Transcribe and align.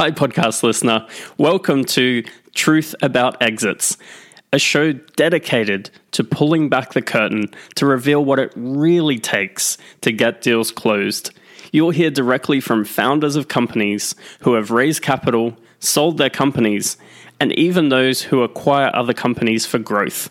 Hi, 0.00 0.10
podcast 0.10 0.62
listener. 0.62 1.06
Welcome 1.36 1.84
to 1.84 2.24
Truth 2.54 2.94
About 3.02 3.36
Exits, 3.42 3.98
a 4.50 4.58
show 4.58 4.94
dedicated 4.94 5.90
to 6.12 6.24
pulling 6.24 6.70
back 6.70 6.94
the 6.94 7.02
curtain 7.02 7.50
to 7.74 7.84
reveal 7.84 8.24
what 8.24 8.38
it 8.38 8.50
really 8.56 9.18
takes 9.18 9.76
to 10.00 10.10
get 10.10 10.40
deals 10.40 10.72
closed. 10.72 11.32
You'll 11.70 11.90
hear 11.90 12.10
directly 12.10 12.60
from 12.60 12.86
founders 12.86 13.36
of 13.36 13.48
companies 13.48 14.14
who 14.40 14.54
have 14.54 14.70
raised 14.70 15.02
capital, 15.02 15.54
sold 15.80 16.16
their 16.16 16.30
companies, 16.30 16.96
and 17.38 17.52
even 17.58 17.90
those 17.90 18.22
who 18.22 18.42
acquire 18.42 18.90
other 18.94 19.12
companies 19.12 19.66
for 19.66 19.78
growth. 19.78 20.30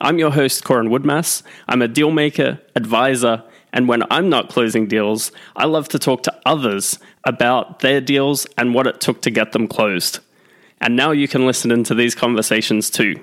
I'm 0.00 0.20
your 0.20 0.30
host, 0.30 0.62
Corin 0.62 0.88
Woodmass. 0.88 1.42
I'm 1.66 1.82
a 1.82 1.88
dealmaker, 1.88 2.60
advisor, 2.76 3.42
and 3.72 3.88
when 3.88 4.02
I'm 4.10 4.28
not 4.28 4.48
closing 4.48 4.86
deals, 4.86 5.32
I 5.56 5.66
love 5.66 5.88
to 5.88 5.98
talk 5.98 6.22
to 6.24 6.40
others 6.46 6.98
about 7.24 7.80
their 7.80 8.00
deals 8.00 8.46
and 8.56 8.74
what 8.74 8.86
it 8.86 9.00
took 9.00 9.22
to 9.22 9.30
get 9.30 9.52
them 9.52 9.68
closed. 9.68 10.20
And 10.80 10.96
now 10.96 11.10
you 11.10 11.28
can 11.28 11.46
listen 11.46 11.70
into 11.70 11.94
these 11.94 12.14
conversations 12.14 12.90
too. 12.90 13.14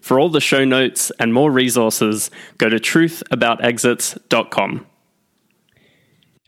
For 0.00 0.20
all 0.20 0.28
the 0.28 0.40
show 0.40 0.64
notes 0.64 1.10
and 1.18 1.32
more 1.32 1.50
resources, 1.50 2.30
go 2.58 2.68
to 2.68 2.76
truthaboutexits.com. 2.76 4.86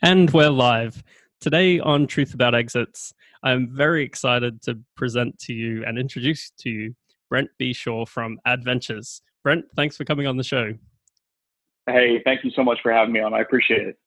And 0.03 0.31
we're 0.31 0.49
live. 0.49 1.03
Today 1.41 1.79
on 1.79 2.05
Truth 2.05 2.35
About 2.35 2.53
Exits, 2.53 3.13
I'm 3.43 3.75
very 3.75 4.03
excited 4.03 4.61
to 4.63 4.79
present 4.95 5.39
to 5.39 5.53
you 5.53 5.83
and 5.85 5.97
introduce 5.97 6.51
to 6.59 6.69
you 6.69 6.95
Brent 7.29 7.49
Beshore 7.59 8.07
from 8.07 8.39
Adventures. 8.45 9.21
Brent, 9.43 9.65
thanks 9.75 9.97
for 9.97 10.05
coming 10.05 10.27
on 10.27 10.37
the 10.37 10.43
show. 10.43 10.73
Hey, 11.87 12.21
thank 12.25 12.43
you 12.43 12.51
so 12.51 12.63
much 12.63 12.79
for 12.83 12.91
having 12.91 13.13
me 13.13 13.21
on. 13.21 13.33
I 13.33 13.39
appreciate 13.39 13.87
it. 13.87 13.97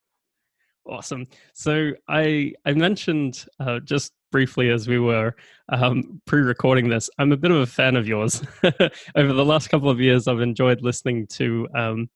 Awesome. 0.86 1.26
So 1.54 1.92
I 2.08 2.52
I 2.64 2.72
mentioned 2.72 3.46
uh, 3.58 3.80
just 3.80 4.12
briefly 4.30 4.70
as 4.70 4.88
we 4.88 4.98
were 4.98 5.34
um, 5.70 6.20
pre-recording 6.26 6.88
this, 6.88 7.10
I'm 7.18 7.32
a 7.32 7.36
bit 7.36 7.50
of 7.50 7.58
a 7.58 7.66
fan 7.66 7.96
of 7.96 8.06
yours. 8.06 8.42
Over 9.16 9.32
the 9.32 9.44
last 9.44 9.68
couple 9.68 9.90
of 9.90 10.00
years, 10.00 10.28
I've 10.28 10.40
enjoyed 10.40 10.82
listening 10.82 11.26
to 11.28 11.68
um, 11.74 12.08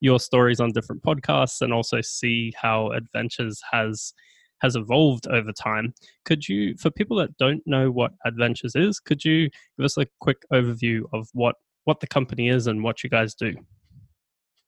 your 0.00 0.20
stories 0.20 0.60
on 0.60 0.72
different 0.72 1.02
podcasts 1.02 1.62
and 1.62 1.72
also 1.72 2.00
see 2.00 2.52
how 2.56 2.90
Adventures 2.90 3.60
has 3.70 4.12
has 4.60 4.76
evolved 4.76 5.26
over 5.26 5.50
time. 5.52 5.92
Could 6.24 6.48
you, 6.48 6.76
for 6.76 6.88
people 6.88 7.16
that 7.16 7.36
don't 7.36 7.62
know 7.66 7.90
what 7.90 8.12
Adventures 8.24 8.76
is, 8.76 9.00
could 9.00 9.24
you 9.24 9.50
give 9.76 9.84
us 9.84 9.96
a 9.96 10.06
quick 10.20 10.38
overview 10.52 11.02
of 11.12 11.28
what 11.32 11.56
what 11.84 11.98
the 11.98 12.06
company 12.06 12.48
is 12.48 12.68
and 12.68 12.82
what 12.84 13.02
you 13.02 13.10
guys 13.10 13.34
do? 13.34 13.56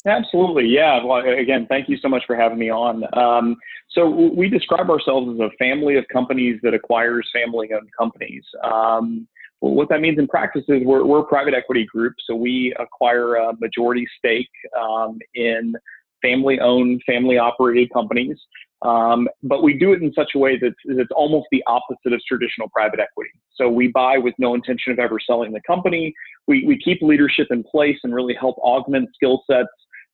Absolutely, 0.06 0.66
yeah. 0.66 1.02
Well, 1.02 1.22
again, 1.26 1.66
thank 1.68 1.88
you 1.88 1.96
so 1.96 2.08
much 2.08 2.24
for 2.26 2.36
having 2.36 2.58
me 2.58 2.70
on. 2.70 3.04
Um, 3.16 3.56
so 3.88 4.08
we 4.08 4.48
describe 4.50 4.90
ourselves 4.90 5.28
as 5.32 5.40
a 5.40 5.50
family 5.58 5.96
of 5.96 6.04
companies 6.12 6.60
that 6.62 6.74
acquires 6.74 7.28
family-owned 7.32 7.88
companies. 7.98 8.44
Um, 8.62 9.26
what 9.60 9.88
that 9.88 10.02
means 10.02 10.18
in 10.18 10.26
practice 10.28 10.64
is 10.68 10.82
we're, 10.84 11.04
we're, 11.06 11.20
a 11.20 11.24
private 11.26 11.54
equity 11.54 11.86
group, 11.86 12.12
so 12.26 12.34
we 12.34 12.74
acquire 12.78 13.36
a 13.36 13.54
majority 13.58 14.06
stake 14.18 14.50
um, 14.78 15.18
in 15.34 15.74
family-owned, 16.20 17.00
family-operated 17.06 17.90
companies. 17.90 18.36
Um, 18.82 19.26
but 19.42 19.62
we 19.62 19.78
do 19.78 19.94
it 19.94 20.02
in 20.02 20.12
such 20.12 20.32
a 20.34 20.38
way 20.38 20.58
that 20.58 20.74
it's 20.84 21.10
almost 21.16 21.46
the 21.50 21.64
opposite 21.66 22.12
of 22.12 22.20
traditional 22.28 22.68
private 22.68 23.00
equity. 23.00 23.30
So 23.54 23.70
we 23.70 23.88
buy 23.88 24.18
with 24.18 24.34
no 24.38 24.54
intention 24.54 24.92
of 24.92 24.98
ever 24.98 25.18
selling 25.18 25.52
the 25.52 25.62
company. 25.66 26.12
We, 26.46 26.66
we 26.66 26.78
keep 26.78 27.00
leadership 27.00 27.46
in 27.50 27.62
place 27.64 27.96
and 28.04 28.14
really 28.14 28.34
help 28.38 28.58
augment 28.58 29.08
skill 29.14 29.42
sets 29.50 29.68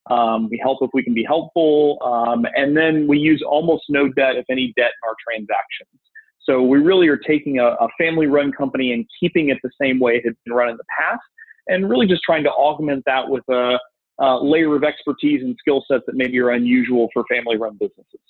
um, 0.08 0.48
we 0.50 0.58
help 0.62 0.78
if 0.80 0.90
we 0.94 1.02
can 1.02 1.14
be 1.14 1.24
helpful. 1.24 1.98
Um, 2.02 2.46
and 2.54 2.76
then 2.76 3.06
we 3.06 3.18
use 3.18 3.42
almost 3.46 3.84
no 3.88 4.08
debt, 4.08 4.36
if 4.36 4.46
any 4.50 4.72
debt, 4.76 4.90
in 4.90 5.08
our 5.08 5.14
transactions. 5.26 6.00
So 6.42 6.62
we 6.62 6.78
really 6.78 7.06
are 7.08 7.18
taking 7.18 7.58
a, 7.58 7.66
a 7.66 7.88
family 7.98 8.26
run 8.26 8.50
company 8.50 8.92
and 8.92 9.06
keeping 9.20 9.50
it 9.50 9.58
the 9.62 9.70
same 9.80 10.00
way 10.00 10.16
it 10.16 10.24
had 10.24 10.34
been 10.44 10.54
run 10.54 10.70
in 10.70 10.76
the 10.76 10.84
past, 10.98 11.20
and 11.68 11.88
really 11.88 12.06
just 12.06 12.22
trying 12.22 12.44
to 12.44 12.50
augment 12.50 13.04
that 13.06 13.28
with 13.28 13.44
a, 13.50 13.78
a 14.20 14.42
layer 14.42 14.75
of 14.75 14.82
expertise 14.82 15.42
and 15.42 15.54
skill 15.60 15.84
sets 15.86 16.04
that 16.06 16.16
maybe 16.16 16.38
are 16.41 16.50
unusual 16.50 17.08
for 17.12 17.25
family 17.30 17.56
run 17.56 17.76
businesses. 17.78 18.20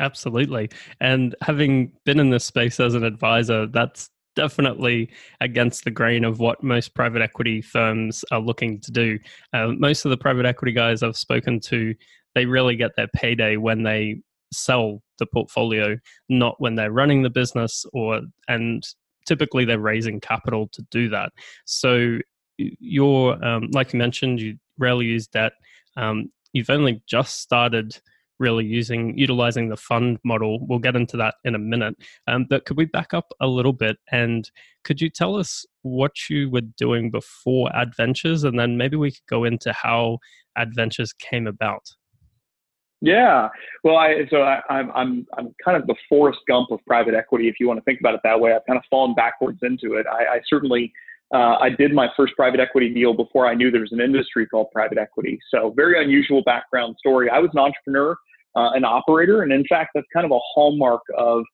Absolutely. 0.00 0.70
And 1.00 1.34
having 1.42 1.92
been 2.04 2.20
in 2.20 2.30
this 2.30 2.44
space 2.44 2.78
as 2.78 2.94
an 2.94 3.02
advisor, 3.02 3.66
that's 3.66 4.10
definitely 4.38 5.10
against 5.40 5.82
the 5.82 5.90
grain 5.90 6.24
of 6.24 6.38
what 6.38 6.62
most 6.62 6.94
private 6.94 7.20
equity 7.20 7.60
firms 7.60 8.24
are 8.30 8.38
looking 8.38 8.78
to 8.78 8.92
do. 8.92 9.18
Uh, 9.52 9.72
most 9.76 10.04
of 10.04 10.10
the 10.10 10.16
private 10.16 10.46
equity 10.46 10.70
guys 10.70 11.02
I've 11.02 11.16
spoken 11.16 11.58
to, 11.62 11.92
they 12.36 12.46
really 12.46 12.76
get 12.76 12.94
their 12.94 13.08
payday 13.08 13.56
when 13.56 13.82
they 13.82 14.20
sell 14.52 15.02
the 15.18 15.26
portfolio, 15.26 15.96
not 16.28 16.54
when 16.60 16.76
they're 16.76 16.92
running 16.92 17.20
the 17.22 17.30
business 17.30 17.84
or 17.92 18.20
and 18.46 18.86
typically 19.26 19.64
they're 19.64 19.80
raising 19.80 20.20
capital 20.20 20.68
to 20.68 20.82
do 20.92 21.08
that. 21.08 21.32
So 21.64 22.18
you're 22.58 23.44
um, 23.44 23.70
like 23.72 23.92
you 23.92 23.98
mentioned, 23.98 24.40
you 24.40 24.56
rarely 24.78 25.06
use 25.06 25.26
debt. 25.26 25.54
Um, 25.96 26.30
you've 26.52 26.70
only 26.70 27.02
just 27.08 27.40
started 27.40 27.98
really 28.38 28.64
using 28.64 29.16
utilizing 29.16 29.68
the 29.68 29.76
fund 29.76 30.18
model. 30.24 30.66
We'll 30.66 30.78
get 30.78 30.96
into 30.96 31.16
that 31.18 31.36
in 31.44 31.54
a 31.54 31.58
minute. 31.58 31.96
Um, 32.26 32.46
but 32.48 32.64
could 32.64 32.76
we 32.76 32.84
back 32.84 33.14
up 33.14 33.26
a 33.40 33.46
little 33.46 33.72
bit 33.72 33.96
and 34.10 34.50
could 34.84 35.00
you 35.00 35.10
tell 35.10 35.36
us 35.36 35.66
what 35.82 36.12
you 36.30 36.50
were 36.50 36.62
doing 36.76 37.10
before 37.10 37.70
Adventures, 37.74 38.44
and 38.44 38.58
then 38.58 38.76
maybe 38.76 38.96
we 38.96 39.10
could 39.10 39.26
go 39.28 39.44
into 39.44 39.72
how 39.72 40.18
Adventures 40.56 41.12
came 41.12 41.46
about. 41.46 41.82
Yeah, 43.00 43.48
well, 43.84 43.96
I 43.96 44.26
so 44.28 44.42
I, 44.42 44.56
am 44.70 44.90
I'm, 44.90 44.90
I'm 44.90 45.26
I'm 45.36 45.54
kind 45.64 45.76
of 45.76 45.86
the 45.86 45.94
Forrest 46.08 46.40
Gump 46.48 46.72
of 46.72 46.80
private 46.84 47.14
equity, 47.14 47.48
if 47.48 47.60
you 47.60 47.68
want 47.68 47.78
to 47.78 47.84
think 47.84 48.00
about 48.00 48.14
it 48.14 48.20
that 48.24 48.40
way. 48.40 48.52
I've 48.52 48.66
kind 48.66 48.76
of 48.76 48.84
fallen 48.90 49.14
backwards 49.14 49.60
into 49.62 49.94
it. 49.94 50.06
I, 50.10 50.36
I 50.36 50.40
certainly 50.48 50.92
uh, 51.34 51.56
I 51.60 51.70
did 51.70 51.92
my 51.92 52.08
first 52.16 52.34
private 52.36 52.60
equity 52.60 52.92
deal 52.92 53.14
before 53.14 53.46
I 53.46 53.54
knew 53.54 53.70
there 53.70 53.82
was 53.82 53.92
an 53.92 54.00
industry 54.00 54.46
called 54.46 54.68
private 54.72 54.98
equity. 54.98 55.38
So 55.50 55.72
very 55.76 56.02
unusual 56.02 56.42
background 56.42 56.96
story. 56.98 57.28
I 57.30 57.38
was 57.38 57.50
an 57.52 57.60
entrepreneur 57.60 58.16
uh, 58.56 58.70
an 58.74 58.84
operator. 58.84 59.42
And 59.42 59.52
in 59.52 59.64
fact, 59.68 59.90
that's 59.94 60.06
kind 60.12 60.26
of 60.26 60.32
a 60.32 60.38
hallmark 60.54 61.02
of 61.16 61.44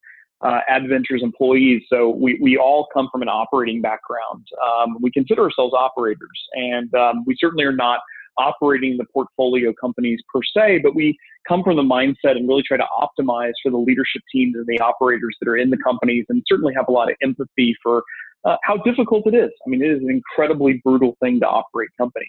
uh, 0.43 0.61
Adventures 0.69 1.23
employees. 1.23 1.83
So 1.89 2.11
we, 2.11 2.39
we 2.41 2.57
all 2.57 2.87
come 2.93 3.09
from 3.11 3.23
an 3.23 3.29
operating 3.29 3.81
background. 3.81 4.47
Um, 4.65 4.97
we 5.01 5.11
consider 5.11 5.43
ourselves 5.43 5.75
operators, 5.75 6.39
and 6.55 6.93
um, 6.95 7.25
we 7.27 7.37
certainly 7.39 7.65
are 7.65 7.73
not 7.73 8.01
operating 8.37 8.97
the 8.97 9.05
portfolio 9.13 9.73
companies 9.81 10.21
per 10.33 10.41
se, 10.43 10.81
but 10.83 10.95
we 10.95 11.17
come 11.49 11.63
from 11.63 11.77
the 11.77 11.83
mindset 11.83 12.33
and 12.33 12.49
really 12.49 12.65
try 12.67 12.77
to 12.77 12.85
optimize 13.01 13.53
for 13.63 13.71
the 13.71 13.77
leadership 13.79 14.23
teams 14.33 14.55
and 14.57 14.67
the 14.67 14.81
operators 14.81 15.37
that 15.41 15.49
are 15.49 15.57
in 15.57 15.71
the 15.71 15.79
companies, 15.79 16.27
and 16.29 16.43
certainly 16.49 16.75
have 16.75 16.87
a 16.89 16.93
lot 16.93 17.11
of 17.11 17.17
empathy 17.23 17.75
for 17.83 18.03
uh, 18.45 18.57
how 18.65 18.77
difficult 18.79 19.27
it 19.27 19.35
is. 19.35 19.51
I 19.67 19.71
mean, 19.71 19.83
it 19.83 19.91
is 19.91 20.03
an 20.03 20.11
incredibly 20.11 20.81
brutal 20.85 21.17
thing 21.23 21.41
to 21.41 21.47
operate 21.47 21.91
companies. 21.99 22.29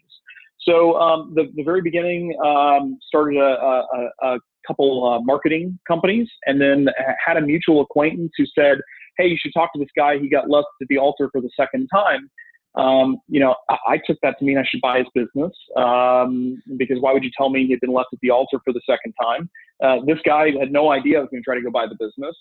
So 0.62 1.00
um, 1.00 1.34
the, 1.36 1.52
the 1.56 1.64
very 1.64 1.81
beginning 1.81 2.36
um, 2.44 2.98
started 3.08 3.38
a, 3.38 3.44
a, 3.44 4.09
a 4.24 4.40
couple 4.68 5.06
uh, 5.08 5.22
marketing 5.22 5.78
companies, 5.88 6.28
and 6.46 6.59
then 6.59 6.88
had 7.24 7.38
a 7.38 7.42
mutual 7.42 7.81
acquaintance 7.81 8.31
who 8.38 8.46
said, 8.58 8.80
"Hey, 9.18 9.28
you 9.28 9.38
should 9.40 9.53
talk 9.53 9.72
to 9.74 9.80
this 9.80 9.90
guy. 9.96 10.18
He 10.18 10.30
got 10.30 10.50
left 10.50 10.68
at 10.81 10.88
the 10.88 10.98
altar 10.98 11.30
for 11.31 11.42
the 11.42 11.52
second 11.56 11.88
time." 11.94 12.30
Um, 12.76 13.18
you 13.30 13.40
know, 13.40 13.56
I, 13.70 13.78
I, 13.88 13.97
took 14.06 14.18
that 14.22 14.38
to 14.40 14.44
mean 14.44 14.58
I 14.58 14.66
should 14.70 14.82
buy 14.82 14.97
his 14.97 15.08
business 15.16 15.53
um, 15.78 16.62
because 16.78 16.97
why 17.00 17.14
would 17.14 17.24
you 17.24 17.32
tell 17.38 17.50
me 17.50 17.66
he 17.66 17.72
had 17.72 17.80
been 17.80 17.94
left 17.94 18.09
at 18.12 18.20
the 18.22 18.32
altar 18.32 18.59
for 18.66 18.74
the 18.74 18.82
second 18.86 19.14
time? 19.22 19.50
Uh, 19.82 20.03
this 20.06 20.18
guy 20.26 20.47
had 20.59 20.74
no 20.74 20.92
idea 20.92 21.20
I 21.20 21.22
was 21.22 21.30
going 21.32 21.42
to 21.42 21.46
try 21.46 21.56
to 21.56 21.62
go 21.62 21.72
buy 21.72 21.86
the 21.88 21.96
business. 21.97 22.36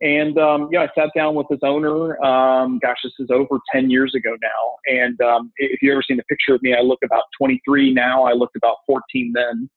And 0.00 0.38
um, 0.38 0.68
yeah, 0.70 0.82
I 0.82 0.88
sat 0.98 1.10
down 1.16 1.34
with 1.34 1.46
his 1.50 1.58
owner. 1.62 2.22
Um, 2.24 2.78
gosh, 2.80 2.98
this 3.02 3.12
is 3.18 3.28
over 3.30 3.58
10 3.72 3.90
years 3.90 4.14
ago 4.14 4.36
now. 4.40 4.94
And 5.00 5.20
um, 5.20 5.52
if 5.56 5.82
you've 5.82 5.92
ever 5.92 6.02
seen 6.06 6.20
a 6.20 6.24
picture 6.24 6.54
of 6.54 6.62
me, 6.62 6.74
I 6.74 6.80
look 6.80 7.00
about 7.04 7.24
23 7.38 7.92
now. 7.92 8.24
I 8.24 8.32
looked 8.32 8.56
about 8.56 8.76
14 8.86 9.32
then. 9.34 9.68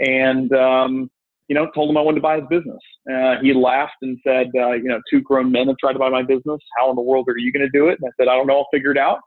And 0.00 0.52
um, 0.52 1.10
you 1.48 1.54
know, 1.54 1.68
told 1.74 1.90
him 1.90 1.96
I 1.96 2.00
wanted 2.00 2.16
to 2.16 2.22
buy 2.22 2.36
his 2.38 2.48
business. 2.48 2.78
Uh, 3.12 3.34
he 3.42 3.52
laughed 3.52 3.96
and 4.02 4.16
said, 4.24 4.46
uh, 4.54 4.70
you 4.72 4.84
know, 4.84 5.00
two 5.10 5.20
grown 5.20 5.50
men 5.50 5.66
have 5.66 5.76
tried 5.78 5.94
to 5.94 5.98
buy 5.98 6.08
my 6.08 6.22
business. 6.22 6.60
How 6.78 6.90
in 6.90 6.96
the 6.96 7.02
world 7.02 7.26
are 7.28 7.36
you 7.36 7.52
going 7.52 7.66
to 7.66 7.76
do 7.76 7.88
it? 7.88 7.98
And 8.00 8.08
I 8.08 8.12
said, 8.16 8.28
I 8.28 8.36
don't 8.36 8.46
know. 8.46 8.58
I'll 8.58 8.68
figure 8.72 8.92
it 8.92 8.98
out. 8.98 9.18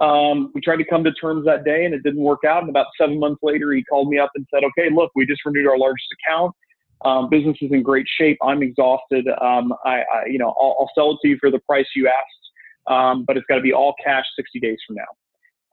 Um, 0.00 0.50
we 0.54 0.60
tried 0.60 0.76
to 0.76 0.84
come 0.84 1.04
to 1.04 1.12
terms 1.12 1.44
that 1.46 1.64
day 1.64 1.84
and 1.84 1.94
it 1.94 2.02
didn't 2.02 2.22
work 2.22 2.40
out. 2.44 2.62
And 2.62 2.70
about 2.70 2.86
seven 3.00 3.20
months 3.20 3.40
later, 3.44 3.72
he 3.72 3.84
called 3.84 4.08
me 4.08 4.18
up 4.18 4.30
and 4.34 4.44
said, 4.52 4.64
okay, 4.64 4.92
look, 4.92 5.12
we 5.14 5.24
just 5.24 5.44
renewed 5.44 5.68
our 5.68 5.78
largest 5.78 6.08
account. 6.18 6.52
Um, 7.04 7.28
business 7.30 7.56
is 7.60 7.70
in 7.72 7.82
great 7.82 8.06
shape. 8.18 8.38
I'm 8.42 8.62
exhausted. 8.62 9.26
Um, 9.40 9.72
I, 9.84 9.98
I, 9.98 10.26
you 10.26 10.38
know, 10.38 10.54
I'll, 10.60 10.76
I'll, 10.80 10.90
sell 10.94 11.12
it 11.12 11.18
to 11.22 11.28
you 11.28 11.36
for 11.40 11.50
the 11.50 11.60
price 11.60 11.86
you 11.94 12.08
asked, 12.08 12.92
um, 12.92 13.24
but 13.24 13.36
it's 13.36 13.46
got 13.48 13.56
to 13.56 13.60
be 13.60 13.72
all 13.72 13.94
cash 14.04 14.24
60 14.36 14.58
days 14.60 14.78
from 14.86 14.96
now. 14.96 15.02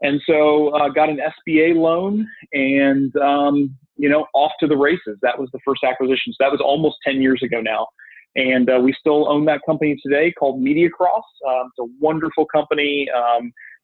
And 0.02 0.22
so 0.28 0.70
uh, 0.76 0.90
got 0.90 1.10
an 1.10 1.18
SBA 1.18 1.76
loan 1.76 2.28
and, 2.54 3.16
um, 3.18 3.76
you 3.98 4.10
know, 4.10 4.28
off 4.34 4.52
to 4.60 4.68
the 4.68 4.78
races. 4.78 5.18
That 5.22 5.40
was 5.40 5.50
the 5.52 5.60
first 5.66 5.84
acquisition. 5.84 6.34
So 6.34 6.38
that 6.42 6.52
was 6.52 6.62
almost 6.64 6.98
10 7.06 7.22
years 7.22 7.42
ago 7.42 7.62
now. 7.62 7.88
And 8.36 8.70
uh, 8.70 8.80
we 8.80 8.94
still 9.00 9.32
own 9.32 9.46
that 9.46 9.62
company 9.66 9.98
today 10.04 10.32
called 10.38 10.62
MediaCross. 10.62 11.24
Um, 11.48 11.70
it's 11.70 11.80
a 11.80 11.86
wonderful 12.00 12.46
company. 12.54 13.08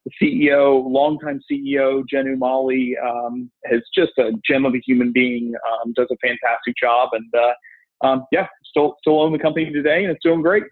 The 0.06 0.12
CEO, 0.22 0.84
longtime 0.90 1.42
CEO, 1.50 2.04
Jen 2.10 2.26
Umali, 2.26 2.94
um, 3.06 3.52
is 3.72 3.82
just 3.96 4.12
a 4.18 4.32
gem 4.48 4.66
of 4.66 4.74
a 4.74 4.82
human 4.86 5.12
being, 5.12 5.54
um, 5.72 5.94
does 5.94 6.08
a 6.12 6.18
fantastic 6.18 6.76
job. 6.82 7.10
And 7.14 7.32
uh, 7.36 8.08
um, 8.08 8.26
yeah, 8.32 8.48
still, 8.66 8.96
still 9.02 9.22
own 9.22 9.32
the 9.32 9.40
company 9.40 9.72
today 9.72 10.04
and 10.04 10.12
it's 10.12 10.24
doing 10.24 10.42
great. 10.42 10.64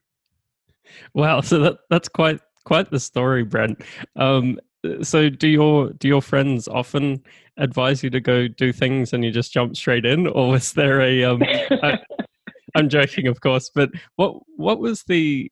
Wow, 1.14 1.42
so 1.42 1.60
that 1.60 1.78
that's 1.90 2.08
quite 2.08 2.40
quite 2.66 2.90
the 2.90 3.00
story, 3.00 3.44
Brent. 3.44 3.82
Um, 4.16 4.60
so 5.02 5.30
do 5.30 5.48
your 5.48 5.92
do 5.94 6.08
your 6.08 6.22
friends 6.22 6.68
often 6.68 7.24
advise 7.58 8.04
you 8.04 8.10
to 8.12 8.20
go 8.20 8.48
do 8.48 8.72
things 8.72 9.14
and 9.14 9.24
you 9.24 9.32
just 9.32 9.52
jump 9.52 9.76
straight 9.76 10.06
in, 10.06 10.28
or 10.28 10.50
was 10.50 10.74
there 10.74 11.02
a? 11.02 11.24
Um, 11.24 11.42
I'm 12.76 12.90
joking, 12.90 13.28
of 13.28 13.42
course, 13.42 13.72
but 13.74 13.90
what 14.16 14.36
what 14.56 14.80
was 14.80 15.04
the 15.04 15.52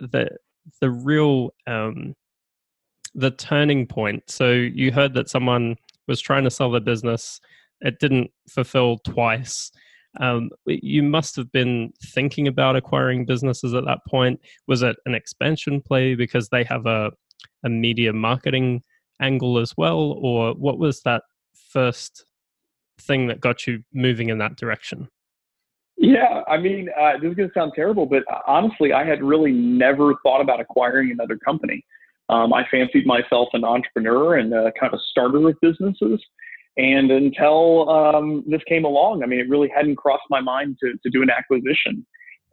the 0.00 0.28
the 0.80 0.90
real 0.90 1.50
um, 1.66 2.14
the 3.14 3.30
turning 3.30 3.86
point? 3.86 4.24
So 4.28 4.50
you 4.50 4.92
heard 4.92 5.14
that 5.14 5.28
someone 5.28 5.76
was 6.06 6.20
trying 6.20 6.44
to 6.44 6.50
sell 6.50 6.70
their 6.70 6.80
business, 6.80 7.40
it 7.80 7.98
didn't 7.98 8.30
fulfill 8.48 8.98
twice. 8.98 9.70
Um, 10.20 10.50
you 10.66 11.02
must 11.02 11.34
have 11.36 11.50
been 11.50 11.92
thinking 12.02 12.46
about 12.46 12.76
acquiring 12.76 13.26
businesses 13.26 13.74
at 13.74 13.84
that 13.84 13.98
point. 14.08 14.40
Was 14.68 14.82
it 14.82 14.96
an 15.06 15.14
expansion 15.14 15.80
play 15.80 16.14
because 16.14 16.48
they 16.48 16.64
have 16.64 16.86
a, 16.86 17.10
a 17.64 17.68
media 17.68 18.12
marketing 18.12 18.82
angle 19.20 19.58
as 19.58 19.74
well? 19.76 20.18
Or 20.20 20.54
what 20.54 20.78
was 20.78 21.02
that 21.02 21.22
first 21.70 22.26
thing 23.00 23.26
that 23.26 23.40
got 23.40 23.66
you 23.66 23.82
moving 23.92 24.28
in 24.28 24.38
that 24.38 24.56
direction? 24.56 25.08
Yeah, 25.96 26.42
I 26.48 26.58
mean, 26.58 26.88
uh, 27.00 27.12
this 27.20 27.30
is 27.30 27.36
going 27.36 27.48
to 27.48 27.54
sound 27.54 27.72
terrible, 27.74 28.06
but 28.06 28.24
uh, 28.30 28.40
honestly, 28.46 28.92
I 28.92 29.04
had 29.04 29.22
really 29.22 29.52
never 29.52 30.14
thought 30.22 30.40
about 30.40 30.60
acquiring 30.60 31.12
another 31.12 31.38
company. 31.38 31.84
Um, 32.28 32.52
I 32.52 32.64
fancied 32.70 33.06
myself 33.06 33.48
an 33.52 33.64
entrepreneur 33.64 34.36
and 34.36 34.52
kind 34.52 34.92
of 34.92 34.94
a 34.94 35.02
starter 35.10 35.48
of 35.48 35.60
businesses. 35.60 36.20
And 36.76 37.10
until 37.10 37.88
um, 37.88 38.44
this 38.48 38.62
came 38.68 38.84
along, 38.84 39.22
I 39.22 39.26
mean, 39.26 39.38
it 39.38 39.48
really 39.48 39.70
hadn't 39.74 39.96
crossed 39.96 40.24
my 40.30 40.40
mind 40.40 40.76
to, 40.82 40.92
to 40.92 41.10
do 41.10 41.22
an 41.22 41.30
acquisition. 41.30 42.04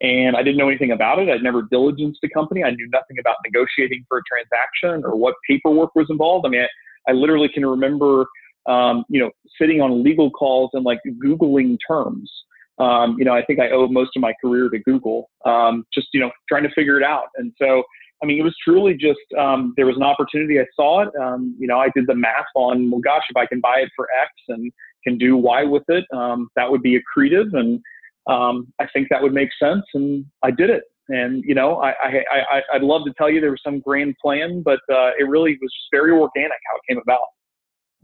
And 0.01 0.35
I 0.35 0.43
didn't 0.43 0.57
know 0.57 0.67
anything 0.67 0.91
about 0.91 1.19
it. 1.19 1.29
I'd 1.29 1.43
never 1.43 1.63
diligenced 1.63 2.17
a 2.23 2.29
company. 2.29 2.63
I 2.63 2.71
knew 2.71 2.89
nothing 2.91 3.17
about 3.19 3.37
negotiating 3.45 4.03
for 4.07 4.17
a 4.17 4.21
transaction 4.27 5.05
or 5.05 5.15
what 5.15 5.35
paperwork 5.49 5.95
was 5.95 6.07
involved. 6.09 6.45
I 6.45 6.49
mean, 6.49 6.61
I, 6.61 7.11
I 7.11 7.13
literally 7.13 7.49
can 7.49 7.65
remember, 7.65 8.25
um, 8.67 9.05
you 9.09 9.19
know, 9.19 9.31
sitting 9.59 9.79
on 9.79 10.03
legal 10.03 10.29
calls 10.31 10.71
and 10.73 10.83
like 10.83 10.99
Googling 11.23 11.77
terms. 11.87 12.31
Um, 12.79 13.15
you 13.19 13.25
know, 13.25 13.33
I 13.33 13.43
think 13.45 13.59
I 13.59 13.69
owe 13.69 13.87
most 13.87 14.11
of 14.15 14.21
my 14.21 14.33
career 14.43 14.69
to 14.69 14.79
Google, 14.79 15.29
um, 15.45 15.85
just, 15.93 16.07
you 16.13 16.19
know, 16.19 16.31
trying 16.49 16.63
to 16.63 16.71
figure 16.73 16.97
it 16.97 17.03
out. 17.03 17.25
And 17.35 17.53
so 17.59 17.83
I 18.21 18.25
mean, 18.25 18.39
it 18.39 18.43
was 18.43 18.55
truly 18.63 18.93
just 18.93 19.19
um, 19.37 19.73
there 19.77 19.85
was 19.85 19.95
an 19.95 20.03
opportunity. 20.03 20.59
I 20.59 20.65
saw 20.75 21.01
it. 21.01 21.09
Um, 21.19 21.55
you 21.59 21.67
know, 21.67 21.79
I 21.79 21.89
did 21.95 22.05
the 22.07 22.15
math 22.15 22.45
on, 22.55 22.91
well, 22.91 23.01
gosh, 23.01 23.23
if 23.29 23.37
I 23.37 23.45
can 23.45 23.59
buy 23.59 23.79
it 23.79 23.89
for 23.95 24.07
X 24.21 24.31
and 24.49 24.71
can 25.03 25.17
do 25.17 25.37
Y 25.37 25.63
with 25.63 25.83
it, 25.87 26.05
um, 26.13 26.49
that 26.55 26.69
would 26.69 26.81
be 26.81 26.99
accretive, 26.99 27.53
and 27.53 27.79
um, 28.27 28.71
I 28.79 28.87
think 28.93 29.07
that 29.09 29.21
would 29.21 29.33
make 29.33 29.49
sense. 29.59 29.83
And 29.93 30.25
I 30.43 30.51
did 30.51 30.69
it. 30.69 30.83
And 31.09 31.43
you 31.45 31.55
know, 31.55 31.81
I, 31.81 31.89
I, 31.89 32.23
I 32.31 32.61
I'd 32.73 32.83
love 32.83 33.03
to 33.05 33.13
tell 33.17 33.29
you 33.29 33.41
there 33.41 33.51
was 33.51 33.61
some 33.65 33.79
grand 33.79 34.15
plan, 34.21 34.61
but 34.63 34.79
uh, 34.89 35.11
it 35.19 35.27
really 35.27 35.57
was 35.61 35.71
just 35.71 35.87
very 35.91 36.11
organic 36.11 36.59
how 36.69 36.77
it 36.77 36.93
came 36.93 37.01
about. 37.01 37.25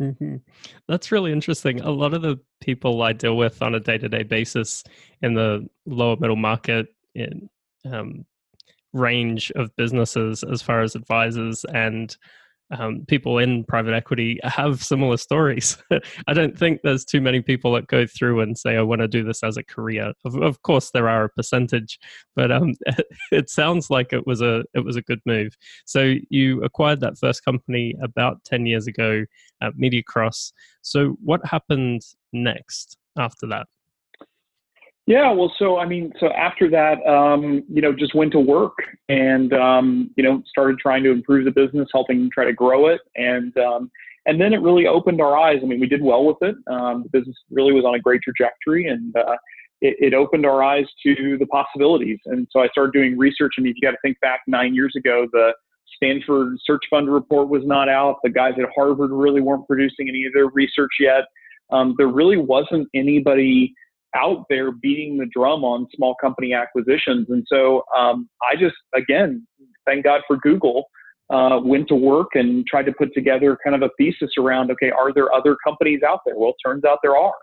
Mm-hmm. 0.02 0.36
That's 0.88 1.12
really 1.12 1.32
interesting. 1.32 1.82
A 1.82 1.90
lot 1.90 2.14
of 2.14 2.22
the 2.22 2.40
people 2.62 3.02
I 3.02 3.14
deal 3.14 3.38
with 3.38 3.62
on 3.62 3.76
a 3.76 3.80
day 3.80 3.98
to 3.98 4.10
day 4.10 4.24
basis 4.24 4.84
in 5.22 5.34
the 5.34 5.68
lower 5.86 6.18
middle 6.18 6.36
market 6.36 6.88
in 7.16 7.50
um, 7.86 8.26
range 8.98 9.52
of 9.56 9.76
businesses 9.76 10.44
as 10.44 10.62
far 10.62 10.82
as 10.82 10.96
advisors 10.96 11.66
and 11.66 12.16
um, 12.72 13.06
people 13.08 13.38
in 13.38 13.64
private 13.64 13.94
equity 13.94 14.40
have 14.44 14.84
similar 14.84 15.18
stories. 15.18 15.78
I 16.28 16.34
don't 16.34 16.58
think 16.58 16.82
there's 16.84 17.06
too 17.06 17.22
many 17.22 17.42
people 17.42 17.72
that 17.74 17.88
go 17.88 18.06
through 18.06 18.42
and 18.42 18.58
say, 18.58 18.76
I 18.76 18.82
want 18.82 19.02
to 19.02 19.08
do 19.08 19.24
this 19.24 19.44
as 19.44 19.58
a 19.58 19.64
career. 19.64 20.14
Of, 20.26 20.36
of 20.36 20.62
course, 20.64 20.92
there 20.92 21.08
are 21.08 21.26
a 21.26 21.30
percentage, 21.30 22.00
but 22.36 22.52
um, 22.52 22.74
it 23.32 23.50
sounds 23.50 23.90
like 23.90 24.12
it 24.12 24.28
was 24.28 24.42
a 24.42 24.64
it 24.74 24.84
was 24.84 24.96
a 24.96 25.02
good 25.02 25.22
move. 25.26 25.56
So 25.86 26.16
you 26.30 26.64
acquired 26.64 27.00
that 27.02 27.18
first 27.18 27.46
company 27.46 27.96
about 28.02 28.44
ten 28.44 28.66
years 28.66 28.88
ago 28.88 29.26
at 29.62 29.78
MediaCross. 29.78 30.52
So 30.82 31.18
what 31.24 31.46
happened 31.46 32.02
next 32.34 32.98
after 33.18 33.48
that? 33.48 33.68
Yeah, 35.08 35.32
well, 35.32 35.54
so 35.58 35.78
I 35.78 35.86
mean, 35.86 36.12
so 36.20 36.28
after 36.34 36.70
that, 36.70 37.02
um, 37.10 37.64
you 37.70 37.82
know, 37.82 37.94
just 37.94 38.14
went 38.14 38.34
to 38.34 38.42
work 38.42 38.76
and 39.08 39.54
um, 39.54 40.12
you 40.18 40.24
know 40.24 40.44
started 40.48 40.80
trying 40.80 41.02
to 41.04 41.12
improve 41.12 41.46
the 41.46 41.52
business, 41.52 41.88
helping 41.94 42.30
try 42.30 42.44
to 42.44 42.52
grow 42.52 42.88
it, 42.88 43.00
and 43.16 43.58
um, 43.58 43.90
and 44.26 44.40
then 44.40 44.52
it 44.52 44.58
really 44.58 44.86
opened 44.86 45.22
our 45.22 45.38
eyes. 45.38 45.60
I 45.64 45.66
mean, 45.66 45.80
we 45.80 45.88
did 45.88 46.04
well 46.04 46.26
with 46.26 46.38
it. 46.42 46.56
Um, 46.70 47.04
the 47.04 47.20
business 47.20 47.38
really 47.50 47.72
was 47.72 47.86
on 47.86 47.96
a 47.96 48.00
great 48.00 48.22
trajectory, 48.22 48.88
and 48.88 49.16
uh, 49.16 49.38
it, 49.80 49.96
it, 50.00 50.14
opened 50.14 50.46
our 50.46 50.62
eyes 50.62 50.86
to 51.04 51.38
the 51.40 51.46
possibilities. 51.46 52.20
And 52.26 52.46
so 52.52 52.60
I 52.60 52.68
started 52.68 52.92
doing 52.92 53.18
research. 53.18 53.54
I 53.58 53.62
mean, 53.62 53.74
you 53.78 53.88
got 53.88 53.92
to 53.92 53.98
think 54.02 54.20
back 54.20 54.42
nine 54.46 54.76
years 54.76 54.94
ago, 54.98 55.26
the 55.32 55.54
Stanford 55.96 56.58
Search 56.66 56.84
Fund 56.90 57.10
report 57.10 57.48
was 57.48 57.64
not 57.66 57.88
out. 57.88 58.18
The 58.24 58.30
guys 58.30 58.56
at 58.58 58.68
Harvard 58.76 59.12
really 59.12 59.40
weren't 59.40 59.66
producing 59.68 60.10
any 60.10 60.26
of 60.26 60.34
their 60.34 60.48
research 60.48 60.92
yet. 61.00 61.24
Um, 61.70 61.96
there 61.98 62.10
really 62.10 62.38
wasn't 62.38 62.90
anybody 62.94 63.74
out 64.18 64.46
there 64.50 64.72
beating 64.72 65.18
the 65.18 65.28
drum 65.34 65.64
on 65.64 65.88
small 65.96 66.16
company 66.20 66.54
acquisitions. 66.54 67.28
And 67.30 67.46
so 67.48 67.84
um, 67.96 68.30
I 68.52 68.56
just, 68.56 68.76
again, 68.96 69.46
thank 69.86 70.04
God 70.04 70.22
for 70.28 70.38
Google, 70.38 70.86
uh, 71.30 71.60
went 71.64 71.88
to 71.90 71.96
work 71.96 72.30
and 72.34 72.66
tried 72.66 72.86
to 72.86 72.94
put 72.94 73.14
together 73.14 73.58
kind 73.64 73.76
of 73.76 73.82
a 73.82 73.90
thesis 73.98 74.32
around 74.40 74.72
okay, 74.72 74.92
are 74.92 75.14
there 75.14 75.34
other 75.34 75.56
companies 75.66 76.02
out 76.08 76.20
there? 76.26 76.38
Well, 76.38 76.54
turns 76.66 76.84
out 76.86 77.00
there 77.02 77.18
are. 77.18 77.34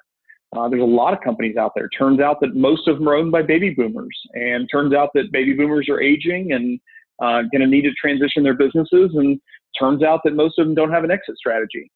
Uh, 0.57 0.69
there's 0.69 0.83
a 0.83 0.87
lot 0.87 1.13
of 1.13 1.21
companies 1.21 1.57
out 1.57 1.73
there. 1.75 1.89
Turns 1.99 2.21
out 2.21 2.41
that 2.41 2.55
most 2.55 2.87
of 2.87 2.99
them 2.99 3.09
are 3.09 3.15
owned 3.15 3.33
by 3.33 3.43
baby 3.43 3.71
boomers, 3.71 4.17
and 4.35 4.69
turns 4.71 4.95
out 4.95 5.11
that 5.15 5.33
baby 5.33 5.53
boomers 5.53 5.89
are 5.89 6.01
aging 6.01 6.53
and 6.53 6.79
uh, 7.21 7.43
going 7.51 7.61
to 7.61 7.67
need 7.67 7.83
to 7.83 7.93
transition 8.01 8.43
their 8.43 8.55
businesses. 8.55 9.11
And 9.15 9.41
turns 9.79 10.03
out 10.03 10.21
that 10.25 10.35
most 10.35 10.59
of 10.59 10.67
them 10.67 10.75
don't 10.75 10.93
have 10.93 11.05
an 11.05 11.11
exit 11.11 11.37
strategy. 11.37 11.91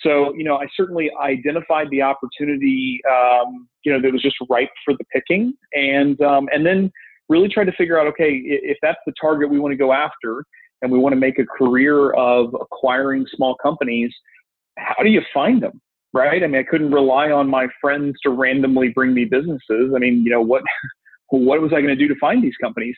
So, 0.00 0.34
you 0.34 0.44
know, 0.44 0.56
I 0.56 0.66
certainly 0.76 1.10
identified 1.22 1.88
the 1.90 2.02
opportunity, 2.02 3.00
um, 3.10 3.68
you 3.84 3.92
know, 3.92 4.00
that 4.00 4.12
was 4.12 4.22
just 4.22 4.36
ripe 4.50 4.70
for 4.84 4.94
the 4.94 5.04
picking, 5.12 5.54
and 5.72 6.20
um, 6.20 6.48
and 6.52 6.66
then 6.66 6.90
really 7.28 7.48
tried 7.48 7.64
to 7.64 7.72
figure 7.72 7.98
out, 7.98 8.06
okay, 8.08 8.40
if 8.44 8.76
that's 8.82 8.98
the 9.06 9.12
target 9.20 9.48
we 9.48 9.58
want 9.58 9.72
to 9.72 9.76
go 9.76 9.92
after, 9.92 10.44
and 10.82 10.92
we 10.92 10.98
want 10.98 11.12
to 11.14 11.18
make 11.18 11.38
a 11.38 11.46
career 11.46 12.12
of 12.12 12.54
acquiring 12.60 13.26
small 13.34 13.56
companies, 13.62 14.12
how 14.78 15.02
do 15.02 15.08
you 15.08 15.22
find 15.32 15.62
them? 15.62 15.80
Right? 16.12 16.44
I 16.44 16.46
mean, 16.46 16.60
I 16.60 16.64
couldn't 16.64 16.92
rely 16.92 17.30
on 17.30 17.48
my 17.48 17.66
friends 17.80 18.14
to 18.22 18.30
randomly 18.30 18.90
bring 18.90 19.14
me 19.14 19.24
businesses. 19.24 19.92
I 19.96 19.98
mean, 19.98 20.22
you 20.24 20.30
know, 20.30 20.42
what 20.42 20.62
what 21.30 21.60
was 21.60 21.72
I 21.72 21.80
going 21.80 21.86
to 21.86 21.96
do 21.96 22.08
to 22.08 22.18
find 22.20 22.42
these 22.42 22.56
companies? 22.62 22.94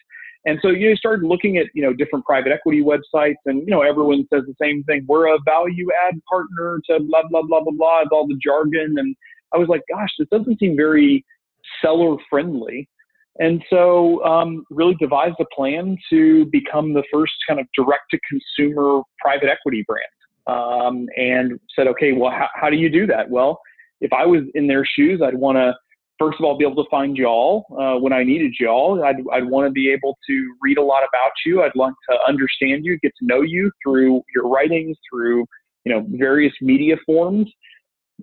And 0.47 0.61
so 0.63 0.69
you 0.69 0.95
started 0.95 1.27
looking 1.27 1.57
at, 1.57 1.67
you 1.75 1.83
know, 1.83 1.93
different 1.93 2.25
private 2.25 2.53
equity 2.53 2.81
websites 2.81 3.35
and, 3.47 3.61
you 3.61 3.71
know, 3.71 3.83
everyone 3.83 4.26
says 4.33 4.45
the 4.47 4.55
same 4.62 4.85
thing. 4.85 5.05
We're 5.09 5.26
a 5.26 5.38
value 5.45 5.88
add 6.07 6.15
partner 6.31 6.81
to 6.88 7.00
blah, 7.00 7.25
blah, 7.29 7.43
blah, 7.43 7.62
blah, 7.62 7.73
blah, 7.73 8.05
all 8.12 8.29
the 8.29 8.38
jargon. 8.41 8.95
And 8.97 9.17
I 9.53 9.59
was 9.59 9.69
like, 9.69 9.83
gosh, 9.91 10.09
this 10.19 10.29
doesn't 10.31 10.61
seem 10.61 10.76
very 10.76 11.25
seller 11.83 12.17
friendly. 12.31 12.88
And 13.38 13.62
so 13.69 14.25
um, 14.25 14.65
really 14.71 14.95
devised 14.95 15.35
a 15.41 15.47
plan 15.55 15.99
to 16.11 16.47
become 16.47 16.95
the 16.95 17.03
first 17.12 17.35
kind 17.49 17.59
of 17.59 17.67
direct 17.76 18.05
to 18.12 18.19
consumer 18.31 19.03
private 19.21 19.49
equity 19.49 19.85
brand. 19.87 20.07
Um, 20.47 21.09
and 21.17 21.59
said, 21.75 21.88
okay, 21.88 22.12
well, 22.12 22.31
how, 22.31 22.49
how 22.55 22.71
do 22.71 22.76
you 22.76 22.88
do 22.88 23.05
that? 23.09 23.29
Well, 23.29 23.61
if 24.00 24.12
I 24.12 24.25
was 24.25 24.43
in 24.55 24.69
their 24.69 24.85
shoes, 24.87 25.21
I'd 25.21 25.35
want 25.35 25.57
to 25.57 25.75
first 26.18 26.38
of 26.38 26.44
all, 26.44 26.56
be 26.56 26.64
able 26.64 26.82
to 26.82 26.90
find 26.90 27.16
y'all 27.16 27.66
uh, 27.78 27.99
when 27.99 28.12
I 28.12 28.23
needed 28.23 28.54
y'all. 28.58 29.02
I'd, 29.04 29.16
I'd 29.32 29.44
want 29.44 29.66
to 29.66 29.70
be 29.70 29.90
able 29.90 30.16
to 30.28 30.54
read 30.61 30.78
a 30.78 30.82
lot 30.82 31.02
about 31.02 31.32
you. 31.44 31.62
I'd 31.62 31.76
like 31.76 31.94
to 32.11 32.18
understand 32.26 32.85
you, 32.85 32.99
get 32.99 33.12
to 33.20 33.26
know 33.26 33.42
you 33.42 33.70
through 33.85 34.23
your 34.35 34.49
writings, 34.49 34.96
through 35.11 35.44
you 35.85 35.92
know 35.92 36.06
various 36.11 36.52
media 36.61 36.96
forms. 37.06 37.50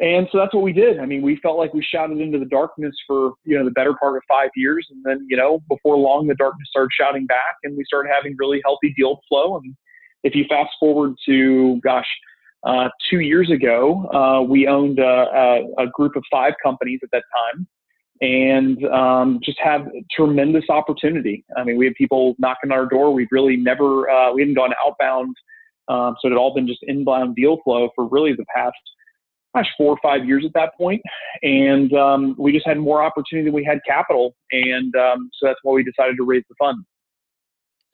And 0.01 0.27
so 0.31 0.39
that's 0.39 0.53
what 0.55 0.63
we 0.63 0.73
did. 0.73 1.00
I 1.00 1.05
mean, 1.05 1.21
we 1.21 1.38
felt 1.43 1.57
like 1.57 1.71
we 1.73 1.83
shouted 1.83 2.19
into 2.19 2.39
the 2.39 2.45
darkness 2.45 2.95
for 3.05 3.33
you 3.43 3.57
know 3.57 3.65
the 3.65 3.71
better 3.71 3.93
part 3.93 4.17
of 4.17 4.23
five 4.27 4.50
years, 4.55 4.88
and 4.89 5.03
then 5.03 5.25
you 5.29 5.38
know 5.38 5.59
before 5.69 5.97
long 5.97 6.27
the 6.27 6.35
darkness 6.35 6.67
started 6.69 6.91
shouting 7.00 7.25
back, 7.25 7.55
and 7.63 7.77
we 7.77 7.83
started 7.85 8.12
having 8.13 8.35
really 8.38 8.62
healthy 8.65 8.93
deal 8.97 9.19
flow. 9.29 9.57
And 9.57 9.75
if 10.23 10.35
you 10.35 10.45
fast 10.50 10.71
forward 10.79 11.13
to 11.27 11.79
gosh. 11.83 12.07
Uh, 12.65 12.88
two 13.09 13.19
years 13.19 13.51
ago, 13.51 14.09
uh, 14.13 14.41
we 14.41 14.67
owned 14.67 14.97
a, 14.97 15.03
a, 15.03 15.83
a, 15.83 15.88
group 15.91 16.15
of 16.15 16.23
five 16.31 16.53
companies 16.63 16.97
at 17.03 17.09
that 17.12 17.21
time 17.35 17.67
and 18.22 18.84
um, 18.86 19.39
just 19.43 19.60
have 19.63 19.88
tremendous 20.15 20.65
opportunity. 20.70 21.43
I 21.58 21.63
mean, 21.63 21.77
we 21.77 21.86
had 21.86 21.96
people 21.96 22.36
knocking 22.38 22.72
on 22.72 22.77
our 22.77 22.86
door. 22.86 23.13
We've 23.13 23.27
really 23.32 23.58
never, 23.58 24.10
uh, 24.10 24.34
we 24.34 24.41
hadn't 24.41 24.55
gone 24.55 24.72
outbound. 24.86 25.36
Um, 25.89 26.15
so 26.20 26.27
it 26.27 26.32
had 26.32 26.38
all 26.38 26.53
been 26.53 26.67
just 26.67 26.79
inbound 26.84 27.36
deal 27.36 27.58
flow 27.63 27.89
for 27.96 28.08
really 28.08 28.34
the 28.34 28.46
past, 28.55 28.77
gosh, 29.55 29.67
four 29.77 29.93
or 29.93 30.00
five 30.01 30.25
years 30.25 30.46
at 30.46 30.53
that 30.53 30.75
point. 30.77 31.01
And 31.41 31.91
um, 31.93 32.36
we 32.39 32.53
just 32.53 32.65
had 32.65 32.77
more 32.77 33.03
opportunity 33.03 33.46
than 33.46 33.53
we 33.53 33.65
had 33.65 33.79
capital. 33.86 34.36
And 34.51 34.96
um, 34.96 35.29
so 35.34 35.48
that's 35.48 35.60
why 35.63 35.74
we 35.74 35.84
decided 35.84 36.15
to 36.17 36.24
raise 36.24 36.43
the 36.48 36.55
fund. 36.58 36.86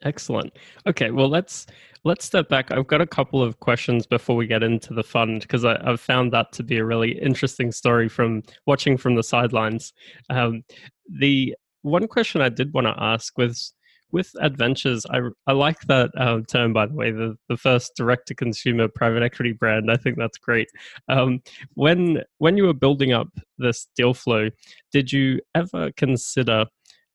Excellent. 0.02 0.52
Okay, 0.86 1.10
well 1.10 1.28
let's 1.28 1.66
let's 2.04 2.24
step 2.24 2.48
back. 2.48 2.70
I've 2.70 2.86
got 2.86 3.02
a 3.02 3.06
couple 3.06 3.42
of 3.42 3.60
questions 3.60 4.06
before 4.06 4.34
we 4.36 4.46
get 4.46 4.62
into 4.62 4.94
the 4.94 5.02
fund 5.02 5.42
because 5.42 5.64
I've 5.64 6.00
found 6.00 6.32
that 6.32 6.52
to 6.52 6.62
be 6.62 6.78
a 6.78 6.84
really 6.84 7.20
interesting 7.20 7.70
story 7.70 8.08
from 8.08 8.42
watching 8.66 8.96
from 8.96 9.14
the 9.14 9.22
sidelines. 9.22 9.92
Um, 10.30 10.64
the 11.08 11.54
one 11.82 12.08
question 12.08 12.40
I 12.40 12.48
did 12.48 12.72
want 12.72 12.86
to 12.86 12.94
ask 12.96 13.36
was 13.36 13.74
with 14.12 14.30
adventures, 14.40 15.06
I, 15.10 15.20
I 15.46 15.52
like 15.52 15.80
that 15.82 16.10
um, 16.16 16.44
term, 16.44 16.72
by 16.72 16.86
the 16.86 16.94
way, 16.94 17.12
the, 17.12 17.36
the 17.48 17.56
first 17.56 17.94
direct 17.96 18.26
to 18.28 18.34
consumer 18.34 18.88
private 18.88 19.22
equity 19.22 19.52
brand. 19.52 19.90
I 19.90 19.96
think 19.96 20.18
that's 20.18 20.38
great. 20.38 20.68
Um, 21.08 21.40
when, 21.74 22.22
when 22.38 22.56
you 22.56 22.64
were 22.64 22.74
building 22.74 23.12
up 23.12 23.28
this 23.58 23.86
deal 23.96 24.14
flow, 24.14 24.50
did 24.92 25.12
you 25.12 25.40
ever 25.54 25.92
consider? 25.96 26.66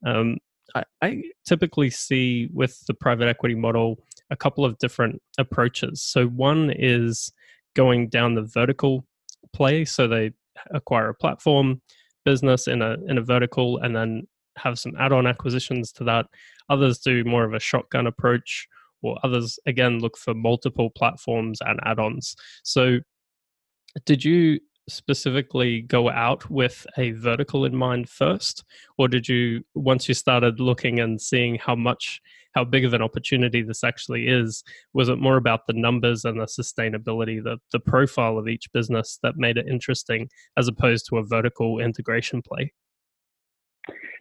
Um, 0.06 0.38
I, 1.02 1.24
typically 1.48 1.90
see 1.90 2.50
with 2.54 2.86
the 2.88 2.94
private 2.94 3.28
equity 3.28 3.56
model 3.56 3.98
a 4.30 4.36
couple 4.36 4.66
of 4.66 4.78
different 4.80 5.22
approaches. 5.38 6.02
So, 6.02 6.28
one 6.28 6.72
is 6.76 7.32
going 7.76 8.10
down 8.10 8.36
the 8.36 8.44
vertical 8.44 9.06
play. 9.54 9.86
So, 9.86 10.08
they 10.08 10.32
acquire 10.72 11.10
a 11.10 11.14
platform 11.14 11.82
business 12.24 12.68
in 12.68 12.82
a 12.82 12.98
in 13.08 13.18
a 13.18 13.22
vertical 13.22 13.78
and 13.80 13.96
then 13.96 14.28
have 14.58 14.80
some 14.80 14.94
add-on 15.00 15.28
acquisitions 15.28 15.92
to 15.94 16.04
that. 16.06 16.26
Others 16.70 17.00
do 17.00 17.24
more 17.24 17.44
of 17.44 17.54
a 17.54 17.60
shotgun 17.60 18.08
approach, 18.08 18.68
or 19.02 19.18
others 19.24 19.60
again 19.66 20.00
look 20.00 20.18
for 20.18 20.34
multiple 20.34 20.90
platforms 20.90 21.60
and 21.62 21.80
add-ons. 21.84 22.36
So, 22.64 23.00
did 24.06 24.24
you 24.26 24.60
specifically 24.88 25.82
go 25.82 26.10
out 26.10 26.50
with 26.50 26.86
a 26.98 27.12
vertical 27.12 27.66
in 27.66 27.76
mind 27.76 28.10
first, 28.10 28.64
or 28.98 29.08
did 29.08 29.28
you 29.28 29.64
once 29.74 30.08
you 30.08 30.14
started 30.14 30.60
looking 30.60 31.00
and 31.00 31.20
seeing 31.20 31.56
how 31.56 31.76
much 31.76 32.22
how 32.56 32.64
big 32.64 32.86
of 32.86 32.94
an 32.94 33.02
opportunity 33.02 33.62
this 33.62 33.84
actually 33.84 34.28
is 34.28 34.64
was 34.94 35.10
it 35.10 35.18
more 35.18 35.38
about 35.38 35.68
the 35.68 35.74
numbers 35.74 36.24
and 36.24 36.40
the 36.40 36.46
sustainability 36.46 37.44
the 37.44 37.58
the 37.72 37.80
profile 37.80 38.38
of 38.38 38.48
each 38.48 38.72
business 38.72 39.20
that 39.22 39.38
made 39.38 39.58
it 39.58 39.68
interesting 39.68 40.30
as 40.58 40.68
opposed 40.68 41.06
to 41.08 41.18
a 41.18 41.24
vertical 41.24 41.80
integration 41.80 42.42
play 42.42 42.72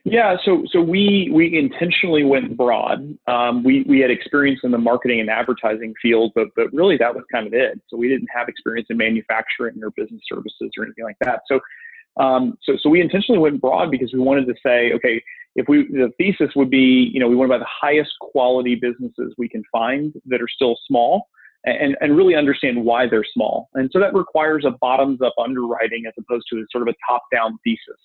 yeah, 0.04 0.36
so 0.44 0.64
so 0.70 0.82
we 0.82 1.30
we 1.32 1.58
intentionally 1.58 2.24
went 2.24 2.58
broad. 2.58 3.16
Um, 3.26 3.64
we 3.64 3.84
we 3.88 4.00
had 4.00 4.10
experience 4.10 4.60
in 4.62 4.70
the 4.70 4.78
marketing 4.78 5.20
and 5.20 5.30
advertising 5.30 5.94
field, 6.02 6.32
but 6.34 6.48
but 6.54 6.70
really 6.74 6.98
that 6.98 7.14
was 7.14 7.24
kind 7.32 7.46
of 7.46 7.54
it. 7.54 7.80
So 7.88 7.96
we 7.96 8.08
didn't 8.08 8.28
have 8.34 8.48
experience 8.48 8.88
in 8.90 8.98
manufacturing 8.98 9.82
or 9.82 9.90
business 9.92 10.20
services 10.30 10.70
or 10.76 10.84
anything 10.84 11.04
like 11.04 11.16
that. 11.22 11.40
So 11.48 11.60
um, 12.22 12.58
so 12.62 12.76
so 12.82 12.90
we 12.90 13.00
intentionally 13.00 13.38
went 13.38 13.62
broad 13.62 13.90
because 13.90 14.12
we 14.12 14.18
wanted 14.18 14.46
to 14.46 14.54
say, 14.62 14.92
okay, 14.92 15.22
if 15.56 15.68
we 15.68 15.88
the 15.88 16.10
thesis 16.18 16.54
would 16.54 16.70
be, 16.70 17.10
you 17.14 17.18
know, 17.18 17.28
we 17.28 17.34
want 17.34 17.50
to 17.50 17.54
buy 17.54 17.58
the 17.58 17.64
highest 17.66 18.12
quality 18.20 18.74
businesses 18.74 19.34
we 19.38 19.48
can 19.48 19.62
find 19.72 20.12
that 20.26 20.42
are 20.42 20.48
still 20.48 20.76
small. 20.86 21.28
And, 21.66 21.96
and 22.02 22.14
really 22.14 22.34
understand 22.34 22.84
why 22.84 23.06
they're 23.08 23.24
small. 23.32 23.70
And 23.72 23.88
so 23.90 23.98
that 23.98 24.12
requires 24.12 24.66
a 24.66 24.72
bottoms 24.82 25.22
up 25.22 25.32
underwriting 25.42 26.04
as 26.06 26.12
opposed 26.18 26.44
to 26.52 26.58
a 26.58 26.64
sort 26.70 26.86
of 26.86 26.88
a 26.88 26.96
top 27.10 27.22
down 27.32 27.58
thesis. 27.64 27.96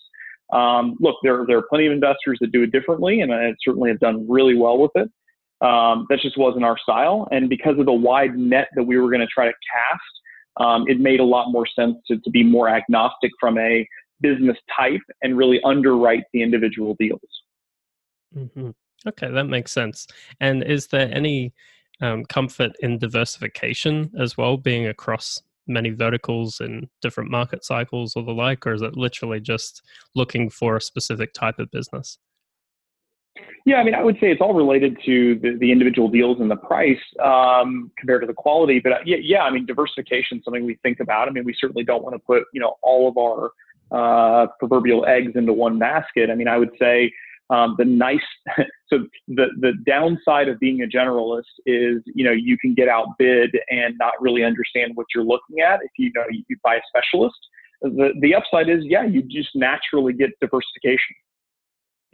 Um, 0.54 0.98
look, 1.00 1.16
there, 1.24 1.46
there 1.48 1.58
are 1.58 1.66
plenty 1.70 1.86
of 1.86 1.94
investors 1.94 2.38
that 2.42 2.52
do 2.52 2.64
it 2.64 2.72
differently, 2.72 3.22
and 3.22 3.34
I 3.34 3.54
certainly 3.64 3.90
have 3.90 4.00
done 4.00 4.28
really 4.28 4.56
well 4.56 4.78
with 4.78 4.92
it. 4.96 5.10
Um, 5.62 6.08
that 6.10 6.20
just 6.22 6.38
wasn't 6.38 6.64
our 6.64 6.78
style. 6.78 7.28
And 7.32 7.50
because 7.50 7.78
of 7.78 7.86
the 7.86 7.94
wide 7.94 8.38
net 8.38 8.70
that 8.76 8.84
we 8.84 8.98
were 8.98 9.10
going 9.10 9.20
to 9.20 9.28
try 9.28 9.46
to 9.46 9.52
cast, 9.52 10.66
um, 10.66 10.86
it 10.88 11.00
made 11.00 11.20
a 11.20 11.24
lot 11.24 11.52
more 11.52 11.68
sense 11.68 11.98
to, 12.08 12.18
to 12.18 12.30
be 12.30 12.44
more 12.44 12.70
agnostic 12.70 13.32
from 13.40 13.58
a 13.58 13.86
business 14.22 14.58
type 14.76 15.02
and 15.22 15.38
really 15.38 15.62
underwrite 15.64 16.24
the 16.34 16.42
individual 16.42 16.96
deals. 17.00 17.20
Mm-hmm. 18.36 18.70
Okay, 19.08 19.32
that 19.32 19.46
makes 19.46 19.72
sense. 19.72 20.08
And 20.40 20.64
is 20.64 20.88
there 20.88 21.10
any 21.14 21.54
um, 22.02 22.26
comfort 22.26 22.72
in 22.82 22.98
diversification 22.98 24.12
as 24.18 24.38
well, 24.38 24.58
being 24.58 24.88
across 24.88 25.42
many 25.70 25.92
verticals 25.92 26.60
and 26.60 26.88
different 27.02 27.30
market 27.30 27.64
cycles 27.64 28.14
or 28.16 28.24
the 28.24 28.32
like, 28.32 28.66
or 28.66 28.74
is 28.74 28.82
it 28.82 28.98
literally 28.98 29.40
just 29.40 29.82
looking 30.16 30.50
for 30.50 30.76
a 30.76 30.82
specific 30.82 31.34
type 31.34 31.60
of 31.60 31.72
business? 31.72 32.18
Yeah, 33.66 33.76
I 33.76 33.84
mean, 33.84 33.94
I 33.94 34.04
would 34.04 34.16
say 34.16 34.32
it's 34.32 34.42
all 34.42 34.54
related 34.54 34.98
to 35.06 35.36
the, 35.36 35.58
the 35.60 35.72
individual 35.72 36.10
deals 36.10 36.40
and 36.40 36.50
the 36.50 36.56
price 36.56 36.98
um, 37.24 37.92
compared 37.98 38.22
to 38.22 38.28
the 38.28 38.34
quality. 38.34 38.80
But 38.80 38.94
uh, 38.94 38.98
yeah, 39.06 39.18
yeah, 39.22 39.44
I 39.44 39.52
mean, 39.52 39.66
diversification 39.66 40.40
is 40.40 40.44
something 40.44 40.66
we 40.66 40.80
think 40.82 41.00
about. 41.00 41.28
I 41.28 41.32
mean, 41.32 41.46
we 41.46 41.54
certainly 41.60 41.84
don't 41.84 42.04
want 42.04 42.16
to 42.16 42.20
put 42.20 42.44
you 42.54 42.60
know 42.60 42.78
all 42.82 43.08
of 43.08 43.18
our 43.18 43.52
uh, 43.92 44.48
proverbial 44.60 45.06
eggs 45.06 45.34
into 45.36 45.54
one 45.54 45.78
basket. 45.78 46.30
I 46.30 46.36
mean, 46.36 46.48
I 46.48 46.58
would 46.58 46.72
say 46.80 47.12
um, 47.50 47.76
the 47.78 47.86
nice, 47.86 48.20
so 48.90 49.08
the 49.28 49.48
the 49.60 49.74
downside 49.86 50.48
of 50.48 50.60
being 50.60 50.82
a 50.82 50.86
generalist 50.86 51.44
is, 51.66 52.02
you 52.06 52.24
know, 52.24 52.32
you 52.32 52.58
can 52.58 52.74
get 52.74 52.88
outbid 52.88 53.58
and 53.70 53.96
not 54.00 54.14
really 54.20 54.44
understand 54.44 54.92
what 54.96 55.08
you're 55.14 55.24
looking 55.24 55.60
at 55.60 55.80
if 55.84 55.92
you 55.98 56.12
know 56.16 56.24
you 56.30 56.58
buy 56.64 56.76
a 56.76 56.82
specialist. 56.88 57.38
The 57.82 58.12
the 58.22 58.36
upside 58.36 58.70
is, 58.70 58.84
yeah, 58.84 59.06
you 59.06 59.24
just 59.24 59.50
naturally 59.56 60.14
get 60.14 60.32
diversification. 60.40 61.16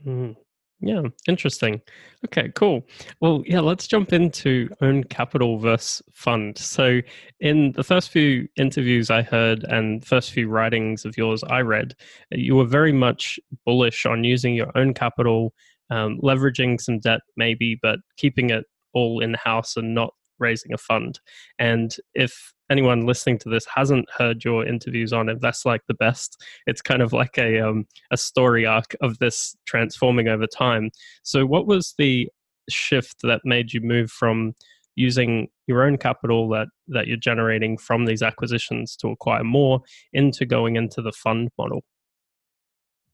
Mm. 0.05 0.35
Yeah, 0.81 1.03
interesting. 1.27 1.81
Okay, 2.25 2.51
cool. 2.53 2.85
Well, 3.21 3.43
yeah, 3.45 3.61
let's 3.61 3.87
jump 3.87 4.11
into 4.11 4.69
own 4.81 5.03
capital 5.05 5.57
versus 5.57 6.01
fund. 6.13 6.57
So, 6.57 7.01
in 7.39 7.71
the 7.71 7.83
first 7.83 8.09
few 8.09 8.47
interviews 8.57 9.09
I 9.09 9.21
heard 9.21 9.63
and 9.63 10.03
first 10.05 10.31
few 10.31 10.49
writings 10.49 11.05
of 11.05 11.17
yours 11.17 11.43
I 11.43 11.61
read, 11.61 11.95
you 12.31 12.55
were 12.55 12.65
very 12.65 12.91
much 12.91 13.39
bullish 13.65 14.05
on 14.05 14.23
using 14.25 14.53
your 14.53 14.71
own 14.77 14.93
capital, 14.93 15.53
um, 15.89 16.19
leveraging 16.21 16.79
some 16.81 16.99
debt 16.99 17.21
maybe, 17.37 17.79
but 17.81 17.99
keeping 18.17 18.49
it 18.49 18.65
all 18.93 19.21
in 19.21 19.33
house 19.35 19.77
and 19.77 19.95
not 19.95 20.13
raising 20.39 20.73
a 20.73 20.77
fund. 20.77 21.19
And 21.57 21.95
if 22.13 22.53
anyone 22.69 23.05
listening 23.05 23.37
to 23.39 23.49
this 23.49 23.65
hasn't 23.73 24.07
heard 24.17 24.43
your 24.43 24.65
interviews 24.65 25.13
on 25.13 25.29
Invest 25.29 25.65
Like 25.65 25.81
the 25.87 25.93
Best, 25.93 26.43
it's 26.67 26.81
kind 26.81 27.01
of 27.01 27.13
like 27.13 27.37
a 27.37 27.59
um, 27.59 27.85
a 28.11 28.17
story 28.17 28.65
arc 28.65 28.95
of 29.01 29.17
this 29.19 29.55
transforming 29.65 30.27
over 30.27 30.47
time. 30.47 30.89
So, 31.23 31.45
what 31.45 31.67
was 31.67 31.93
the 31.97 32.29
shift 32.69 33.17
that 33.23 33.41
made 33.43 33.73
you 33.73 33.81
move 33.81 34.11
from 34.11 34.53
using 34.95 35.47
your 35.67 35.83
own 35.83 35.97
capital 35.97 36.49
that 36.49 36.67
that 36.87 37.07
you're 37.07 37.17
generating 37.17 37.77
from 37.77 38.05
these 38.05 38.23
acquisitions 38.23 38.95
to 38.97 39.09
acquire 39.09 39.43
more 39.43 39.81
into 40.13 40.45
going 40.45 40.75
into 40.75 41.01
the 41.01 41.11
fund 41.11 41.49
model? 41.57 41.83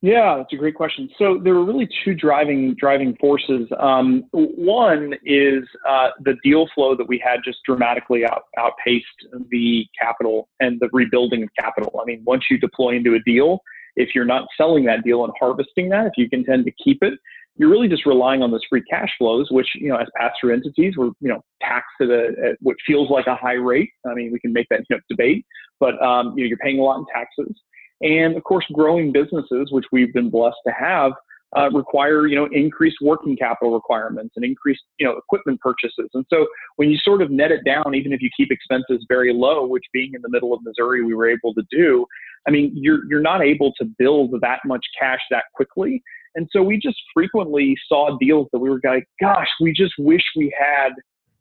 Yeah, 0.03 0.37
that's 0.37 0.51
a 0.51 0.55
great 0.55 0.73
question. 0.73 1.09
So 1.19 1.39
there 1.43 1.53
were 1.53 1.63
really 1.63 1.87
two 2.03 2.15
driving 2.15 2.75
driving 2.79 3.15
forces. 3.17 3.67
Um, 3.79 4.23
one 4.31 5.13
is 5.23 5.63
uh, 5.87 6.09
the 6.23 6.35
deal 6.43 6.67
flow 6.73 6.95
that 6.95 7.07
we 7.07 7.21
had 7.23 7.41
just 7.45 7.59
dramatically 7.65 8.25
out, 8.25 8.43
outpaced 8.57 9.05
the 9.51 9.85
capital 9.99 10.49
and 10.59 10.79
the 10.79 10.89
rebuilding 10.91 11.43
of 11.43 11.49
capital. 11.59 11.99
I 12.01 12.05
mean, 12.05 12.23
once 12.25 12.45
you 12.49 12.57
deploy 12.57 12.95
into 12.95 13.13
a 13.13 13.19
deal, 13.19 13.59
if 13.95 14.09
you're 14.15 14.25
not 14.25 14.47
selling 14.57 14.85
that 14.85 15.03
deal 15.03 15.23
and 15.23 15.33
harvesting 15.39 15.89
that, 15.89 16.07
if 16.07 16.13
you 16.17 16.27
can 16.27 16.43
tend 16.45 16.65
to 16.65 16.71
keep 16.83 17.03
it, 17.03 17.13
you're 17.57 17.69
really 17.69 17.89
just 17.89 18.07
relying 18.07 18.41
on 18.41 18.49
those 18.49 18.61
free 18.67 18.83
cash 18.89 19.09
flows, 19.19 19.49
which 19.51 19.67
you 19.75 19.89
know, 19.89 19.97
as 19.97 20.07
pass-through 20.17 20.53
entities, 20.53 20.95
we're 20.97 21.11
you 21.19 21.29
know 21.29 21.43
taxed 21.61 22.01
at, 22.01 22.09
a, 22.09 22.29
at 22.43 22.57
what 22.61 22.75
feels 22.87 23.11
like 23.11 23.27
a 23.27 23.35
high 23.35 23.53
rate. 23.53 23.91
I 24.09 24.15
mean, 24.15 24.31
we 24.31 24.39
can 24.39 24.51
make 24.51 24.65
that 24.71 24.79
you 24.89 24.95
know, 24.95 25.01
debate, 25.09 25.45
but 25.79 26.01
um, 26.01 26.33
you 26.35 26.43
know, 26.43 26.47
you're 26.47 26.57
paying 26.57 26.79
a 26.79 26.81
lot 26.81 26.97
in 26.97 27.05
taxes. 27.13 27.55
And 28.01 28.35
of 28.35 28.43
course, 28.43 28.65
growing 28.73 29.11
businesses, 29.11 29.71
which 29.71 29.85
we've 29.91 30.13
been 30.13 30.29
blessed 30.29 30.57
to 30.67 30.73
have, 30.73 31.13
uh, 31.57 31.69
require 31.71 32.27
you 32.27 32.35
know 32.35 32.47
increased 32.51 32.97
working 33.01 33.35
capital 33.35 33.73
requirements 33.73 34.33
and 34.35 34.45
increased 34.45 34.83
you 34.99 35.05
know 35.05 35.17
equipment 35.17 35.59
purchases. 35.59 36.09
And 36.13 36.25
so 36.29 36.47
when 36.77 36.89
you 36.89 36.97
sort 36.97 37.21
of 37.21 37.29
net 37.29 37.51
it 37.51 37.61
down, 37.65 37.93
even 37.93 38.13
if 38.13 38.21
you 38.21 38.29
keep 38.35 38.51
expenses 38.51 39.05
very 39.09 39.33
low, 39.33 39.65
which 39.65 39.83
being 39.93 40.11
in 40.13 40.21
the 40.21 40.29
middle 40.29 40.53
of 40.53 40.61
Missouri 40.63 41.03
we 41.03 41.13
were 41.13 41.29
able 41.29 41.53
to 41.55 41.63
do, 41.69 42.05
I 42.47 42.51
mean 42.51 42.71
you're 42.75 43.05
you're 43.09 43.21
not 43.21 43.41
able 43.41 43.73
to 43.79 43.85
build 43.97 44.33
that 44.41 44.59
much 44.65 44.85
cash 44.97 45.19
that 45.29 45.43
quickly. 45.53 46.01
And 46.35 46.47
so 46.53 46.63
we 46.63 46.77
just 46.77 46.97
frequently 47.13 47.75
saw 47.89 48.17
deals 48.17 48.47
that 48.53 48.59
we 48.59 48.69
were 48.69 48.79
like, 48.85 49.05
gosh, 49.19 49.49
we 49.59 49.73
just 49.73 49.93
wish 49.97 50.21
we 50.37 50.55
had 50.57 50.93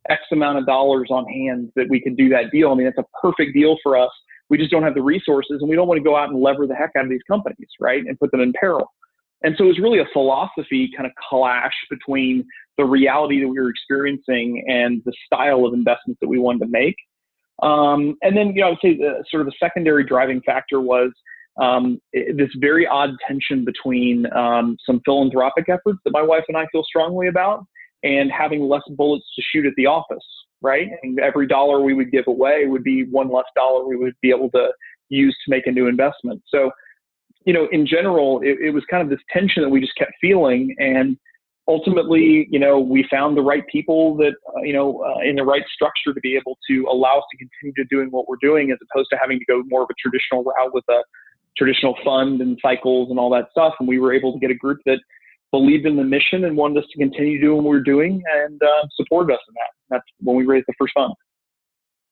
X 0.09 0.23
amount 0.33 0.59
of 0.59 0.67
dollars 0.67 1.09
on 1.11 1.25
hand 1.27 1.71
that 1.77 1.87
we 1.89 2.01
could 2.01 2.17
do 2.17 2.29
that 2.31 2.51
deal. 2.51 2.73
I 2.73 2.75
mean, 2.75 2.89
it's 2.89 2.99
a 2.99 3.05
perfect 3.23 3.55
deal 3.55 3.77
for 3.85 3.97
us 3.97 4.11
we 4.51 4.59
just 4.59 4.71
don't 4.71 4.83
have 4.83 4.95
the 4.95 5.03
resources 5.03 5.59
and 5.61 5.71
we 5.71 5.77
don't 5.77 5.89
want 5.89 5.99
to 5.99 6.05
go 6.05 6.17
out 6.17 6.29
and 6.29 6.41
lever 6.41 6.67
the 6.67 6.75
heck 6.75 6.91
out 6.97 7.05
of 7.05 7.11
these 7.11 7.23
companies, 7.29 7.69
right? 7.81 8.03
And 8.05 8.19
put 8.19 8.31
them 8.33 8.41
in 8.41 8.53
peril. 8.53 8.93
And 9.43 9.55
so 9.57 9.65
it 9.65 9.69
was 9.69 9.79
really 9.79 10.01
a 10.01 10.07
philosophy 10.13 10.91
kind 10.95 11.07
of 11.07 11.13
clash 11.29 11.73
between 11.89 12.45
the 12.77 12.85
reality 12.85 13.41
that 13.41 13.49
we 13.49 13.59
were 13.59 13.71
experiencing 13.71 14.65
and 14.69 15.01
the 15.07 15.13
style 15.25 15.65
of 15.65 15.73
investments 15.73 16.19
that 16.21 16.29
we 16.29 16.39
wanted 16.39 16.67
to 16.67 16.71
make. 16.71 16.97
Um, 17.63 18.17
and 18.23 18.37
then, 18.37 18.49
you 18.49 18.61
know, 18.61 18.67
I 18.67 18.71
would 18.71 18.79
say 18.83 18.97
the 18.97 19.25
sort 19.31 19.43
of 19.43 19.49
a 19.49 19.53
secondary 19.59 20.05
driving 20.05 20.43
factor 20.43 20.81
was 20.81 21.11
um, 21.61 22.01
this 22.13 22.51
very 22.57 22.87
odd 22.87 23.11
tension 23.27 23.65
between 23.65 24.31
um, 24.33 24.77
some 24.85 25.01
philanthropic 25.05 25.69
efforts 25.69 25.99
that 26.05 26.11
my 26.11 26.23
wife 26.23 26.45
and 26.49 26.57
I 26.57 26.67
feel 26.73 26.83
strongly 26.85 27.29
about 27.29 27.65
and 28.03 28.31
having 28.31 28.69
less 28.69 28.83
bullets 28.91 29.27
to 29.37 29.43
shoot 29.43 29.67
at 29.67 29.73
the 29.77 29.87
office 29.87 30.25
right? 30.63 30.89
And 31.03 31.19
every 31.19 31.47
dollar 31.47 31.81
we 31.81 31.95
would 31.95 32.11
give 32.11 32.27
away 32.27 32.67
would 32.67 32.85
be 32.85 33.05
one 33.05 33.31
less 33.31 33.47
dollar 33.57 33.87
we 33.87 33.97
would 33.97 34.15
be 34.21 34.31
able 34.31 34.51
to 34.51 34.69
use 35.09 35.37
to 35.45 35.51
make 35.51 35.67
a 35.67 35.73
new 35.73 35.87
investment. 35.87 36.43
So, 36.49 36.71
you 37.45 37.53
know, 37.53 37.69
in 37.73 37.87
general, 37.87 38.41
it, 38.43 38.59
it 38.61 38.71
was 38.71 38.85
kind 38.91 39.03
of 39.03 39.09
this 39.09 39.25
tension 39.33 39.63
that 39.63 39.69
we 39.69 39.81
just 39.81 39.97
kept 39.97 40.13
feeling. 40.21 40.75
And 40.79 41.17
ultimately, 41.67 42.47
you 42.51 42.59
know, 42.59 42.79
we 42.79 43.07
found 43.11 43.37
the 43.37 43.43
right 43.43 43.65
people 43.73 44.17
that, 44.17 44.35
uh, 44.57 44.63
you 44.63 44.73
know, 44.73 45.03
uh, 45.03 45.21
in 45.29 45.37
the 45.37 45.43
right 45.43 45.65
structure 45.73 46.13
to 46.13 46.21
be 46.21 46.37
able 46.37 46.59
to 46.69 46.87
allow 46.91 47.19
us 47.19 47.25
to 47.33 47.39
continue 47.39 47.75
to 47.77 47.85
doing 47.85 48.09
what 48.11 48.29
we're 48.29 48.37
doing 48.41 48.71
as 48.71 48.79
opposed 48.91 49.09
to 49.13 49.19
having 49.21 49.39
to 49.39 49.45
go 49.47 49.63
more 49.67 49.83
of 49.83 49.89
a 49.91 49.95
traditional 49.99 50.45
route 50.45 50.75
with 50.75 50.85
a 50.91 51.03
traditional 51.57 51.97
fund 52.05 52.41
and 52.41 52.59
cycles 52.63 53.11
and 53.11 53.19
all 53.19 53.31
that 53.31 53.47
stuff. 53.51 53.75
And 53.81 53.89
we 53.89 53.99
were 53.99 54.13
able 54.13 54.33
to 54.33 54.39
get 54.39 54.51
a 54.51 54.55
group 54.55 54.79
that 54.87 55.01
believed 55.51 55.87
in 55.87 55.97
the 55.97 56.05
mission 56.05 56.45
and 56.45 56.57
wanted 56.57 56.83
us 56.83 56.91
to 56.93 56.99
continue 56.99 57.41
doing 57.41 57.63
what 57.63 57.71
we 57.71 57.77
are 57.79 57.83
doing 57.83 58.23
and 58.45 58.61
uh, 58.63 58.87
supported 58.95 59.35
us 59.35 59.41
in 59.49 59.55
that. 59.55 59.97
That's 59.97 60.07
when 60.21 60.37
we 60.37 60.47
raised 60.47 60.67
the 60.67 60.75
first 60.79 60.93
fund. 60.95 61.13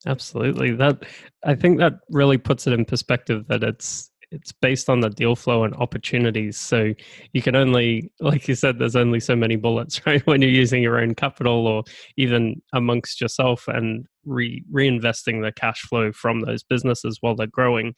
Absolutely. 0.06 0.72
That 0.72 1.04
I 1.44 1.54
think 1.54 1.78
that 1.78 1.94
really 2.10 2.38
puts 2.38 2.66
it 2.66 2.72
in 2.72 2.84
perspective 2.84 3.46
that 3.48 3.62
it's 3.62 4.10
it's 4.30 4.52
based 4.52 4.90
on 4.90 5.00
the 5.00 5.08
deal 5.08 5.34
flow 5.34 5.64
and 5.64 5.74
opportunities. 5.76 6.58
So 6.58 6.92
you 7.32 7.40
can 7.42 7.56
only, 7.56 8.12
like 8.20 8.46
you 8.46 8.54
said, 8.54 8.78
there's 8.78 8.96
only 8.96 9.20
so 9.20 9.34
many 9.34 9.56
bullets, 9.56 10.02
right? 10.06 10.24
When 10.26 10.42
you're 10.42 10.50
using 10.50 10.82
your 10.82 11.00
own 11.00 11.14
capital 11.14 11.66
or 11.66 11.84
even 12.16 12.60
amongst 12.72 13.20
yourself 13.20 13.66
and 13.68 14.06
re- 14.24 14.62
reinvesting 14.72 15.42
the 15.42 15.52
cash 15.52 15.80
flow 15.80 16.12
from 16.12 16.40
those 16.40 16.62
businesses 16.62 17.18
while 17.20 17.34
they're 17.34 17.46
growing. 17.46 17.94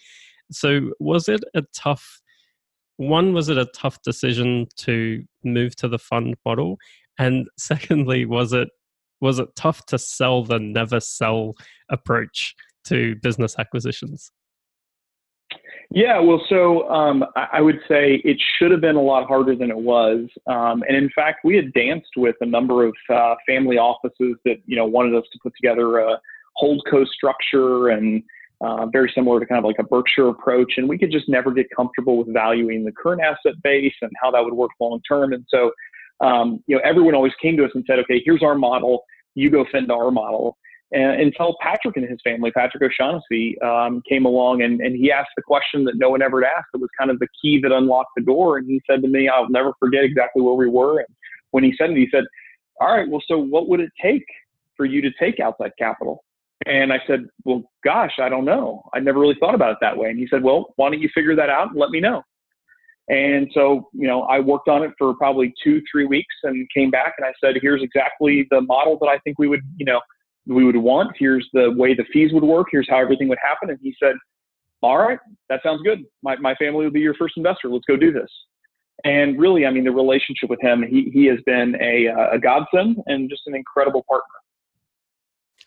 So 0.52 0.92
was 1.00 1.28
it 1.28 1.42
a 1.54 1.62
tough 1.75 2.20
one? 3.00 3.33
Was 3.33 3.49
it 3.49 3.57
a 3.57 3.66
tough 3.75 4.02
decision 4.02 4.66
to 4.76 5.25
move 5.42 5.75
to 5.76 5.88
the 5.88 5.99
fund 5.99 6.37
model? 6.45 6.78
And 7.19 7.49
secondly, 7.59 8.26
was 8.26 8.52
it 8.52 8.69
was 9.21 9.38
it 9.38 9.49
tough 9.57 9.85
to 9.87 9.99
sell 9.99 10.45
the 10.45 10.59
never 10.59 11.00
sell 11.00 11.54
approach 11.90 12.54
to 12.85 13.16
business 13.16 13.54
acquisitions? 13.59 14.33
Yeah, 15.92 16.21
well, 16.21 16.40
so 16.49 16.88
um, 16.88 17.25
I 17.35 17.61
would 17.61 17.80
say 17.88 18.23
it 18.25 18.40
should 18.57 18.71
have 18.71 18.80
been 18.80 18.95
a 18.95 19.02
lot 19.02 19.26
harder 19.26 19.57
than 19.57 19.71
it 19.71 19.76
was, 19.76 20.28
um, 20.47 20.85
and 20.87 20.97
in 20.97 21.11
fact, 21.11 21.40
we 21.42 21.57
had 21.57 21.73
danced 21.73 22.12
with 22.16 22.37
a 22.40 22.47
number 22.47 22.87
of 22.87 22.95
uh, 23.12 23.35
family 23.47 23.76
offices 23.76 24.37
that 24.45 24.59
you 24.66 24.76
know 24.76 24.87
wanted 24.87 25.16
us 25.16 25.25
to 25.33 25.38
put 25.42 25.52
together 25.57 25.99
a 25.99 26.21
hold 26.54 26.83
co 26.88 27.04
structure 27.04 27.88
and 27.88 28.23
uh, 28.61 28.87
very 28.87 29.11
similar 29.14 29.40
to 29.40 29.47
kind 29.47 29.59
of 29.59 29.64
like 29.64 29.79
a 29.79 29.85
Berkshire 29.85 30.29
approach, 30.29 30.75
and 30.76 30.88
we 30.88 30.99
could 30.99 31.11
just 31.11 31.29
never 31.29 31.52
get 31.52 31.67
comfortable 31.75 32.19
with 32.19 32.33
valuing 32.33 32.85
the 32.85 32.93
current 32.93 33.23
asset 33.23 33.61
base 33.62 33.95
and 34.02 34.11
how 34.23 34.31
that 34.31 34.45
would 34.45 34.55
work 34.55 34.71
long 34.81 35.00
term. 35.09 35.33
And 35.33 35.45
so, 35.49 35.71
um, 36.21 36.62
you 36.67 36.76
know, 36.76 36.83
everyone 36.85 37.14
always 37.14 37.33
came 37.40 37.57
to 37.57 37.64
us 37.64 37.71
and 37.75 37.85
said, 37.87 37.99
"Okay, 38.00 38.21
here's 38.25 38.43
our 38.43 38.55
model. 38.55 39.05
You 39.35 39.50
go 39.50 39.64
fend 39.73 39.90
our 39.90 40.11
model." 40.11 40.57
And 40.93 41.21
until 41.21 41.57
Patrick 41.61 41.97
and 41.97 42.09
his 42.09 42.19
family, 42.25 42.50
Patrick 42.50 42.83
O'Shaughnessy, 42.83 43.57
um, 43.61 44.02
came 44.09 44.25
along 44.25 44.62
and, 44.62 44.81
and 44.81 44.97
he 44.97 45.12
asked 45.12 45.31
the 45.37 45.43
question 45.43 45.85
that 45.85 45.97
no 45.97 46.11
one 46.11 46.21
ever 46.21 46.45
asked. 46.45 46.67
It 46.75 46.81
was 46.81 46.90
kind 46.99 47.12
of 47.12 47.21
the 47.21 47.29
key 47.40 47.61
that 47.62 47.71
unlocked 47.71 48.11
the 48.17 48.25
door. 48.25 48.59
And 48.59 48.69
he 48.69 48.83
said 48.90 49.00
to 49.02 49.09
me, 49.09 49.29
I'll 49.29 49.49
never 49.49 49.73
forget 49.79 50.02
exactly 50.02 50.43
where 50.43 50.55
we 50.55 50.69
were. 50.69 50.99
And 50.99 51.07
when 51.52 51.62
he 51.62 51.75
said 51.79 51.90
it, 51.90 51.97
he 51.97 52.09
said, 52.11 52.25
All 52.81 52.93
right, 52.93 53.09
well, 53.09 53.23
so 53.29 53.38
what 53.38 53.69
would 53.69 53.79
it 53.79 53.90
take 54.02 54.25
for 54.76 54.85
you 54.85 55.00
to 55.02 55.11
take 55.21 55.38
outside 55.38 55.73
capital? 55.79 56.25
And 56.67 56.93
I 56.93 56.99
said, 57.07 57.26
Well, 57.45 57.62
gosh, 57.85 58.12
I 58.21 58.29
don't 58.29 58.45
know. 58.45 58.83
I 58.95 59.00
never 59.00 59.19
really 59.19 59.37
thought 59.40 59.55
about 59.55 59.73
it 59.73 59.79
that 59.81 59.97
way. 59.97 60.11
And 60.11 60.19
he 60.19 60.26
said, 60.31 60.43
Well, 60.43 60.73
why 60.76 60.90
don't 60.90 61.00
you 61.00 61.09
figure 61.14 61.37
that 61.37 61.50
out 61.50 61.71
and 61.71 61.81
let 61.81 61.90
me 61.90 62.00
know? 62.00 62.23
And 63.09 63.50
so, 63.55 63.88
you 63.93 64.07
know, 64.07 64.23
I 64.23 64.38
worked 64.38 64.69
on 64.69 64.83
it 64.85 64.93
for 64.97 65.14
probably 65.14 65.52
two, 65.64 65.83
three 65.90 66.07
weeks 66.07 66.35
and 66.45 66.69
came 66.73 66.90
back 66.90 67.14
and 67.19 67.26
I 67.26 67.33
said, 67.43 67.57
Here's 67.61 67.83
exactly 67.83 68.47
the 68.50 68.61
model 68.61 68.99
that 69.00 69.09
I 69.09 69.19
think 69.19 69.38
we 69.38 69.49
would, 69.49 69.62
you 69.76 69.87
know, 69.87 70.00
we 70.47 70.64
would 70.64 70.76
want. 70.76 71.12
Here's 71.19 71.49
the 71.52 71.73
way 71.76 71.95
the 71.95 72.05
fees 72.12 72.33
would 72.33 72.45
work. 72.45 72.69
Here's 72.71 72.88
how 72.88 72.99
everything 72.99 73.29
would 73.29 73.38
happen. 73.43 73.71
And 73.71 73.79
he 73.83 73.95
said, 74.02 74.14
All 74.83 74.99
right, 74.99 75.19
that 75.49 75.61
sounds 75.62 75.83
good. 75.83 76.05
My, 76.23 76.37
my 76.37 76.55
family 76.57 76.85
will 76.85 76.93
be 76.93 77.00
your 77.00 77.14
first 77.14 77.35
investor. 77.37 77.69
Let's 77.69 77.87
go 77.87 77.97
do 77.97 78.12
this. 78.12 78.29
And 79.05 79.38
really, 79.40 79.64
I 79.64 79.71
mean, 79.71 79.85
the 79.85 79.93
relationship 79.93 80.50
with 80.50 80.61
him, 80.61 80.85
he, 80.88 81.11
he 81.12 81.25
has 81.26 81.38
been 81.47 81.75
a, 81.81 82.09
uh, 82.09 82.35
a 82.37 82.38
godsend 82.38 82.99
and 83.07 83.31
just 83.31 83.43
an 83.47 83.55
incredible 83.55 84.05
partner. 84.07 84.26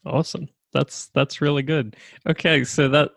Awesome. 0.06 0.50
That's 0.74 1.08
that's 1.14 1.42
really 1.42 1.64
good. 1.64 1.96
Okay, 2.28 2.64
so 2.64 2.88
that 2.90 3.12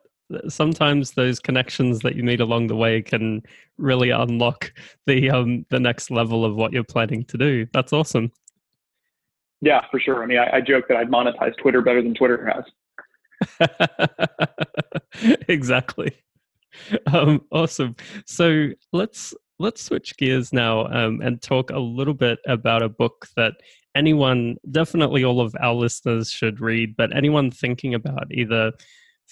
sometimes 0.48 1.12
those 1.12 1.38
connections 1.38 2.00
that 2.00 2.16
you 2.16 2.22
meet 2.22 2.40
along 2.40 2.66
the 2.66 2.76
way 2.76 3.00
can 3.00 3.42
really 3.78 4.10
unlock 4.10 4.72
the 5.06 5.30
um 5.30 5.64
the 5.70 5.80
next 5.80 6.10
level 6.10 6.44
of 6.44 6.56
what 6.56 6.72
you're 6.72 6.84
planning 6.84 7.24
to 7.24 7.38
do. 7.38 7.66
That's 7.72 7.92
awesome. 7.92 8.32
Yeah, 9.60 9.82
for 9.90 9.98
sure. 9.98 10.22
I 10.22 10.26
mean, 10.26 10.38
I, 10.38 10.56
I 10.56 10.60
joke 10.60 10.86
that 10.88 10.98
I'd 10.98 11.08
monetize 11.08 11.56
Twitter 11.56 11.80
better 11.80 12.02
than 12.02 12.14
Twitter 12.14 12.52
has. 12.52 12.64
exactly. 15.48 16.12
Um, 17.12 17.42
awesome. 17.50 17.96
So 18.26 18.68
let's 18.92 19.34
let's 19.58 19.82
switch 19.82 20.16
gears 20.18 20.52
now 20.52 20.86
um, 20.88 21.20
and 21.22 21.40
talk 21.40 21.70
a 21.70 21.78
little 21.78 22.14
bit 22.14 22.38
about 22.46 22.82
a 22.82 22.88
book 22.88 23.26
that 23.36 23.54
anyone, 23.96 24.56
definitely 24.70 25.24
all 25.24 25.40
of 25.40 25.54
our 25.60 25.74
listeners, 25.74 26.30
should 26.30 26.60
read. 26.60 26.96
But 26.96 27.16
anyone 27.16 27.50
thinking 27.50 27.94
about 27.94 28.26
either 28.30 28.72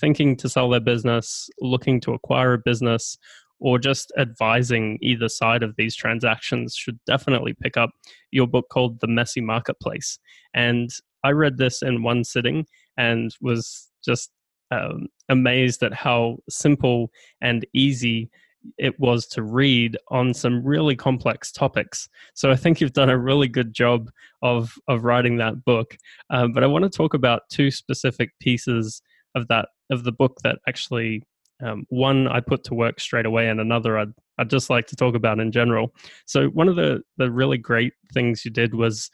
thinking 0.00 0.36
to 0.36 0.48
sell 0.48 0.70
their 0.70 0.80
business, 0.80 1.48
looking 1.60 2.00
to 2.00 2.14
acquire 2.14 2.54
a 2.54 2.58
business, 2.58 3.16
or 3.60 3.78
just 3.78 4.12
advising 4.18 4.98
either 5.00 5.28
side 5.28 5.62
of 5.62 5.76
these 5.76 5.94
transactions 5.94 6.74
should 6.74 6.98
definitely 7.06 7.54
pick 7.54 7.76
up 7.76 7.90
your 8.32 8.46
book 8.46 8.66
called 8.70 9.00
The 9.00 9.06
Messy 9.06 9.40
Marketplace. 9.40 10.18
And 10.54 10.90
I 11.22 11.30
read 11.30 11.56
this 11.56 11.82
in 11.82 12.02
one 12.02 12.24
sitting 12.24 12.66
and 12.96 13.34
was 13.40 13.90
just 14.04 14.30
um, 14.70 15.06
amazed 15.28 15.82
at 15.82 15.94
how 15.94 16.38
simple 16.48 17.10
and 17.40 17.64
easy 17.72 18.30
it 18.78 18.98
was 18.98 19.26
to 19.26 19.42
read 19.42 19.96
on 20.08 20.34
some 20.34 20.64
really 20.64 20.96
complex 20.96 21.52
topics. 21.52 22.08
So 22.34 22.50
I 22.50 22.56
think 22.56 22.80
you've 22.80 22.92
done 22.92 23.10
a 23.10 23.18
really 23.18 23.48
good 23.48 23.72
job 23.72 24.10
of 24.42 24.74
of 24.88 25.04
writing 25.04 25.36
that 25.38 25.64
book. 25.64 25.96
Um, 26.30 26.52
but 26.52 26.64
I 26.64 26.66
want 26.66 26.84
to 26.84 26.90
talk 26.90 27.14
about 27.14 27.42
two 27.50 27.70
specific 27.70 28.30
pieces 28.40 29.02
of 29.34 29.48
that 29.48 29.68
of 29.90 30.04
the 30.04 30.12
book 30.12 30.38
that 30.44 30.58
actually 30.68 31.22
um, 31.62 31.86
one 31.88 32.28
I 32.28 32.40
put 32.40 32.64
to 32.64 32.74
work 32.74 33.00
straight 33.00 33.26
away, 33.26 33.48
and 33.48 33.60
another 33.60 33.98
I'd, 33.98 34.12
I'd 34.38 34.50
just 34.50 34.70
like 34.70 34.86
to 34.88 34.96
talk 34.96 35.14
about 35.14 35.40
in 35.40 35.52
general. 35.52 35.94
So, 36.26 36.48
one 36.48 36.68
of 36.68 36.76
the, 36.76 37.02
the 37.16 37.30
really 37.30 37.58
great 37.58 37.92
things 38.12 38.44
you 38.44 38.50
did 38.50 38.74
was 38.74 39.10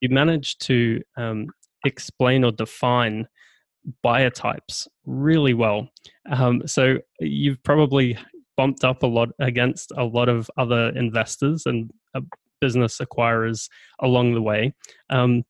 you 0.00 0.08
managed 0.08 0.60
to 0.66 1.00
um, 1.16 1.46
explain 1.84 2.44
or 2.44 2.52
define 2.52 3.28
buyer 4.02 4.30
types 4.30 4.88
really 5.06 5.54
well. 5.54 5.88
Um, 6.30 6.66
so, 6.66 6.98
you've 7.20 7.62
probably 7.62 8.18
bumped 8.56 8.84
up 8.84 9.02
a 9.02 9.06
lot 9.06 9.30
against 9.38 9.92
a 9.96 10.04
lot 10.04 10.28
of 10.28 10.50
other 10.56 10.88
investors 10.90 11.64
and 11.66 11.90
uh, 12.14 12.20
business 12.60 12.98
acquirers 12.98 13.68
along 14.00 14.34
the 14.34 14.42
way. 14.42 14.74
Um, 15.08 15.44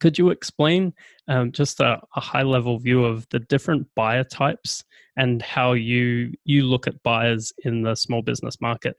could 0.00 0.18
you 0.18 0.30
explain 0.30 0.92
um, 1.28 1.52
just 1.52 1.80
a, 1.80 2.00
a, 2.16 2.20
high 2.20 2.42
level 2.42 2.78
view 2.78 3.04
of 3.04 3.26
the 3.30 3.38
different 3.38 3.86
buyer 3.94 4.24
types 4.24 4.84
and 5.16 5.40
how 5.40 5.72
you 5.72 6.32
you 6.44 6.64
look 6.64 6.86
at 6.86 7.02
buyers 7.02 7.52
in 7.64 7.82
the 7.82 7.94
small 7.94 8.20
business 8.20 8.60
market? 8.60 8.96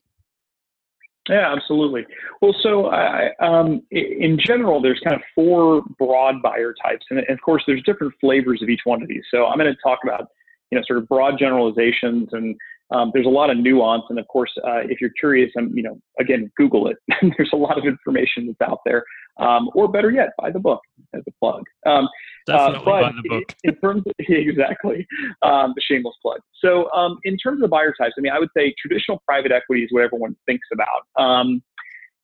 Yeah, 1.29 1.51
absolutely. 1.51 2.05
Well, 2.41 2.55
so 2.61 2.87
I, 2.87 3.31
um, 3.39 3.81
in 3.89 4.37
general, 4.39 4.79
there's 4.79 4.99
kind 5.03 5.15
of 5.15 5.23
four 5.33 5.83
broad 5.97 6.41
buyer 6.43 6.73
types, 6.83 7.05
and 7.09 7.19
of 7.27 7.41
course, 7.41 7.63
there's 7.65 7.81
different 7.83 8.13
flavors 8.21 8.61
of 8.61 8.69
each 8.69 8.81
one 8.83 9.01
of 9.01 9.07
these. 9.07 9.23
So 9.31 9.45
I'm 9.45 9.57
going 9.57 9.73
to 9.73 9.81
talk 9.83 9.99
about 10.03 10.27
you 10.71 10.77
know 10.77 10.83
sort 10.87 10.99
of 10.99 11.07
broad 11.07 11.39
generalizations 11.39 12.29
and 12.31 12.55
um, 12.91 13.11
there's 13.13 13.25
a 13.25 13.29
lot 13.29 13.49
of 13.49 13.57
nuance, 13.57 14.03
and 14.09 14.19
of 14.19 14.27
course, 14.27 14.51
uh, 14.63 14.81
if 14.83 15.01
you're 15.01 15.11
curious, 15.19 15.51
um, 15.57 15.71
you 15.75 15.81
know, 15.81 15.99
again, 16.19 16.51
Google 16.55 16.87
it. 16.87 16.97
there's 17.37 17.49
a 17.53 17.57
lot 17.57 17.77
of 17.77 17.85
information 17.85 18.47
that's 18.47 18.69
out 18.69 18.79
there, 18.85 19.03
um, 19.39 19.69
or 19.73 19.87
better 19.87 20.11
yet, 20.11 20.29
buy 20.37 20.51
the 20.51 20.59
book 20.59 20.81
as 21.13 21.21
a 21.27 21.31
plug. 21.39 21.63
Um, 21.85 22.07
Definitely 22.45 22.79
uh, 22.79 22.85
buy 22.85 23.11
the 23.23 23.29
book. 23.29 23.43
in 23.63 23.75
terms 23.77 24.03
of, 24.05 24.13
exactly, 24.19 25.07
um, 25.41 25.73
the 25.75 25.81
shameless 25.81 26.15
plug. 26.21 26.39
So, 26.63 26.91
um, 26.91 27.17
in 27.23 27.37
terms 27.37 27.57
of 27.57 27.61
the 27.61 27.67
buyer 27.69 27.93
types, 27.99 28.13
I 28.17 28.21
mean, 28.21 28.31
I 28.31 28.39
would 28.39 28.49
say 28.55 28.73
traditional 28.79 29.21
private 29.25 29.51
equity 29.51 29.83
is 29.83 29.89
what 29.91 30.03
everyone 30.03 30.35
thinks 30.45 30.67
about. 30.71 31.59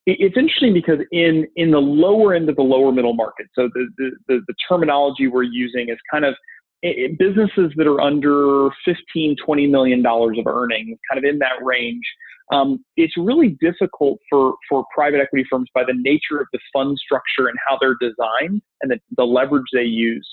It, 0.06 0.18
it's 0.20 0.38
interesting 0.38 0.74
because 0.74 1.00
in 1.12 1.48
in 1.56 1.72
the 1.72 1.82
lower 1.82 2.34
end 2.34 2.50
of 2.50 2.56
the 2.56 2.64
lower 2.64 2.92
middle 2.92 3.14
market, 3.14 3.48
so 3.54 3.70
the 3.74 3.88
the, 3.98 4.12
the, 4.28 4.42
the 4.48 4.54
terminology 4.68 5.28
we're 5.28 5.44
using 5.44 5.90
is 5.90 5.98
kind 6.12 6.26
of 6.26 6.36
it, 6.82 7.18
businesses 7.18 7.72
that 7.76 7.88
are 7.88 8.02
under 8.02 8.70
15, 8.86 9.36
20 9.44 9.68
million 9.68 10.02
dollars 10.02 10.38
of 10.40 10.48
earnings, 10.48 10.98
kind 11.10 11.24
of 11.24 11.30
in 11.30 11.40
that 11.40 11.64
range, 11.64 12.04
um, 12.52 12.84
it's 12.98 13.16
really 13.18 13.58
difficult 13.62 14.20
for, 14.30 14.56
for 14.68 14.84
private 14.94 15.22
equity 15.22 15.46
firms 15.50 15.70
by 15.74 15.84
the 15.84 15.94
nature 15.96 16.42
of 16.42 16.48
the 16.52 16.60
fund 16.74 16.98
structure 16.98 17.48
and 17.48 17.58
how 17.66 17.78
they're 17.80 17.96
designed 18.00 18.62
and 18.82 18.92
the, 18.92 19.00
the 19.16 19.24
leverage 19.24 19.66
they 19.74 19.84
use 19.84 20.28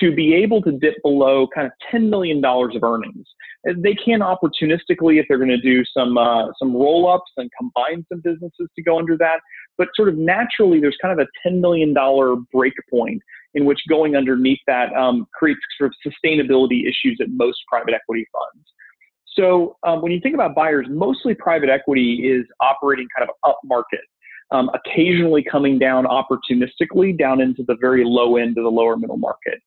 to 0.00 0.14
be 0.14 0.34
able 0.34 0.62
to 0.62 0.72
dip 0.72 0.94
below 1.02 1.46
kind 1.54 1.66
of 1.66 1.72
$10 1.92 2.08
million 2.08 2.42
of 2.44 2.82
earnings. 2.82 3.26
They 3.64 3.94
can 3.94 4.20
opportunistically, 4.20 5.20
if 5.20 5.26
they're 5.28 5.38
going 5.38 5.50
to 5.50 5.60
do 5.60 5.84
some, 5.96 6.16
uh, 6.16 6.46
some 6.58 6.74
roll 6.74 7.08
ups 7.08 7.30
and 7.36 7.50
combine 7.58 8.04
some 8.10 8.22
businesses 8.24 8.68
to 8.74 8.82
go 8.82 8.98
under 8.98 9.16
that. 9.18 9.40
But 9.76 9.88
sort 9.94 10.08
of 10.08 10.16
naturally, 10.16 10.80
there's 10.80 10.96
kind 11.00 11.18
of 11.18 11.26
a 11.26 11.48
$10 11.48 11.60
million 11.60 11.94
break 12.52 12.72
point 12.90 13.22
in 13.54 13.64
which 13.64 13.80
going 13.88 14.16
underneath 14.16 14.60
that 14.66 14.92
um, 14.94 15.26
creates 15.34 15.60
sort 15.78 15.90
of 15.90 16.12
sustainability 16.12 16.82
issues 16.82 17.18
at 17.20 17.28
most 17.30 17.58
private 17.68 17.94
equity 17.94 18.26
funds. 18.32 18.66
So 19.34 19.76
um, 19.86 20.02
when 20.02 20.12
you 20.12 20.20
think 20.20 20.34
about 20.34 20.54
buyers, 20.54 20.86
mostly 20.90 21.34
private 21.34 21.70
equity 21.70 22.28
is 22.28 22.46
operating 22.60 23.06
kind 23.16 23.28
of 23.28 23.34
up 23.48 23.58
market, 23.64 24.00
um, 24.50 24.70
occasionally 24.74 25.42
coming 25.42 25.78
down 25.78 26.04
opportunistically 26.04 27.18
down 27.18 27.40
into 27.40 27.62
the 27.66 27.76
very 27.80 28.04
low 28.04 28.36
end 28.36 28.58
of 28.58 28.64
the 28.64 28.70
lower 28.70 28.96
middle 28.96 29.16
market. 29.16 29.58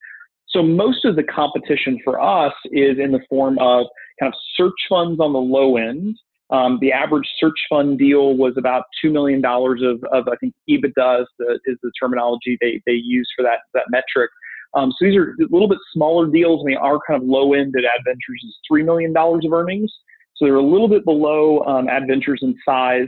So 0.50 0.62
most 0.62 1.04
of 1.04 1.16
the 1.16 1.24
competition 1.24 2.00
for 2.04 2.22
us 2.22 2.54
is 2.72 2.98
in 3.00 3.12
the 3.12 3.20
form 3.28 3.58
of 3.60 3.88
kind 4.20 4.32
of 4.32 4.40
search 4.56 4.80
funds 4.88 5.20
on 5.20 5.34
the 5.34 5.40
low 5.40 5.78
end 5.78 6.16
Um, 6.52 6.78
the 6.80 6.92
average 6.92 7.28
search 7.40 7.58
fund 7.70 7.98
deal 7.98 8.36
was 8.38 8.54
about 8.58 8.84
$2 9.04 9.12
million 9.12 9.44
of, 9.44 10.04
of 10.12 10.28
I 10.28 10.36
think, 10.40 10.54
EBITDA 10.70 11.22
is 11.22 11.28
the, 11.40 11.60
is 11.66 11.78
the 11.82 11.92
terminology 12.00 12.58
they, 12.62 12.82
they 12.86 12.94
use 12.94 13.28
for 13.36 13.44
that, 13.44 13.60
that 13.74 13.86
metric. 13.90 14.30
Um, 14.76 14.92
so 14.92 15.06
these 15.06 15.16
are 15.16 15.32
a 15.40 15.48
little 15.50 15.70
bit 15.70 15.80
smaller 15.94 16.28
deals. 16.28 16.62
and 16.62 16.72
they 16.72 16.76
are 16.76 17.00
kind 17.08 17.22
of 17.22 17.28
low 17.28 17.54
end 17.54 17.74
at 17.78 17.84
Adventures 18.00 18.44
is 18.46 18.56
$3 18.72 18.86
million 18.86 19.14
of 19.18 19.54
earnings. 19.54 19.92
So 20.36 20.46
they're 20.46 20.56
a 20.56 20.64
little 20.64 20.90
bit 20.90 21.06
below 21.06 21.64
um, 21.64 21.88
Adventures 21.88 22.42
in 22.44 22.56
size. 22.68 23.08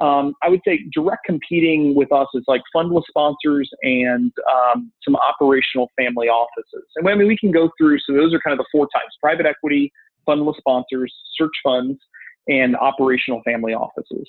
Um, 0.00 0.34
I 0.42 0.48
would 0.48 0.60
say 0.66 0.80
direct 0.92 1.24
competing 1.24 1.94
with 1.94 2.12
us 2.12 2.26
is 2.34 2.42
like 2.48 2.62
fundless 2.74 3.04
sponsors 3.08 3.70
and 3.82 4.32
um, 4.52 4.90
some 5.04 5.14
operational 5.16 5.88
family 5.96 6.26
offices. 6.26 6.84
And 6.96 7.08
I 7.08 7.14
mean, 7.14 7.28
we 7.28 7.38
can 7.38 7.52
go 7.52 7.70
through, 7.78 7.98
so 8.00 8.12
those 8.12 8.34
are 8.34 8.40
kind 8.40 8.52
of 8.52 8.58
the 8.58 8.66
four 8.72 8.88
types 8.92 9.16
private 9.20 9.46
equity, 9.46 9.92
fundless 10.26 10.56
sponsors, 10.56 11.14
search 11.38 11.52
funds, 11.62 11.96
and 12.48 12.76
operational 12.76 13.42
family 13.44 13.74
offices. 13.74 14.28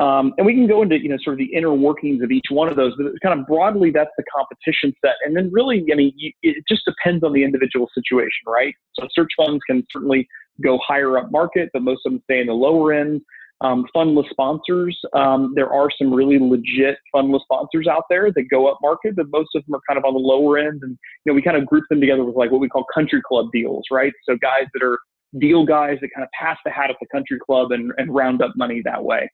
Um, 0.00 0.34
and 0.38 0.46
we 0.46 0.54
can 0.54 0.66
go 0.66 0.82
into 0.82 0.98
you 0.98 1.08
know 1.08 1.16
sort 1.22 1.34
of 1.34 1.38
the 1.38 1.54
inner 1.54 1.72
workings 1.72 2.22
of 2.22 2.32
each 2.32 2.46
one 2.50 2.68
of 2.68 2.76
those, 2.76 2.94
but 2.96 3.12
kind 3.22 3.38
of 3.38 3.46
broadly 3.46 3.90
that's 3.90 4.10
the 4.18 4.24
competition 4.34 4.92
set. 5.04 5.14
And 5.24 5.36
then 5.36 5.50
really, 5.52 5.84
I 5.92 5.94
mean, 5.94 6.12
you, 6.16 6.32
it 6.42 6.64
just 6.68 6.82
depends 6.84 7.22
on 7.22 7.32
the 7.32 7.44
individual 7.44 7.88
situation, 7.94 8.42
right? 8.46 8.74
So 8.98 9.06
search 9.12 9.30
funds 9.36 9.62
can 9.68 9.86
certainly 9.92 10.26
go 10.62 10.78
higher 10.84 11.16
up 11.16 11.30
market, 11.30 11.70
but 11.72 11.82
most 11.82 12.02
of 12.06 12.12
them 12.12 12.22
stay 12.24 12.40
in 12.40 12.48
the 12.48 12.54
lower 12.54 12.92
end. 12.92 13.20
Um, 13.60 13.86
fundless 13.96 14.28
sponsors, 14.30 14.98
um, 15.14 15.52
there 15.54 15.72
are 15.72 15.88
some 15.96 16.12
really 16.12 16.38
legit 16.40 16.98
fundless 17.14 17.42
sponsors 17.44 17.86
out 17.86 18.02
there 18.10 18.30
that 18.32 18.42
go 18.50 18.66
up 18.66 18.78
market, 18.82 19.14
but 19.14 19.26
most 19.30 19.50
of 19.54 19.64
them 19.64 19.76
are 19.76 19.80
kind 19.88 19.96
of 19.96 20.04
on 20.04 20.12
the 20.12 20.18
lower 20.18 20.58
end. 20.58 20.80
And 20.82 20.98
you 21.24 21.30
know, 21.30 21.34
we 21.34 21.40
kind 21.40 21.56
of 21.56 21.64
group 21.64 21.84
them 21.88 22.00
together 22.00 22.24
with 22.24 22.34
like 22.34 22.50
what 22.50 22.60
we 22.60 22.68
call 22.68 22.84
country 22.92 23.22
club 23.26 23.46
deals, 23.52 23.84
right? 23.92 24.12
So 24.28 24.36
guys 24.36 24.66
that 24.74 24.82
are 24.82 24.98
deal 25.38 25.64
guys 25.64 25.98
that 26.00 26.10
kind 26.14 26.24
of 26.24 26.30
pass 26.38 26.58
the 26.64 26.70
hat 26.70 26.90
at 26.90 26.96
the 27.00 27.06
country 27.12 27.38
club 27.44 27.72
and, 27.72 27.92
and 27.98 28.14
round 28.14 28.42
up 28.42 28.52
money 28.56 28.82
that 28.84 29.02
way. 29.02 29.30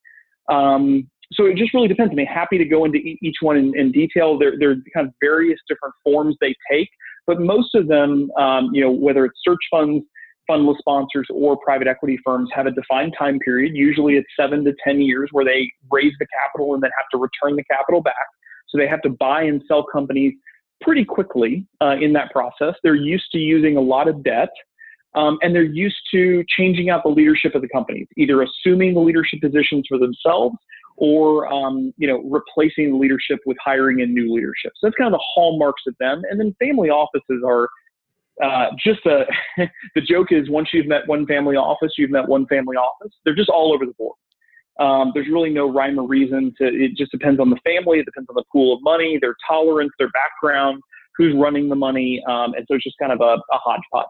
Um, 0.50 1.08
so 1.32 1.46
it 1.46 1.56
just 1.56 1.72
really 1.74 1.88
depends. 1.88 2.10
I 2.12 2.14
mean, 2.14 2.26
happy 2.26 2.58
to 2.58 2.64
go 2.64 2.84
into 2.84 2.98
each 2.98 3.36
one 3.40 3.56
in, 3.56 3.78
in 3.78 3.92
detail. 3.92 4.38
There, 4.38 4.54
there 4.58 4.70
are 4.70 4.76
kind 4.92 5.06
of 5.06 5.14
various 5.20 5.60
different 5.68 5.94
forms 6.02 6.36
they 6.40 6.54
take, 6.70 6.88
but 7.26 7.40
most 7.40 7.74
of 7.74 7.86
them, 7.86 8.30
um, 8.36 8.70
you 8.72 8.80
know, 8.80 8.90
whether 8.90 9.24
it's 9.24 9.38
search 9.44 9.60
funds, 9.70 10.04
fundless 10.50 10.78
sponsors, 10.78 11.28
or 11.32 11.56
private 11.64 11.86
equity 11.86 12.18
firms, 12.24 12.50
have 12.52 12.66
a 12.66 12.72
defined 12.72 13.14
time 13.16 13.38
period. 13.38 13.76
Usually, 13.76 14.14
it's 14.16 14.26
seven 14.38 14.64
to 14.64 14.74
ten 14.82 15.00
years 15.00 15.28
where 15.30 15.44
they 15.44 15.70
raise 15.92 16.12
the 16.18 16.26
capital 16.42 16.74
and 16.74 16.82
then 16.82 16.90
have 16.98 17.06
to 17.12 17.18
return 17.18 17.54
the 17.56 17.64
capital 17.64 18.00
back. 18.00 18.14
So 18.68 18.78
they 18.78 18.88
have 18.88 19.02
to 19.02 19.10
buy 19.10 19.42
and 19.42 19.62
sell 19.68 19.84
companies 19.84 20.34
pretty 20.80 21.04
quickly 21.04 21.66
uh, 21.80 21.96
in 22.00 22.12
that 22.14 22.32
process. 22.32 22.74
They're 22.82 22.94
used 22.94 23.30
to 23.32 23.38
using 23.38 23.76
a 23.76 23.80
lot 23.80 24.08
of 24.08 24.24
debt. 24.24 24.48
Um, 25.14 25.38
and 25.42 25.54
they're 25.54 25.62
used 25.62 26.00
to 26.12 26.44
changing 26.56 26.88
out 26.88 27.02
the 27.02 27.08
leadership 27.08 27.54
of 27.54 27.62
the 27.62 27.68
companies, 27.68 28.06
either 28.16 28.42
assuming 28.42 28.94
the 28.94 29.00
leadership 29.00 29.40
positions 29.40 29.84
for 29.88 29.98
themselves 29.98 30.56
or 30.96 31.52
um, 31.52 31.92
you 31.96 32.06
know 32.06 32.22
replacing 32.30 32.92
the 32.92 32.98
leadership 32.98 33.40
with 33.46 33.56
hiring 33.64 34.00
in 34.00 34.14
new 34.14 34.32
leadership. 34.32 34.72
So 34.76 34.86
that's 34.86 34.96
kind 34.96 35.12
of 35.12 35.18
the 35.18 35.24
hallmarks 35.34 35.82
of 35.88 35.94
them. 35.98 36.22
And 36.30 36.38
then 36.38 36.54
family 36.60 36.90
offices 36.90 37.42
are 37.44 37.68
uh, 38.42 38.70
just 38.82 39.04
a 39.06 39.24
the 39.94 40.00
joke 40.00 40.28
is 40.30 40.48
once 40.48 40.68
you've 40.72 40.86
met 40.86 41.08
one 41.08 41.26
family 41.26 41.56
office, 41.56 41.92
you've 41.98 42.10
met 42.10 42.28
one 42.28 42.46
family 42.46 42.76
office. 42.76 43.12
They're 43.24 43.34
just 43.34 43.50
all 43.50 43.74
over 43.74 43.84
the 43.84 43.92
board. 43.92 44.16
Um, 44.78 45.10
there's 45.12 45.28
really 45.28 45.50
no 45.50 45.70
rhyme 45.70 45.98
or 45.98 46.06
reason 46.06 46.54
to. 46.58 46.66
It 46.66 46.96
just 46.96 47.10
depends 47.10 47.40
on 47.40 47.50
the 47.50 47.58
family. 47.64 47.98
It 47.98 48.04
depends 48.04 48.28
on 48.30 48.36
the 48.36 48.44
pool 48.52 48.76
of 48.76 48.82
money, 48.82 49.18
their 49.20 49.34
tolerance, 49.46 49.92
their 49.98 50.10
background, 50.10 50.80
who's 51.16 51.34
running 51.36 51.68
the 51.68 51.74
money, 51.74 52.22
um, 52.28 52.54
and 52.54 52.64
so 52.68 52.74
it's 52.74 52.84
just 52.84 52.96
kind 52.98 53.12
of 53.12 53.20
a, 53.20 53.34
a 53.52 53.58
hodgepodge. 53.58 54.06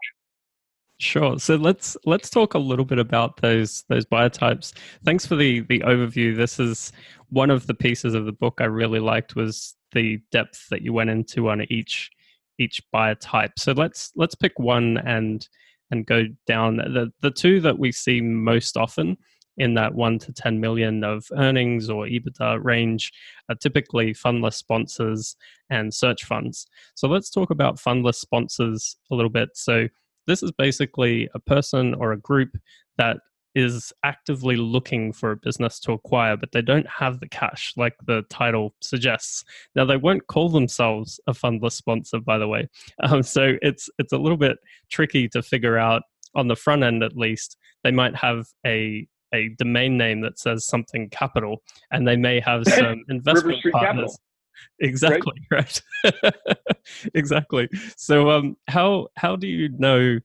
Sure. 1.01 1.39
So 1.39 1.55
let's 1.55 1.97
let's 2.05 2.29
talk 2.29 2.53
a 2.53 2.59
little 2.59 2.85
bit 2.85 2.99
about 2.99 3.37
those 3.37 3.83
those 3.89 4.05
buyer 4.05 4.29
types. 4.29 4.71
Thanks 5.03 5.25
for 5.25 5.35
the 5.35 5.61
the 5.61 5.79
overview. 5.79 6.35
This 6.37 6.59
is 6.59 6.91
one 7.29 7.49
of 7.49 7.65
the 7.65 7.73
pieces 7.73 8.13
of 8.13 8.25
the 8.25 8.31
book 8.31 8.59
I 8.59 8.65
really 8.65 8.99
liked 8.99 9.35
was 9.35 9.73
the 9.93 10.21
depth 10.31 10.69
that 10.69 10.83
you 10.83 10.93
went 10.93 11.09
into 11.09 11.49
on 11.49 11.63
each 11.71 12.11
each 12.59 12.83
buyer 12.91 13.15
type. 13.15 13.53
So 13.57 13.71
let's 13.71 14.11
let's 14.15 14.35
pick 14.35 14.59
one 14.59 14.99
and 14.99 15.47
and 15.89 16.05
go 16.05 16.25
down 16.45 16.77
the 16.77 17.11
the 17.21 17.31
two 17.31 17.61
that 17.61 17.79
we 17.79 17.91
see 17.91 18.21
most 18.21 18.77
often 18.77 19.17
in 19.57 19.73
that 19.73 19.93
1 19.95 20.19
to 20.19 20.31
10 20.31 20.59
million 20.59 21.03
of 21.03 21.25
earnings 21.35 21.89
or 21.89 22.05
EBITDA 22.05 22.63
range 22.63 23.11
are 23.49 23.55
typically 23.55 24.13
fundless 24.13 24.53
sponsors 24.53 25.35
and 25.71 25.93
search 25.93 26.25
funds. 26.25 26.67
So 26.93 27.07
let's 27.07 27.29
talk 27.31 27.49
about 27.49 27.77
fundless 27.77 28.15
sponsors 28.15 28.95
a 29.11 29.15
little 29.15 29.29
bit. 29.29 29.49
So 29.55 29.87
this 30.27 30.43
is 30.43 30.51
basically 30.51 31.29
a 31.33 31.39
person 31.39 31.93
or 31.95 32.11
a 32.11 32.19
group 32.19 32.57
that 32.97 33.17
is 33.53 33.91
actively 34.05 34.55
looking 34.55 35.11
for 35.11 35.31
a 35.31 35.37
business 35.37 35.79
to 35.81 35.91
acquire, 35.91 36.37
but 36.37 36.51
they 36.51 36.61
don't 36.61 36.87
have 36.87 37.19
the 37.19 37.27
cash, 37.27 37.73
like 37.75 37.93
the 38.05 38.23
title 38.29 38.73
suggests. 38.81 39.43
Now, 39.75 39.85
they 39.85 39.97
won't 39.97 40.27
call 40.27 40.49
themselves 40.49 41.19
a 41.27 41.33
fundless 41.33 41.73
sponsor, 41.73 42.19
by 42.19 42.37
the 42.37 42.47
way. 42.47 42.69
Um, 43.03 43.23
so 43.23 43.55
it's 43.61 43.89
it's 43.97 44.13
a 44.13 44.17
little 44.17 44.37
bit 44.37 44.57
tricky 44.89 45.27
to 45.29 45.41
figure 45.41 45.77
out 45.77 46.03
on 46.35 46.47
the 46.47 46.55
front 46.55 46.83
end, 46.83 47.03
at 47.03 47.17
least. 47.17 47.57
They 47.83 47.91
might 47.91 48.15
have 48.15 48.45
a 48.65 49.07
a 49.33 49.49
domain 49.57 49.97
name 49.97 50.21
that 50.21 50.39
says 50.39 50.65
something 50.65 51.09
capital, 51.09 51.61
and 51.91 52.07
they 52.07 52.17
may 52.17 52.39
have 52.39 52.63
some 52.67 53.03
investment 53.09 53.57
partners. 53.71 53.85
Capital 53.85 54.19
exactly 54.79 55.33
right, 55.51 55.81
right. 56.23 56.33
exactly 57.13 57.69
so 57.97 58.29
um 58.29 58.55
how 58.67 59.07
how 59.17 59.35
do 59.35 59.47
you 59.47 59.69
know 59.77 60.19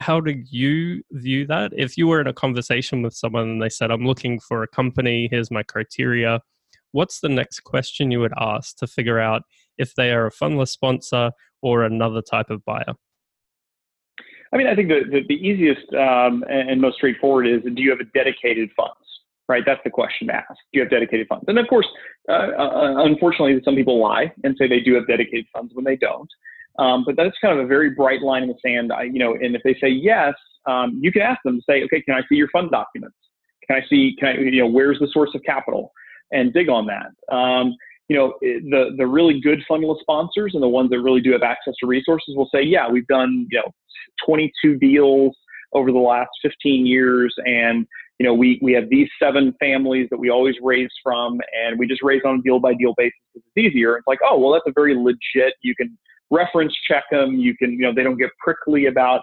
how 0.00 0.20
do 0.20 0.42
you 0.50 1.02
view 1.12 1.46
that 1.46 1.72
if 1.74 1.96
you 1.96 2.06
were 2.06 2.20
in 2.20 2.26
a 2.26 2.32
conversation 2.32 3.02
with 3.02 3.14
someone 3.14 3.48
and 3.48 3.62
they 3.62 3.68
said 3.68 3.90
i'm 3.90 4.06
looking 4.06 4.38
for 4.40 4.62
a 4.62 4.68
company 4.68 5.28
here's 5.30 5.50
my 5.50 5.62
criteria 5.62 6.40
what's 6.92 7.20
the 7.20 7.28
next 7.28 7.60
question 7.60 8.10
you 8.10 8.20
would 8.20 8.34
ask 8.38 8.76
to 8.76 8.86
figure 8.86 9.18
out 9.18 9.42
if 9.78 9.94
they 9.94 10.10
are 10.10 10.26
a 10.26 10.32
fundless 10.32 10.68
sponsor 10.68 11.30
or 11.62 11.82
another 11.82 12.22
type 12.22 12.50
of 12.50 12.64
buyer 12.64 12.94
I 14.52 14.56
mean, 14.56 14.68
I 14.68 14.74
think 14.74 14.88
the, 14.88 15.00
the, 15.10 15.22
the 15.28 15.34
easiest 15.34 15.92
um, 15.94 16.44
and 16.48 16.80
most 16.80 16.96
straightforward 16.96 17.46
is 17.46 17.62
do 17.62 17.82
you 17.82 17.90
have 17.90 18.00
a 18.00 18.04
dedicated 18.04 18.70
funds? 18.76 19.05
Right? 19.48 19.62
That's 19.64 19.80
the 19.84 19.90
question 19.90 20.28
to 20.28 20.34
ask. 20.34 20.48
Do 20.48 20.78
you 20.78 20.80
have 20.80 20.90
dedicated 20.90 21.26
funds? 21.28 21.44
And 21.48 21.58
of 21.58 21.66
course, 21.68 21.86
uh, 22.28 22.32
uh, 22.32 23.04
unfortunately, 23.04 23.60
some 23.64 23.74
people 23.74 24.00
lie 24.00 24.32
and 24.44 24.56
say 24.58 24.66
they 24.68 24.80
do 24.80 24.94
have 24.94 25.06
dedicated 25.06 25.46
funds 25.52 25.72
when 25.74 25.84
they 25.84 25.96
don't. 25.96 26.28
Um, 26.78 27.04
but 27.06 27.16
that's 27.16 27.36
kind 27.40 27.58
of 27.58 27.64
a 27.64 27.68
very 27.68 27.90
bright 27.90 28.22
line 28.22 28.42
in 28.42 28.48
the 28.48 28.56
sand. 28.64 28.92
I, 28.92 29.04
you 29.04 29.18
know, 29.18 29.34
and 29.34 29.56
if 29.56 29.62
they 29.62 29.74
say 29.80 29.88
yes, 29.88 30.34
um, 30.66 30.98
you 31.00 31.10
can 31.10 31.22
ask 31.22 31.40
them 31.44 31.56
to 31.56 31.62
say, 31.68 31.82
okay, 31.84 32.02
can 32.02 32.14
I 32.14 32.20
see 32.28 32.34
your 32.34 32.48
fund 32.48 32.70
documents? 32.70 33.16
Can 33.66 33.82
I 33.82 33.86
see, 33.88 34.14
can 34.18 34.28
I, 34.28 34.38
you 34.38 34.60
know, 34.60 34.66
where's 34.66 34.98
the 34.98 35.08
source 35.12 35.30
of 35.34 35.42
capital? 35.44 35.92
And 36.32 36.52
dig 36.52 36.68
on 36.68 36.86
that. 36.86 37.34
Um, 37.34 37.74
you 38.08 38.16
know, 38.16 38.34
the 38.40 38.94
the 38.96 39.06
really 39.06 39.40
good 39.40 39.62
fundless 39.70 40.00
sponsors 40.00 40.54
and 40.54 40.62
the 40.62 40.68
ones 40.68 40.90
that 40.90 41.00
really 41.00 41.20
do 41.20 41.32
have 41.32 41.42
access 41.42 41.74
to 41.80 41.86
resources 41.86 42.36
will 42.36 42.48
say, 42.54 42.62
yeah, 42.62 42.88
we've 42.88 43.06
done, 43.06 43.46
you 43.50 43.58
know, 43.58 43.72
22 44.24 44.76
deals 44.76 45.36
over 45.72 45.90
the 45.90 45.98
last 45.98 46.30
15 46.42 46.86
years, 46.86 47.34
and 47.44 47.86
you 48.18 48.26
know, 48.26 48.32
we, 48.32 48.58
we 48.62 48.72
have 48.72 48.88
these 48.88 49.08
seven 49.22 49.54
families 49.60 50.08
that 50.10 50.18
we 50.18 50.30
always 50.30 50.54
raise 50.62 50.88
from, 51.02 51.38
and 51.64 51.78
we 51.78 51.86
just 51.86 52.02
raise 52.02 52.22
on 52.24 52.36
a 52.36 52.42
deal 52.42 52.58
by 52.58 52.74
deal 52.74 52.94
basis 52.96 53.12
because 53.34 53.46
it's 53.54 53.66
easier. 53.66 53.96
It's 53.96 54.06
like, 54.06 54.18
oh, 54.24 54.38
well, 54.38 54.52
that's 54.52 54.66
a 54.66 54.72
very 54.74 54.94
legit. 54.96 55.54
You 55.62 55.74
can 55.74 55.96
reference 56.30 56.74
check 56.88 57.04
them. 57.10 57.36
You 57.36 57.56
can, 57.56 57.72
you 57.72 57.80
know, 57.80 57.92
they 57.94 58.02
don't 58.02 58.16
get 58.16 58.30
prickly 58.42 58.86
about, 58.86 59.20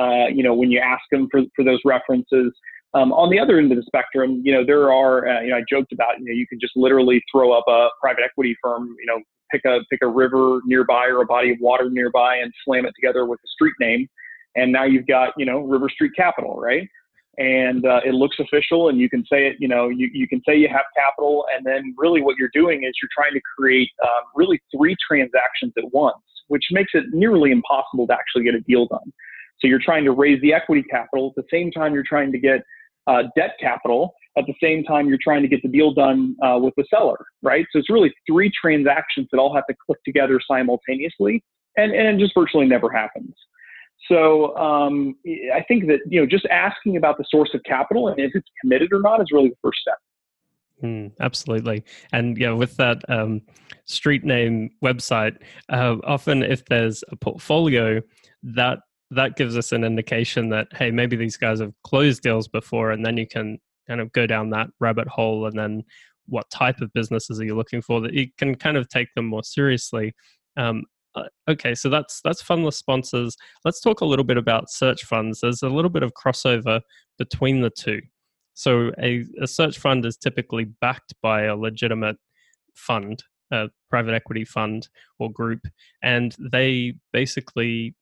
uh, 0.00 0.26
you 0.32 0.42
know, 0.42 0.54
when 0.54 0.70
you 0.70 0.78
ask 0.78 1.02
them 1.10 1.28
for, 1.30 1.42
for 1.54 1.64
those 1.64 1.80
references. 1.84 2.52
Um, 2.94 3.12
on 3.12 3.30
the 3.30 3.38
other 3.38 3.58
end 3.58 3.72
of 3.72 3.76
the 3.76 3.84
spectrum, 3.84 4.40
you 4.44 4.52
know, 4.52 4.64
there 4.64 4.92
are, 4.92 5.28
uh, 5.28 5.40
you 5.42 5.50
know, 5.50 5.56
I 5.56 5.62
joked 5.68 5.92
about, 5.92 6.18
you 6.18 6.26
know, 6.26 6.32
you 6.32 6.46
can 6.46 6.58
just 6.60 6.72
literally 6.76 7.22
throw 7.30 7.52
up 7.52 7.64
a 7.68 7.88
private 8.00 8.22
equity 8.24 8.56
firm, 8.62 8.94
you 8.98 9.06
know, 9.06 9.20
pick 9.50 9.64
a 9.64 9.80
pick 9.90 10.00
a 10.02 10.08
river 10.08 10.60
nearby 10.64 11.06
or 11.06 11.22
a 11.22 11.26
body 11.26 11.50
of 11.52 11.58
water 11.60 11.90
nearby 11.90 12.36
and 12.36 12.52
slam 12.64 12.86
it 12.86 12.94
together 12.98 13.26
with 13.26 13.38
a 13.44 13.48
street 13.48 13.74
name, 13.80 14.08
and 14.54 14.72
now 14.72 14.84
you've 14.84 15.06
got, 15.06 15.32
you 15.36 15.44
know, 15.44 15.60
River 15.60 15.88
Street 15.88 16.12
Capital, 16.16 16.56
right? 16.56 16.88
And 17.38 17.84
uh, 17.86 18.00
it 18.04 18.14
looks 18.14 18.36
official 18.38 18.88
and 18.88 18.98
you 18.98 19.10
can 19.10 19.22
say 19.30 19.46
it 19.46 19.56
you 19.58 19.68
know 19.68 19.88
you, 19.88 20.08
you 20.12 20.26
can 20.26 20.40
say 20.46 20.56
you 20.56 20.68
have 20.68 20.84
capital. 20.96 21.46
And 21.54 21.64
then 21.64 21.94
really 21.96 22.22
what 22.22 22.36
you're 22.38 22.50
doing 22.52 22.84
is 22.84 22.92
you're 23.02 23.10
trying 23.14 23.34
to 23.34 23.40
create 23.56 23.90
um, 24.02 24.24
really 24.34 24.60
three 24.76 24.96
transactions 25.06 25.72
at 25.76 25.84
once 25.92 26.16
which 26.48 26.62
makes 26.70 26.92
it 26.94 27.04
nearly 27.12 27.50
impossible 27.50 28.06
to 28.06 28.12
actually 28.12 28.44
get 28.44 28.54
a 28.54 28.60
deal 28.60 28.86
done. 28.86 29.12
So 29.58 29.66
you're 29.66 29.80
trying 29.84 30.04
to 30.04 30.12
raise 30.12 30.40
the 30.42 30.52
equity 30.54 30.84
capital. 30.88 31.34
At 31.36 31.42
the 31.42 31.48
same 31.50 31.72
time 31.72 31.92
you're 31.92 32.04
trying 32.08 32.30
to 32.32 32.38
get 32.38 32.62
uh, 33.08 33.24
debt 33.36 33.56
capital. 33.60 34.14
At 34.38 34.44
the 34.46 34.54
same 34.62 34.84
time 34.84 35.08
you're 35.08 35.18
trying 35.22 35.42
to 35.42 35.48
get 35.48 35.62
the 35.62 35.68
deal 35.68 35.92
done 35.92 36.36
uh, 36.44 36.58
with 36.60 36.74
the 36.76 36.84
seller 36.88 37.18
right? 37.42 37.66
So 37.72 37.78
it's 37.78 37.90
really 37.90 38.12
three 38.30 38.50
transactions 38.60 39.28
that 39.32 39.38
all 39.38 39.54
have 39.54 39.66
to 39.66 39.74
click 39.86 39.98
together 40.04 40.40
simultaneously 40.46 41.42
and, 41.76 41.92
and 41.92 42.08
it 42.08 42.22
just 42.22 42.34
virtually 42.34 42.66
never 42.66 42.90
happens 42.90 43.34
so 44.08 44.56
um, 44.56 45.16
I 45.54 45.62
think 45.66 45.86
that 45.86 46.00
you 46.06 46.20
know 46.20 46.26
just 46.26 46.46
asking 46.46 46.96
about 46.96 47.18
the 47.18 47.24
source 47.28 47.50
of 47.54 47.62
capital 47.64 48.08
and 48.08 48.18
if 48.18 48.32
it's 48.34 48.48
committed 48.60 48.92
or 48.92 49.00
not 49.00 49.20
is 49.20 49.28
really 49.32 49.48
the 49.48 49.56
first 49.62 49.80
step. 49.80 49.98
Mm, 50.82 51.12
absolutely, 51.20 51.84
and 52.12 52.36
yeah, 52.36 52.52
with 52.52 52.76
that 52.76 53.02
um, 53.08 53.40
street 53.86 54.24
name 54.24 54.70
website, 54.84 55.38
uh, 55.70 55.96
often 56.04 56.42
if 56.42 56.64
there's 56.66 57.02
a 57.10 57.16
portfolio, 57.16 58.02
that 58.42 58.80
that 59.10 59.36
gives 59.36 59.56
us 59.56 59.72
an 59.72 59.84
indication 59.84 60.50
that 60.50 60.68
hey, 60.72 60.90
maybe 60.90 61.16
these 61.16 61.36
guys 61.36 61.60
have 61.60 61.72
closed 61.82 62.22
deals 62.22 62.46
before, 62.46 62.90
and 62.90 63.04
then 63.04 63.16
you 63.16 63.26
can 63.26 63.58
kind 63.88 64.00
of 64.00 64.12
go 64.12 64.26
down 64.26 64.50
that 64.50 64.68
rabbit 64.80 65.08
hole 65.08 65.46
and 65.46 65.58
then 65.58 65.82
what 66.26 66.48
type 66.50 66.80
of 66.80 66.92
businesses 66.92 67.40
are 67.40 67.44
you 67.44 67.54
looking 67.54 67.80
for 67.80 68.00
that 68.00 68.12
you 68.12 68.26
can 68.36 68.54
kind 68.54 68.76
of 68.76 68.88
take 68.88 69.08
them 69.14 69.24
more 69.24 69.44
seriously 69.44 70.12
um, 70.56 70.82
okay 71.48 71.74
so 71.74 71.88
that's 71.88 72.20
that's 72.22 72.42
fundless 72.42 72.74
sponsors. 72.74 73.36
Let's 73.64 73.80
talk 73.80 74.00
a 74.00 74.04
little 74.06 74.24
bit 74.24 74.36
about 74.36 74.70
search 74.70 75.04
funds. 75.04 75.40
There's 75.40 75.62
a 75.62 75.68
little 75.68 75.90
bit 75.90 76.02
of 76.02 76.12
crossover 76.14 76.80
between 77.18 77.60
the 77.60 77.70
two. 77.70 78.00
So 78.54 78.90
a, 79.02 79.24
a 79.40 79.46
search 79.46 79.78
fund 79.78 80.06
is 80.06 80.16
typically 80.16 80.64
backed 80.64 81.14
by 81.22 81.42
a 81.44 81.56
legitimate 81.56 82.16
fund 82.74 83.22
a 83.52 83.68
private 83.88 84.12
equity 84.12 84.44
fund 84.44 84.88
or 85.20 85.30
group 85.30 85.60
and 86.02 86.34
they 86.52 86.94
basically 87.12 87.94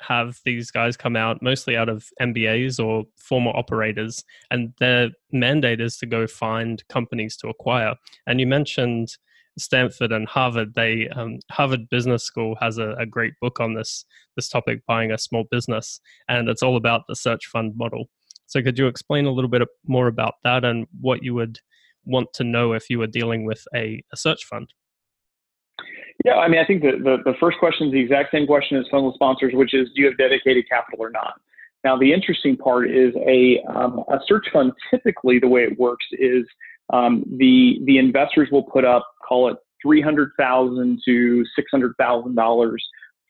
have 0.00 0.38
these 0.44 0.70
guys 0.70 0.96
come 0.96 1.16
out 1.16 1.42
mostly 1.42 1.76
out 1.76 1.88
of 1.88 2.06
MBAs 2.20 2.84
or 2.84 3.04
former 3.16 3.50
operators, 3.50 4.24
and 4.50 4.72
their 4.78 5.10
mandate 5.30 5.80
is 5.80 5.96
to 5.98 6.06
go 6.06 6.26
find 6.26 6.82
companies 6.88 7.36
to 7.38 7.48
acquire. 7.48 7.94
And 8.26 8.40
you 8.40 8.46
mentioned 8.46 9.16
Stanford 9.58 10.12
and 10.12 10.28
Harvard. 10.28 10.74
They 10.74 11.08
um, 11.08 11.38
Harvard 11.50 11.88
Business 11.90 12.24
School 12.24 12.56
has 12.60 12.78
a, 12.78 12.94
a, 12.98 13.06
great 13.06 13.34
book 13.40 13.60
on 13.60 13.74
this 13.74 14.04
this 14.36 14.48
topic, 14.48 14.82
buying 14.86 15.12
a 15.12 15.18
small 15.18 15.44
business, 15.50 16.00
and 16.28 16.48
it's 16.48 16.62
all 16.62 16.76
about 16.76 17.02
the 17.08 17.16
search 17.16 17.46
fund 17.46 17.74
model. 17.76 18.08
So, 18.46 18.62
could 18.62 18.78
you 18.78 18.86
explain 18.86 19.26
a 19.26 19.32
little 19.32 19.50
bit 19.50 19.62
more 19.86 20.06
about 20.06 20.34
that 20.44 20.64
and 20.64 20.86
what 21.00 21.22
you 21.22 21.34
would 21.34 21.58
want 22.04 22.32
to 22.34 22.44
know 22.44 22.72
if 22.72 22.90
you 22.90 22.98
were 22.98 23.06
dealing 23.06 23.44
with 23.44 23.62
a, 23.74 24.02
a 24.12 24.16
search 24.16 24.44
fund? 24.44 24.72
Yeah, 26.24 26.34
I 26.34 26.48
mean, 26.48 26.60
I 26.60 26.66
think 26.66 26.82
the, 26.82 26.92
the, 27.02 27.18
the 27.24 27.36
first 27.40 27.58
question 27.58 27.86
is 27.86 27.92
the 27.92 28.00
exact 28.00 28.30
same 28.32 28.46
question 28.46 28.76
as 28.76 28.84
fundless 28.92 29.14
sponsors, 29.14 29.54
which 29.54 29.72
is 29.72 29.88
do 29.94 30.02
you 30.02 30.06
have 30.06 30.18
dedicated 30.18 30.68
capital 30.68 31.02
or 31.02 31.10
not? 31.10 31.40
Now, 31.82 31.96
the 31.96 32.12
interesting 32.12 32.56
part 32.56 32.90
is 32.90 33.14
a, 33.26 33.62
um, 33.68 34.04
a 34.08 34.18
search 34.26 34.46
fund 34.52 34.72
typically 34.90 35.38
the 35.38 35.48
way 35.48 35.62
it 35.62 35.78
works 35.78 36.04
is 36.12 36.44
um, 36.92 37.24
the, 37.38 37.80
the 37.84 37.98
investors 37.98 38.48
will 38.50 38.64
put 38.64 38.84
up, 38.84 39.06
call 39.26 39.50
it 39.50 39.56
300000 39.82 41.00
to 41.04 41.44
$600,000 41.74 42.76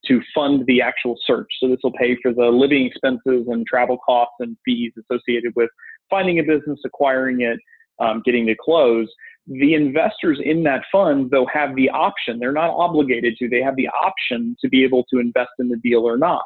to 0.06 0.20
fund 0.34 0.64
the 0.66 0.80
actual 0.80 1.16
search. 1.26 1.48
So 1.60 1.68
this 1.68 1.78
will 1.82 1.92
pay 1.92 2.16
for 2.22 2.32
the 2.32 2.46
living 2.46 2.86
expenses 2.86 3.46
and 3.48 3.66
travel 3.66 3.98
costs 3.98 4.34
and 4.40 4.56
fees 4.64 4.92
associated 4.98 5.52
with 5.56 5.68
finding 6.08 6.38
a 6.38 6.42
business, 6.42 6.80
acquiring 6.84 7.42
it, 7.42 7.58
um, 7.98 8.22
getting 8.24 8.46
to 8.46 8.56
close 8.58 9.08
the 9.50 9.74
investors 9.74 10.40
in 10.42 10.62
that 10.62 10.82
fund, 10.92 11.30
though, 11.30 11.46
have 11.52 11.74
the 11.74 11.90
option. 11.90 12.38
They're 12.38 12.52
not 12.52 12.70
obligated 12.70 13.36
to. 13.38 13.48
They 13.48 13.62
have 13.62 13.76
the 13.76 13.88
option 13.88 14.56
to 14.60 14.68
be 14.68 14.84
able 14.84 15.04
to 15.12 15.18
invest 15.18 15.50
in 15.58 15.68
the 15.68 15.76
deal 15.76 16.00
or 16.00 16.16
not. 16.16 16.44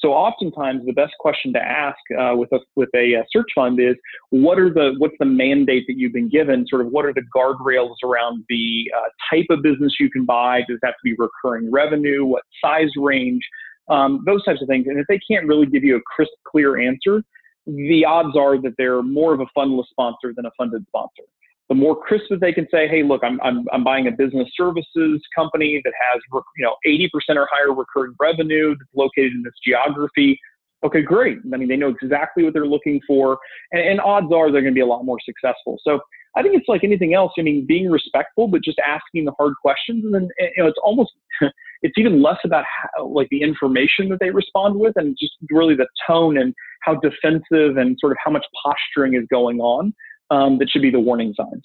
So 0.00 0.12
oftentimes, 0.12 0.86
the 0.86 0.92
best 0.92 1.14
question 1.18 1.52
to 1.54 1.60
ask 1.60 1.98
uh, 2.18 2.36
with 2.36 2.52
a 2.52 2.60
with 2.76 2.88
a 2.94 3.16
uh, 3.16 3.22
search 3.32 3.48
fund 3.54 3.80
is, 3.80 3.96
what 4.30 4.58
are 4.58 4.72
the 4.72 4.94
what's 4.98 5.16
the 5.18 5.26
mandate 5.26 5.84
that 5.88 5.96
you've 5.96 6.12
been 6.12 6.28
given? 6.28 6.66
Sort 6.68 6.82
of 6.82 6.92
what 6.92 7.04
are 7.04 7.12
the 7.12 7.24
guardrails 7.34 7.96
around 8.04 8.44
the 8.48 8.90
uh, 8.96 9.08
type 9.30 9.46
of 9.50 9.62
business 9.62 9.94
you 9.98 10.08
can 10.08 10.24
buy? 10.24 10.60
Does 10.68 10.78
that 10.82 10.88
have 10.88 10.94
to 10.94 11.04
be 11.04 11.14
recurring 11.18 11.70
revenue? 11.70 12.24
What 12.24 12.42
size 12.64 12.90
range? 12.96 13.42
Um, 13.88 14.22
those 14.26 14.44
types 14.44 14.62
of 14.62 14.68
things. 14.68 14.86
And 14.86 14.98
if 14.98 15.06
they 15.08 15.18
can't 15.28 15.46
really 15.46 15.66
give 15.66 15.82
you 15.82 15.96
a 15.96 16.00
crisp, 16.02 16.32
clear 16.46 16.78
answer, 16.78 17.22
the 17.66 18.04
odds 18.04 18.36
are 18.36 18.60
that 18.60 18.74
they're 18.76 19.02
more 19.02 19.32
of 19.32 19.40
a 19.40 19.46
fundless 19.56 19.86
sponsor 19.90 20.32
than 20.36 20.46
a 20.46 20.50
funded 20.58 20.84
sponsor 20.88 21.24
the 21.68 21.74
more 21.74 21.94
crisp 21.94 22.24
that 22.30 22.40
they 22.40 22.52
can 22.52 22.66
say, 22.70 22.88
hey, 22.88 23.02
look, 23.02 23.22
I'm, 23.22 23.38
I'm, 23.42 23.66
I'm 23.72 23.84
buying 23.84 24.06
a 24.06 24.10
business 24.10 24.48
services 24.56 25.20
company 25.36 25.80
that 25.84 25.92
has, 26.12 26.22
you 26.56 26.64
know, 26.64 26.76
80% 26.86 27.36
or 27.36 27.46
higher 27.50 27.74
recurring 27.74 28.14
revenue 28.18 28.70
that's 28.70 28.90
located 28.94 29.32
in 29.32 29.42
this 29.42 29.52
geography. 29.64 30.38
Okay, 30.84 31.02
great. 31.02 31.38
I 31.52 31.56
mean, 31.56 31.68
they 31.68 31.76
know 31.76 31.94
exactly 32.00 32.44
what 32.44 32.54
they're 32.54 32.66
looking 32.66 33.00
for, 33.06 33.38
and, 33.72 33.82
and 33.82 34.00
odds 34.00 34.32
are 34.32 34.50
they're 34.50 34.62
going 34.62 34.72
to 34.72 34.78
be 34.78 34.80
a 34.80 34.86
lot 34.86 35.04
more 35.04 35.18
successful. 35.24 35.78
So 35.82 36.00
I 36.36 36.42
think 36.42 36.54
it's 36.56 36.68
like 36.68 36.84
anything 36.84 37.14
else. 37.14 37.32
I 37.38 37.42
mean, 37.42 37.66
being 37.66 37.90
respectful, 37.90 38.48
but 38.48 38.62
just 38.62 38.78
asking 38.78 39.24
the 39.24 39.32
hard 39.36 39.54
questions, 39.60 40.04
and 40.04 40.14
then 40.14 40.28
eh, 40.40 40.48
you 40.56 40.62
know, 40.62 40.68
it's 40.68 40.78
almost 40.82 41.10
it's 41.82 41.98
even 41.98 42.22
less 42.22 42.38
about 42.44 42.64
how, 42.64 43.06
like 43.06 43.28
the 43.30 43.42
information 43.42 44.08
that 44.10 44.20
they 44.20 44.30
respond 44.30 44.78
with, 44.78 44.92
and 44.96 45.16
just 45.20 45.32
really 45.50 45.74
the 45.74 45.88
tone 46.06 46.38
and 46.38 46.54
how 46.82 46.94
defensive 46.94 47.76
and 47.76 47.96
sort 47.98 48.12
of 48.12 48.18
how 48.24 48.30
much 48.30 48.44
posturing 48.64 49.14
is 49.14 49.24
going 49.30 49.58
on 49.58 49.92
um, 50.30 50.58
that 50.58 50.70
should 50.70 50.82
be 50.82 50.90
the 50.90 51.00
warning 51.00 51.34
signs. 51.34 51.62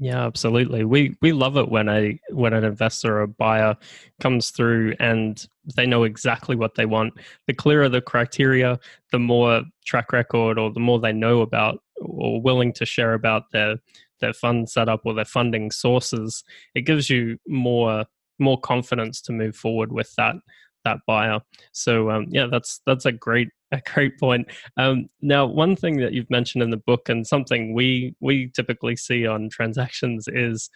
Yeah, 0.00 0.24
absolutely. 0.24 0.84
We 0.84 1.16
we 1.20 1.32
love 1.32 1.56
it 1.56 1.68
when 1.68 1.88
a 1.88 2.20
when 2.30 2.52
an 2.52 2.62
investor 2.62 3.16
or 3.16 3.22
a 3.22 3.28
buyer 3.28 3.76
comes 4.20 4.50
through 4.50 4.94
and 5.00 5.44
they 5.74 5.86
know 5.86 6.04
exactly 6.04 6.54
what 6.54 6.76
they 6.76 6.86
want. 6.86 7.14
The 7.48 7.54
clearer 7.54 7.88
the 7.88 8.00
criteria, 8.00 8.78
the 9.10 9.18
more 9.18 9.62
track 9.84 10.12
record 10.12 10.56
or 10.56 10.72
the 10.72 10.78
more 10.78 11.00
they 11.00 11.12
know 11.12 11.40
about 11.40 11.82
or 12.00 12.40
willing 12.40 12.72
to 12.74 12.86
share 12.86 13.14
about 13.14 13.50
their 13.50 13.76
their 14.20 14.32
fund 14.32 14.70
setup 14.70 15.00
or 15.04 15.14
their 15.14 15.24
funding 15.24 15.72
sources, 15.72 16.44
it 16.76 16.82
gives 16.82 17.10
you 17.10 17.36
more 17.48 18.04
more 18.38 18.60
confidence 18.60 19.20
to 19.22 19.32
move 19.32 19.56
forward 19.56 19.90
with 19.90 20.14
that 20.14 20.36
that 20.84 20.98
buyer. 21.08 21.40
So 21.72 22.08
um, 22.10 22.26
yeah, 22.30 22.46
that's 22.46 22.80
that's 22.86 23.04
a 23.04 23.12
great 23.12 23.48
a 23.72 23.80
great 23.92 24.18
point. 24.18 24.46
Um, 24.76 25.08
now, 25.20 25.46
one 25.46 25.76
thing 25.76 25.98
that 25.98 26.12
you've 26.12 26.30
mentioned 26.30 26.62
in 26.62 26.70
the 26.70 26.76
book, 26.76 27.08
and 27.08 27.26
something 27.26 27.74
we 27.74 28.14
we 28.20 28.50
typically 28.54 28.96
see 28.96 29.26
on 29.26 29.48
transactions, 29.50 30.28
is 30.28 30.70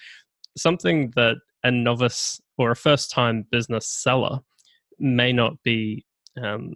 something 0.57 1.12
that 1.16 1.37
a 1.64 1.70
novice 1.70 2.40
or 2.59 2.70
a 2.72 2.76
first 2.76 3.11
time 3.11 3.46
business 3.50 3.88
seller 3.88 4.40
may 4.98 5.33
not 5.33 5.62
be 5.62 6.05
um, 6.42 6.74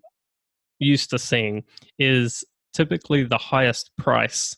used 0.79 1.11
to 1.11 1.19
seeing. 1.19 1.65
Is 1.99 2.45
typically 2.73 3.25
the 3.25 3.39
highest 3.39 3.91
price 3.97 4.57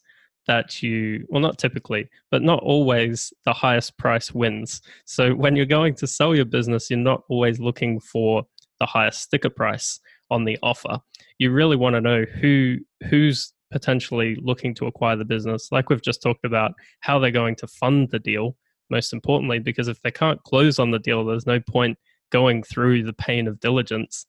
that 0.48 0.82
you 0.82 1.26
well 1.28 1.42
not 1.42 1.58
typically 1.58 2.08
but 2.30 2.42
not 2.42 2.60
always 2.62 3.32
the 3.44 3.52
highest 3.52 3.96
price 3.98 4.32
wins 4.32 4.80
so 5.04 5.34
when 5.34 5.54
you're 5.54 5.66
going 5.66 5.94
to 5.94 6.06
sell 6.06 6.34
your 6.34 6.46
business 6.46 6.88
you're 6.88 6.98
not 6.98 7.22
always 7.28 7.60
looking 7.60 8.00
for 8.00 8.42
the 8.80 8.86
highest 8.86 9.20
sticker 9.20 9.50
price 9.50 10.00
on 10.30 10.44
the 10.44 10.58
offer. 10.62 10.98
You 11.38 11.50
really 11.52 11.76
want 11.76 11.94
to 11.94 12.00
know 12.00 12.24
who 12.40 12.78
who's 13.08 13.52
potentially 13.70 14.36
looking 14.40 14.74
to 14.74 14.86
acquire 14.86 15.16
the 15.16 15.24
business. 15.24 15.70
Like 15.70 15.90
we've 15.90 16.02
just 16.02 16.22
talked 16.22 16.44
about, 16.44 16.72
how 17.00 17.18
they're 17.18 17.30
going 17.30 17.56
to 17.56 17.66
fund 17.66 18.10
the 18.10 18.18
deal. 18.18 18.56
Most 18.90 19.12
importantly, 19.12 19.58
because 19.58 19.88
if 19.88 20.00
they 20.00 20.10
can't 20.10 20.42
close 20.44 20.78
on 20.78 20.90
the 20.90 20.98
deal, 20.98 21.24
there's 21.24 21.46
no 21.46 21.60
point 21.60 21.98
going 22.30 22.62
through 22.62 23.02
the 23.02 23.12
pain 23.12 23.46
of 23.46 23.60
diligence. 23.60 24.26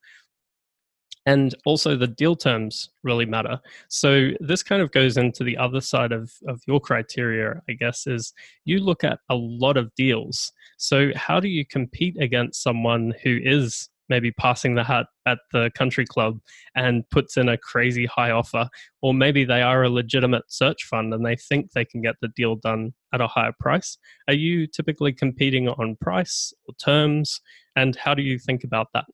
And 1.25 1.53
also, 1.65 1.95
the 1.95 2.07
deal 2.07 2.35
terms 2.35 2.89
really 3.03 3.25
matter. 3.25 3.59
So, 3.87 4.31
this 4.39 4.63
kind 4.63 4.81
of 4.81 4.91
goes 4.91 5.17
into 5.17 5.43
the 5.43 5.57
other 5.57 5.79
side 5.79 6.11
of, 6.11 6.31
of 6.47 6.61
your 6.65 6.79
criteria, 6.79 7.61
I 7.69 7.73
guess, 7.73 8.07
is 8.07 8.33
you 8.65 8.79
look 8.79 9.03
at 9.03 9.19
a 9.29 9.35
lot 9.35 9.77
of 9.77 9.93
deals. 9.95 10.51
So, 10.77 11.11
how 11.15 11.39
do 11.39 11.47
you 11.47 11.65
compete 11.65 12.17
against 12.19 12.63
someone 12.63 13.13
who 13.21 13.37
is 13.43 13.89
maybe 14.09 14.31
passing 14.31 14.75
the 14.75 14.83
hat 14.83 15.07
at 15.25 15.39
the 15.51 15.71
country 15.75 16.05
club 16.05 16.39
and 16.75 17.09
puts 17.09 17.37
in 17.37 17.49
a 17.49 17.57
crazy 17.57 18.05
high 18.05 18.31
offer 18.31 18.67
or 19.01 19.13
maybe 19.13 19.45
they 19.45 19.61
are 19.61 19.83
a 19.83 19.89
legitimate 19.89 20.43
search 20.47 20.83
fund 20.85 21.13
and 21.13 21.25
they 21.25 21.35
think 21.35 21.71
they 21.71 21.85
can 21.85 22.01
get 22.01 22.15
the 22.21 22.29
deal 22.35 22.55
done 22.55 22.93
at 23.13 23.21
a 23.21 23.27
higher 23.27 23.53
price 23.59 23.97
are 24.27 24.33
you 24.33 24.67
typically 24.67 25.13
competing 25.13 25.67
on 25.67 25.95
price 26.01 26.53
or 26.67 26.75
terms 26.75 27.39
and 27.75 27.95
how 27.95 28.13
do 28.13 28.21
you 28.21 28.39
think 28.39 28.63
about 28.63 28.87
that 28.93 29.05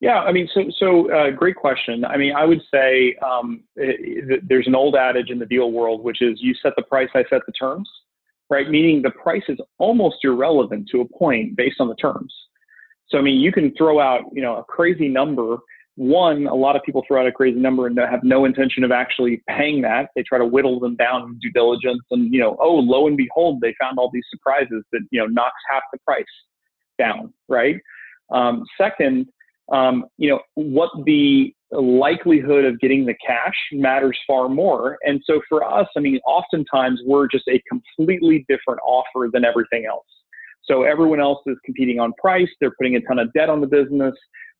yeah, 0.00 0.20
I 0.20 0.30
mean, 0.30 0.48
so 0.54 0.64
so 0.78 1.12
uh, 1.12 1.30
great 1.30 1.56
question. 1.56 2.04
I 2.04 2.16
mean, 2.16 2.32
I 2.34 2.44
would 2.44 2.62
say 2.72 3.16
um, 3.16 3.64
it, 3.74 4.48
there's 4.48 4.68
an 4.68 4.76
old 4.76 4.94
adage 4.94 5.30
in 5.30 5.40
the 5.40 5.46
deal 5.46 5.72
world, 5.72 6.04
which 6.04 6.22
is 6.22 6.38
you 6.40 6.54
set 6.62 6.74
the 6.76 6.82
price, 6.82 7.08
I 7.14 7.24
set 7.28 7.42
the 7.46 7.52
terms, 7.52 7.90
right? 8.48 8.70
Meaning 8.70 9.02
the 9.02 9.10
price 9.10 9.42
is 9.48 9.58
almost 9.78 10.18
irrelevant 10.22 10.88
to 10.92 11.00
a 11.00 11.18
point 11.18 11.56
based 11.56 11.80
on 11.80 11.88
the 11.88 11.96
terms. 11.96 12.32
So 13.10 13.18
I 13.18 13.22
mean, 13.22 13.40
you 13.40 13.52
can 13.52 13.74
throw 13.76 14.00
out 14.00 14.22
you 14.32 14.42
know 14.42 14.56
a 14.56 14.64
crazy 14.64 15.08
number. 15.08 15.58
One, 15.96 16.46
a 16.46 16.54
lot 16.54 16.76
of 16.76 16.82
people 16.84 17.02
throw 17.08 17.20
out 17.20 17.26
a 17.26 17.32
crazy 17.32 17.58
number 17.58 17.88
and 17.88 17.98
have 17.98 18.22
no 18.22 18.44
intention 18.44 18.84
of 18.84 18.92
actually 18.92 19.42
paying 19.48 19.82
that. 19.82 20.10
They 20.14 20.22
try 20.22 20.38
to 20.38 20.46
whittle 20.46 20.78
them 20.78 20.94
down 20.94 21.22
in 21.22 21.38
due 21.40 21.50
diligence, 21.50 22.02
and 22.10 22.32
you 22.32 22.40
know, 22.40 22.56
oh, 22.60 22.76
lo 22.76 23.06
and 23.06 23.16
behold, 23.16 23.60
they 23.60 23.74
found 23.80 23.98
all 23.98 24.10
these 24.12 24.26
surprises 24.30 24.84
that 24.92 25.00
you 25.10 25.20
know 25.20 25.26
knocks 25.26 25.60
half 25.70 25.82
the 25.92 25.98
price 26.06 26.24
down, 26.98 27.32
right? 27.48 27.76
Um, 28.30 28.64
second, 28.76 29.26
um, 29.72 30.04
you 30.18 30.30
know, 30.30 30.40
what 30.54 30.90
the 31.04 31.52
likelihood 31.70 32.64
of 32.64 32.80
getting 32.80 33.04
the 33.04 33.14
cash 33.26 33.54
matters 33.72 34.18
far 34.26 34.48
more. 34.48 34.98
And 35.02 35.20
so 35.24 35.40
for 35.48 35.64
us, 35.64 35.86
I 35.96 36.00
mean, 36.00 36.18
oftentimes 36.26 37.00
we're 37.04 37.28
just 37.28 37.46
a 37.48 37.60
completely 37.68 38.44
different 38.48 38.80
offer 38.86 39.28
than 39.32 39.44
everything 39.44 39.84
else. 39.86 40.06
So 40.70 40.82
everyone 40.82 41.20
else 41.20 41.40
is 41.46 41.56
competing 41.64 41.98
on 41.98 42.12
price. 42.20 42.48
They're 42.60 42.72
putting 42.78 42.96
a 42.96 43.00
ton 43.02 43.18
of 43.18 43.32
debt 43.32 43.48
on 43.48 43.60
the 43.60 43.66
business. 43.66 44.14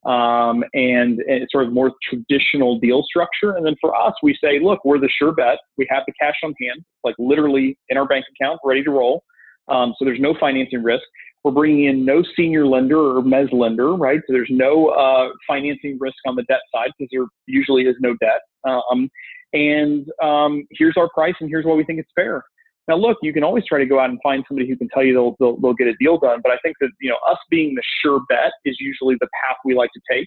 Um, 0.04 0.64
and, 0.74 1.18
and, 1.18 1.42
it's 1.42 1.52
sort 1.52 1.66
of 1.66 1.72
more 1.72 1.92
traditional 2.08 2.78
deal 2.78 3.02
structure. 3.02 3.56
And 3.56 3.66
then 3.66 3.74
for 3.80 3.94
us, 3.96 4.14
we 4.22 4.36
say, 4.42 4.60
look, 4.62 4.84
we're 4.84 5.00
the 5.00 5.10
sure 5.18 5.32
bet. 5.32 5.58
We 5.76 5.88
have 5.90 6.04
the 6.06 6.12
cash 6.20 6.36
on 6.44 6.54
hand, 6.62 6.84
like 7.02 7.16
literally 7.18 7.76
in 7.88 7.98
our 7.98 8.06
bank 8.06 8.24
account, 8.34 8.60
ready 8.64 8.84
to 8.84 8.90
roll. 8.90 9.24
Um, 9.66 9.94
so 9.98 10.04
there's 10.04 10.20
no 10.20 10.34
financing 10.38 10.84
risk. 10.84 11.02
We're 11.44 11.52
bringing 11.52 11.86
in 11.86 12.04
no 12.04 12.22
senior 12.36 12.66
lender 12.66 12.98
or 12.98 13.22
mezz 13.22 13.52
lender, 13.52 13.94
right? 13.94 14.20
So 14.26 14.32
there's 14.32 14.50
no 14.50 14.88
uh, 14.88 15.30
financing 15.46 15.98
risk 16.00 16.16
on 16.26 16.36
the 16.36 16.42
debt 16.44 16.60
side 16.74 16.90
because 16.96 17.10
there 17.12 17.26
usually 17.46 17.82
is 17.82 17.96
no 18.00 18.16
debt. 18.20 18.40
Um, 18.64 19.10
and 19.52 20.06
um, 20.22 20.66
here's 20.72 20.94
our 20.96 21.08
price, 21.10 21.34
and 21.40 21.48
here's 21.48 21.64
why 21.64 21.74
we 21.74 21.84
think 21.84 22.00
it's 22.00 22.10
fair. 22.14 22.44
Now, 22.88 22.96
look, 22.96 23.18
you 23.22 23.32
can 23.32 23.44
always 23.44 23.64
try 23.66 23.78
to 23.78 23.86
go 23.86 24.00
out 24.00 24.08
and 24.08 24.18
find 24.22 24.42
somebody 24.48 24.68
who 24.68 24.76
can 24.76 24.88
tell 24.88 25.04
you 25.04 25.12
they'll, 25.12 25.36
they'll, 25.38 25.60
they'll 25.60 25.74
get 25.74 25.88
a 25.88 25.94
deal 26.00 26.18
done. 26.18 26.40
But 26.42 26.52
I 26.52 26.58
think 26.62 26.76
that, 26.80 26.90
you 27.00 27.10
know, 27.10 27.18
us 27.30 27.38
being 27.50 27.74
the 27.74 27.82
sure 28.02 28.20
bet 28.28 28.52
is 28.64 28.76
usually 28.80 29.16
the 29.20 29.28
path 29.44 29.58
we 29.64 29.74
like 29.74 29.90
to 29.92 30.00
take. 30.10 30.26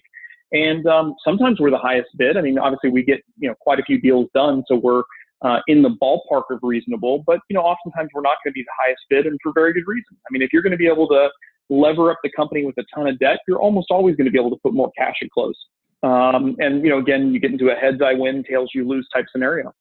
And 0.52 0.86
um, 0.86 1.14
sometimes 1.24 1.58
we're 1.60 1.70
the 1.70 1.78
highest 1.78 2.10
bid. 2.16 2.36
I 2.36 2.40
mean, 2.40 2.58
obviously 2.58 2.90
we 2.90 3.02
get, 3.02 3.20
you 3.38 3.48
know, 3.48 3.54
quite 3.60 3.80
a 3.80 3.82
few 3.82 4.00
deals 4.00 4.28
done. 4.34 4.62
So 4.68 4.76
we're 4.76 5.02
uh, 5.42 5.58
in 5.66 5.82
the 5.82 5.90
ballpark 6.00 6.44
of 6.50 6.60
reasonable, 6.62 7.24
but, 7.26 7.40
you 7.48 7.54
know, 7.54 7.62
oftentimes 7.62 8.10
we're 8.14 8.22
not 8.22 8.36
going 8.44 8.52
to 8.52 8.54
be 8.54 8.62
the 8.62 8.84
highest 8.84 9.00
bid 9.10 9.26
and 9.26 9.38
for 9.42 9.52
very 9.54 9.72
good 9.72 9.86
reason. 9.86 10.16
I 10.24 10.28
mean, 10.30 10.42
if 10.42 10.50
you're 10.52 10.62
going 10.62 10.72
to 10.72 10.76
be 10.78 10.86
able 10.86 11.08
to 11.08 11.28
lever 11.68 12.10
up 12.12 12.18
the 12.22 12.30
company 12.36 12.64
with 12.64 12.76
a 12.78 12.84
ton 12.94 13.08
of 13.08 13.18
debt, 13.18 13.38
you're 13.48 13.60
almost 13.60 13.88
always 13.90 14.14
going 14.14 14.26
to 14.26 14.30
be 14.30 14.38
able 14.38 14.50
to 14.50 14.60
put 14.62 14.72
more 14.72 14.92
cash 14.96 15.16
at 15.22 15.30
close. 15.30 15.56
Um, 16.04 16.54
and, 16.58 16.84
you 16.84 16.90
know, 16.90 16.98
again, 16.98 17.32
you 17.32 17.40
get 17.40 17.50
into 17.50 17.70
a 17.70 17.74
heads 17.74 18.00
I 18.04 18.14
win, 18.14 18.44
tails 18.44 18.70
you 18.74 18.86
lose 18.86 19.08
type 19.12 19.24
scenario. 19.32 19.72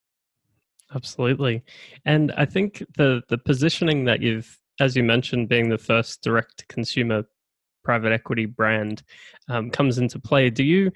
Absolutely. 0.93 1.63
And 2.05 2.31
I 2.37 2.45
think 2.45 2.83
the 2.97 3.21
the 3.29 3.37
positioning 3.37 4.05
that 4.05 4.21
you've 4.21 4.59
as 4.79 4.95
you 4.95 5.03
mentioned 5.03 5.49
being 5.49 5.69
the 5.69 5.77
first 5.77 6.21
direct 6.21 6.67
consumer 6.67 7.23
private 7.83 8.11
equity 8.11 8.45
brand 8.45 9.03
um, 9.49 9.69
comes 9.69 9.97
into 9.97 10.19
play. 10.19 10.49
Do 10.49 10.63
you 10.63 10.91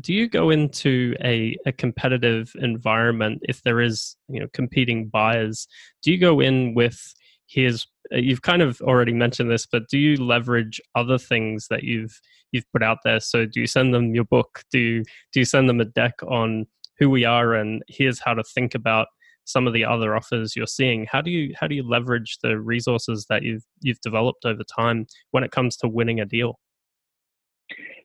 do 0.00 0.14
you 0.14 0.28
go 0.28 0.50
into 0.50 1.14
a, 1.22 1.56
a 1.66 1.72
competitive 1.72 2.50
environment 2.58 3.42
if 3.42 3.62
there 3.62 3.80
is 3.80 4.16
you 4.28 4.40
know 4.40 4.46
competing 4.52 5.08
buyers? 5.08 5.66
Do 6.02 6.12
you 6.12 6.18
go 6.18 6.40
in 6.40 6.74
with 6.74 7.14
here's 7.46 7.86
uh, 8.12 8.16
you've 8.16 8.42
kind 8.42 8.62
of 8.62 8.80
already 8.82 9.12
mentioned 9.12 9.50
this, 9.50 9.66
but 9.66 9.88
do 9.88 9.98
you 9.98 10.16
leverage 10.22 10.80
other 10.94 11.18
things 11.18 11.66
that 11.68 11.82
you've 11.82 12.20
you've 12.52 12.70
put 12.72 12.82
out 12.82 12.98
there? 13.04 13.20
So 13.20 13.44
do 13.46 13.60
you 13.60 13.66
send 13.66 13.92
them 13.94 14.14
your 14.14 14.24
book? 14.24 14.62
Do 14.70 14.78
you, 14.78 15.04
do 15.32 15.40
you 15.40 15.44
send 15.44 15.68
them 15.68 15.80
a 15.80 15.84
deck 15.86 16.14
on 16.28 16.66
who 16.98 17.08
we 17.10 17.24
are 17.24 17.54
and 17.54 17.82
here's 17.88 18.20
how 18.20 18.34
to 18.34 18.42
think 18.44 18.74
about 18.74 19.08
some 19.44 19.66
of 19.66 19.72
the 19.72 19.84
other 19.84 20.14
offers 20.14 20.54
you're 20.56 20.66
seeing 20.66 21.06
how 21.10 21.20
do 21.20 21.30
you 21.30 21.52
how 21.58 21.66
do 21.66 21.74
you 21.74 21.88
leverage 21.88 22.38
the 22.42 22.58
resources 22.58 23.26
that 23.28 23.42
you've 23.42 23.64
you've 23.80 24.00
developed 24.00 24.44
over 24.44 24.62
time 24.64 25.06
when 25.30 25.42
it 25.44 25.50
comes 25.50 25.76
to 25.76 25.88
winning 25.88 26.20
a 26.20 26.24
deal 26.24 26.58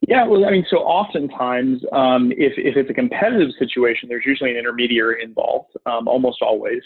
yeah, 0.06 0.24
well, 0.24 0.46
I 0.46 0.50
mean, 0.50 0.64
so 0.70 0.78
oftentimes, 0.78 1.82
um, 1.92 2.32
if, 2.32 2.54
if 2.56 2.76
it's 2.76 2.88
a 2.88 2.94
competitive 2.94 3.50
situation, 3.58 4.08
there's 4.08 4.24
usually 4.24 4.50
an 4.50 4.56
intermediary 4.56 5.22
involved, 5.22 5.72
um, 5.86 6.06
almost 6.06 6.40
always. 6.40 6.80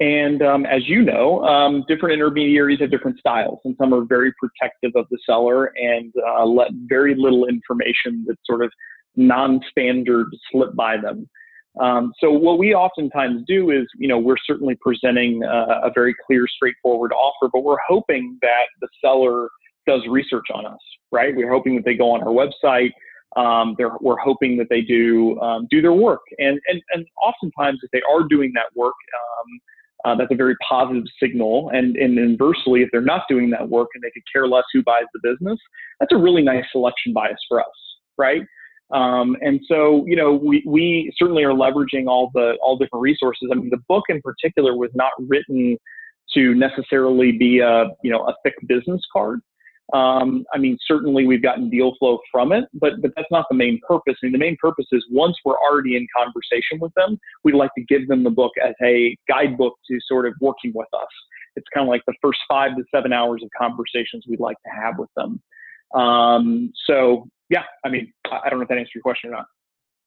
And 0.00 0.42
um, 0.42 0.66
as 0.66 0.88
you 0.88 1.02
know, 1.02 1.44
um, 1.44 1.84
different 1.86 2.14
intermediaries 2.14 2.80
have 2.80 2.90
different 2.90 3.18
styles, 3.18 3.60
and 3.64 3.76
some 3.78 3.94
are 3.94 4.04
very 4.04 4.32
protective 4.40 4.92
of 4.96 5.06
the 5.10 5.18
seller 5.24 5.72
and 5.76 6.12
uh, 6.26 6.44
let 6.44 6.70
very 6.88 7.14
little 7.14 7.46
information 7.46 8.24
that's 8.26 8.40
sort 8.44 8.64
of 8.64 8.72
non 9.14 9.60
standard 9.70 10.26
slip 10.50 10.74
by 10.74 10.96
them. 10.96 11.28
Um, 11.80 12.12
so 12.20 12.30
what 12.30 12.58
we 12.58 12.74
oftentimes 12.74 13.42
do 13.46 13.70
is, 13.70 13.86
you 13.96 14.06
know, 14.06 14.18
we're 14.18 14.36
certainly 14.46 14.76
presenting 14.80 15.42
uh, 15.42 15.80
a 15.82 15.90
very 15.92 16.14
clear, 16.26 16.46
straightforward 16.46 17.12
offer, 17.12 17.50
but 17.52 17.64
we're 17.64 17.82
hoping 17.88 18.38
that 18.42 18.66
the 18.80 18.88
seller 19.00 19.48
does 19.86 20.02
research 20.08 20.46
on 20.54 20.66
us, 20.66 20.78
right? 21.10 21.34
We're 21.34 21.50
hoping 21.50 21.74
that 21.76 21.84
they 21.84 21.94
go 21.94 22.12
on 22.12 22.22
our 22.22 22.28
website. 22.28 22.92
Um, 23.36 23.74
we're 24.00 24.18
hoping 24.18 24.56
that 24.58 24.68
they 24.70 24.80
do 24.80 25.38
um, 25.40 25.66
do 25.68 25.82
their 25.82 25.92
work, 25.92 26.20
and 26.38 26.60
and 26.68 26.80
and 26.92 27.04
oftentimes 27.20 27.80
if 27.82 27.90
they 27.90 28.00
are 28.08 28.22
doing 28.22 28.52
that 28.54 28.66
work, 28.76 28.94
um, 29.18 29.60
uh, 30.04 30.16
that's 30.16 30.30
a 30.30 30.36
very 30.36 30.54
positive 30.68 31.02
signal. 31.20 31.70
And 31.74 31.96
and 31.96 32.16
inversely, 32.16 32.82
if 32.82 32.90
they're 32.92 33.00
not 33.00 33.22
doing 33.28 33.50
that 33.50 33.68
work 33.68 33.88
and 33.94 34.04
they 34.04 34.10
could 34.12 34.22
care 34.32 34.46
less 34.46 34.62
who 34.72 34.84
buys 34.84 35.06
the 35.12 35.20
business, 35.28 35.58
that's 35.98 36.12
a 36.12 36.16
really 36.16 36.42
nice 36.42 36.64
selection 36.70 37.12
bias 37.12 37.40
for 37.48 37.58
us, 37.60 37.66
right? 38.16 38.42
Um, 38.92 39.36
and 39.40 39.60
so, 39.66 40.04
you 40.06 40.14
know, 40.14 40.32
we, 40.32 40.62
we 40.66 41.12
certainly 41.16 41.42
are 41.42 41.52
leveraging 41.52 42.06
all 42.06 42.30
the 42.34 42.56
all 42.62 42.76
different 42.76 43.02
resources. 43.02 43.48
I 43.50 43.56
mean, 43.56 43.70
the 43.70 43.82
book 43.88 44.04
in 44.08 44.20
particular 44.20 44.76
was 44.76 44.90
not 44.94 45.12
written 45.18 45.78
to 46.34 46.54
necessarily 46.54 47.32
be 47.32 47.60
a 47.60 47.86
you 48.02 48.10
know 48.10 48.26
a 48.28 48.34
thick 48.44 48.54
business 48.66 49.02
card. 49.12 49.40
Um, 49.92 50.44
I 50.52 50.58
mean, 50.58 50.78
certainly 50.86 51.26
we've 51.26 51.42
gotten 51.42 51.68
deal 51.68 51.94
flow 51.98 52.18
from 52.30 52.52
it, 52.52 52.64
but 52.74 53.00
but 53.02 53.12
that's 53.16 53.30
not 53.30 53.46
the 53.50 53.56
main 53.56 53.80
purpose. 53.86 54.14
I 54.22 54.26
mean, 54.26 54.32
the 54.32 54.38
main 54.38 54.56
purpose 54.60 54.86
is 54.92 55.04
once 55.10 55.36
we're 55.44 55.58
already 55.58 55.96
in 55.96 56.06
conversation 56.16 56.78
with 56.80 56.92
them, 56.94 57.18
we'd 57.42 57.54
like 57.54 57.70
to 57.76 57.84
give 57.84 58.08
them 58.08 58.24
the 58.24 58.30
book 58.30 58.52
as 58.62 58.74
a 58.82 59.16
guidebook 59.28 59.74
to 59.90 59.98
sort 60.06 60.26
of 60.26 60.34
working 60.40 60.72
with 60.74 60.88
us. 60.94 61.08
It's 61.56 61.66
kind 61.72 61.86
of 61.86 61.90
like 61.90 62.02
the 62.06 62.14
first 62.20 62.40
five 62.48 62.76
to 62.76 62.84
seven 62.94 63.12
hours 63.12 63.42
of 63.42 63.50
conversations 63.56 64.24
we'd 64.28 64.40
like 64.40 64.56
to 64.64 64.70
have 64.70 64.94
with 64.98 65.10
them. 65.16 65.40
Um, 65.94 66.72
so 66.86 67.28
yeah, 67.48 67.64
I 67.84 67.88
mean, 67.88 68.12
I 68.30 68.48
don't 68.48 68.58
know 68.58 68.62
if 68.62 68.68
that 68.68 68.78
answers 68.78 68.94
your 68.94 69.02
question 69.02 69.30
or 69.30 69.34
not. 69.34 69.46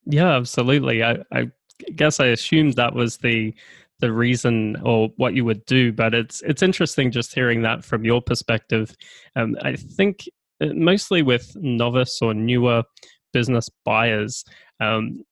Yeah, 0.06 0.36
absolutely. 0.36 1.04
I, 1.04 1.18
I 1.32 1.52
guess 1.96 2.20
I 2.20 2.28
assumed 2.28 2.74
that 2.74 2.94
was 2.94 3.18
the 3.18 3.54
the 4.00 4.14
reason 4.14 4.78
or 4.84 5.10
what 5.18 5.34
you 5.34 5.44
would 5.44 5.66
do, 5.66 5.92
but 5.92 6.14
it's 6.14 6.42
it's 6.42 6.62
interesting 6.62 7.12
just 7.12 7.34
hearing 7.34 7.64
that 7.64 7.84
from 7.84 8.06
your 8.06 8.22
perspective. 8.22 8.96
Um, 9.36 9.56
I 9.64 9.76
think 9.76 10.30
uh, 10.62 10.68
mostly 10.74 11.24
with 11.24 11.56
novice 11.56 12.20
or 12.22 12.34
newer 12.34 12.84
business 13.34 13.70
buyers, 13.86 14.44
um, 14.80 15.24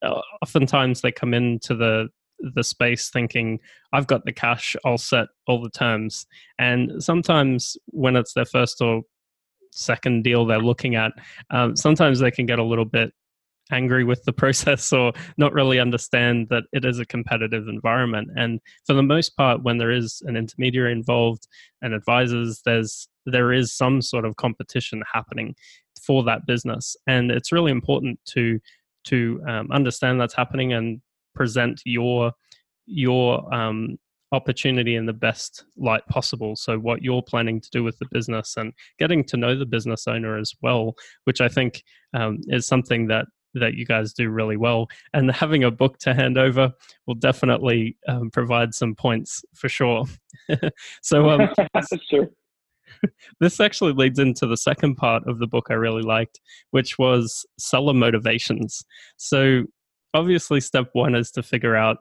oftentimes 0.42 1.02
they 1.02 1.12
come 1.12 1.34
into 1.34 1.76
the 1.76 2.10
the 2.40 2.64
space 2.64 3.10
thinking 3.10 3.60
I've 3.94 4.08
got 4.08 4.26
the 4.26 4.34
cash, 4.34 4.76
I'll 4.84 4.98
set 4.98 5.28
all 5.48 5.62
the 5.62 5.70
terms, 5.70 6.26
and 6.60 7.04
sometimes 7.04 7.78
when 7.88 8.16
it's 8.16 8.34
their 8.34 8.46
first 8.46 8.82
or 8.82 9.04
second 9.76 10.24
deal 10.24 10.46
they're 10.46 10.60
looking 10.60 10.96
at, 10.96 11.12
um, 11.52 11.76
sometimes 11.76 12.20
they 12.20 12.32
can 12.32 12.46
get 12.46 12.60
a 12.60 12.64
little 12.64 12.86
bit 12.86 13.12
angry 13.72 14.04
with 14.04 14.24
the 14.24 14.34
process 14.44 14.92
or 14.94 15.12
not 15.38 15.54
really 15.54 15.80
understand 15.80 16.48
that 16.50 16.64
it 16.72 16.86
is 16.86 17.00
a 17.00 17.06
competitive 17.06 17.68
environment. 17.68 18.30
And 18.36 18.60
for 18.86 18.94
the 18.94 19.04
most 19.04 19.36
part, 19.36 19.64
when 19.64 19.78
there 19.78 19.92
is 19.92 20.22
an 20.26 20.36
intermediary 20.36 20.92
involved 20.92 21.48
and 21.82 21.94
advisors, 21.94 22.62
there's 22.66 23.08
there 23.26 23.52
is 23.52 23.74
some 23.74 24.02
sort 24.02 24.24
of 24.24 24.36
competition 24.36 25.02
happening 25.12 25.56
for 26.00 26.24
that 26.24 26.46
business, 26.46 26.96
and 27.08 27.32
it's 27.32 27.52
really 27.52 27.72
important 27.72 28.20
to 28.26 28.60
to 29.06 29.42
um, 29.48 29.72
understand 29.72 30.22
that's 30.22 30.36
happening 30.36 30.74
and 30.74 31.02
present 31.34 31.82
your 31.86 32.32
your 32.86 33.52
um, 33.54 33.98
opportunity 34.32 34.96
in 34.96 35.06
the 35.06 35.14
best 35.14 35.66
light 35.78 36.06
possible. 36.08 36.56
So, 36.56 36.78
what 36.78 37.02
you're 37.02 37.22
planning 37.22 37.62
to 37.62 37.70
do 37.72 37.84
with 37.84 37.98
the 38.00 38.08
business 38.12 38.56
and 38.58 38.74
getting 39.00 39.24
to 39.26 39.38
know 39.38 39.58
the 39.58 39.66
business 39.66 40.08
owner 40.08 40.38
as 40.38 40.54
well, 40.62 40.96
which 41.26 41.42
I 41.42 41.48
think 41.48 41.84
um, 42.14 42.40
is 42.48 42.68
something 42.68 43.08
that 43.08 43.26
that 43.56 43.76
you 43.76 43.86
guys 43.86 44.14
do 44.14 44.30
really 44.30 44.58
well. 44.58 44.88
And 45.14 45.32
having 45.32 45.64
a 45.64 45.72
book 45.72 45.98
to 46.00 46.14
hand 46.14 46.38
over 46.38 46.72
will 47.08 47.16
definitely 47.16 47.98
um, 48.08 48.30
provide 48.30 48.74
some 48.74 48.96
points 48.96 49.44
for 49.54 49.70
sure. 49.70 50.06
so, 51.02 51.30
um, 51.30 51.50
sure. 52.10 52.30
this 53.40 53.60
actually 53.60 53.94
leads 53.94 54.20
into 54.20 54.46
the 54.46 54.58
second 54.58 54.96
part 54.96 55.28
of 55.28 55.40
the 55.40 55.48
book 55.48 55.68
I 55.70 55.74
really 55.74 56.04
liked, 56.04 56.40
which 56.72 56.98
was 56.98 57.46
seller 57.58 57.94
motivations. 57.94 58.84
So, 59.18 59.64
obviously, 60.14 60.62
step 60.62 60.90
one 60.94 61.16
is 61.16 61.32
to 61.32 61.44
figure 61.44 61.76
out 61.76 61.98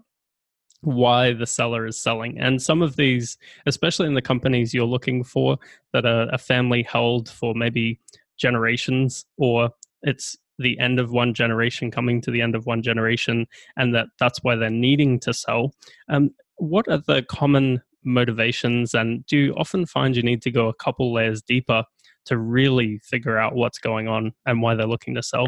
why 0.85 1.33
the 1.33 1.47
seller 1.47 1.87
is 1.87 2.01
selling. 2.01 2.39
And 2.39 2.61
some 2.61 2.83
of 2.83 2.97
these, 2.97 3.39
especially 3.67 4.07
in 4.07 4.15
the 4.15 4.23
companies 4.23 4.75
you're 4.75 4.85
looking 4.85 5.25
for 5.25 5.59
that 5.93 6.07
are 6.07 6.29
a 6.33 6.39
family 6.39 6.83
held 6.83 7.29
for 7.29 7.55
maybe 7.55 8.01
generations 8.37 9.25
or 9.39 9.71
it's 10.03 10.37
the 10.59 10.79
end 10.79 11.01
of 11.01 11.11
one 11.11 11.35
generation 11.35 11.91
coming 11.91 12.21
to 12.21 12.31
the 12.31 12.41
end 12.41 12.55
of 12.55 12.67
one 12.67 12.83
generation 12.83 13.47
and 13.77 13.95
that 13.95 14.07
that's 14.19 14.39
why 14.43 14.55
they're 14.55 14.71
needing 14.71 15.19
to 15.19 15.33
sell 15.33 15.73
um, 16.09 16.31
what 16.57 16.87
are 16.89 17.03
the 17.07 17.23
common 17.29 17.83
motivations 18.05 18.95
and 18.95 19.25
do 19.27 19.37
you 19.37 19.55
often 19.55 19.87
find 19.87 20.17
you 20.17 20.23
need 20.23 20.43
to 20.43 20.51
go 20.51 20.69
a 20.69 20.75
couple 20.75 21.13
layers 21.13 21.43
deeper 21.43 21.85
to 22.25 22.39
really 22.39 22.99
figure 22.99 23.39
out 23.39 23.55
what's 23.55 23.79
going 23.79 24.09
on 24.09 24.33
and 24.47 24.63
why 24.63 24.75
they're 24.75 24.87
looking 24.87 25.15
to 25.15 25.23
sell 25.23 25.47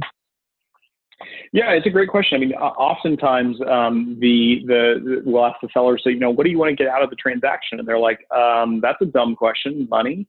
yeah, 1.52 1.70
it's 1.70 1.86
a 1.86 1.90
great 1.90 2.08
question. 2.08 2.36
I 2.36 2.40
mean, 2.40 2.52
oftentimes 2.52 3.56
um, 3.62 4.16
the, 4.20 4.62
the, 4.66 5.22
we'll 5.24 5.46
ask 5.46 5.56
the 5.62 5.68
seller, 5.72 5.98
so 5.98 6.10
you 6.10 6.18
know, 6.18 6.30
what 6.30 6.44
do 6.44 6.50
you 6.50 6.58
want 6.58 6.70
to 6.70 6.76
get 6.76 6.92
out 6.92 7.02
of 7.02 7.10
the 7.10 7.16
transaction? 7.16 7.78
And 7.78 7.88
they're 7.88 7.98
like, 7.98 8.20
um, 8.30 8.80
that's 8.80 9.00
a 9.00 9.06
dumb 9.06 9.34
question. 9.34 9.86
Money. 9.90 10.26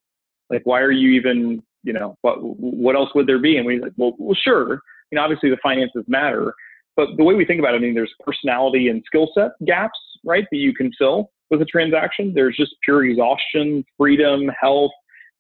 Like, 0.49 0.61
why 0.65 0.79
are 0.81 0.91
you 0.91 1.11
even? 1.11 1.61
You 1.83 1.93
know, 1.93 2.17
what 2.21 2.37
what 2.41 2.95
else 2.95 3.09
would 3.15 3.27
there 3.27 3.39
be? 3.39 3.57
And 3.57 3.65
we 3.65 3.79
like, 3.79 3.93
well, 3.97 4.13
well, 4.17 4.37
sure. 4.41 4.81
You 5.11 5.15
know, 5.15 5.21
obviously 5.21 5.49
the 5.49 5.57
finances 5.63 6.03
matter, 6.07 6.53
but 6.97 7.09
the 7.15 7.23
way 7.23 7.33
we 7.33 7.45
think 7.45 7.59
about 7.59 7.75
it, 7.75 7.77
I 7.77 7.79
mean, 7.79 7.93
there's 7.93 8.13
personality 8.25 8.89
and 8.89 9.01
skill 9.05 9.29
set 9.33 9.51
gaps, 9.65 9.97
right, 10.25 10.45
that 10.51 10.57
you 10.57 10.73
can 10.73 10.91
fill 10.97 11.31
with 11.49 11.61
a 11.61 11.65
transaction. 11.65 12.33
There's 12.33 12.57
just 12.57 12.75
pure 12.83 13.05
exhaustion, 13.05 13.85
freedom, 13.97 14.49
health, 14.59 14.91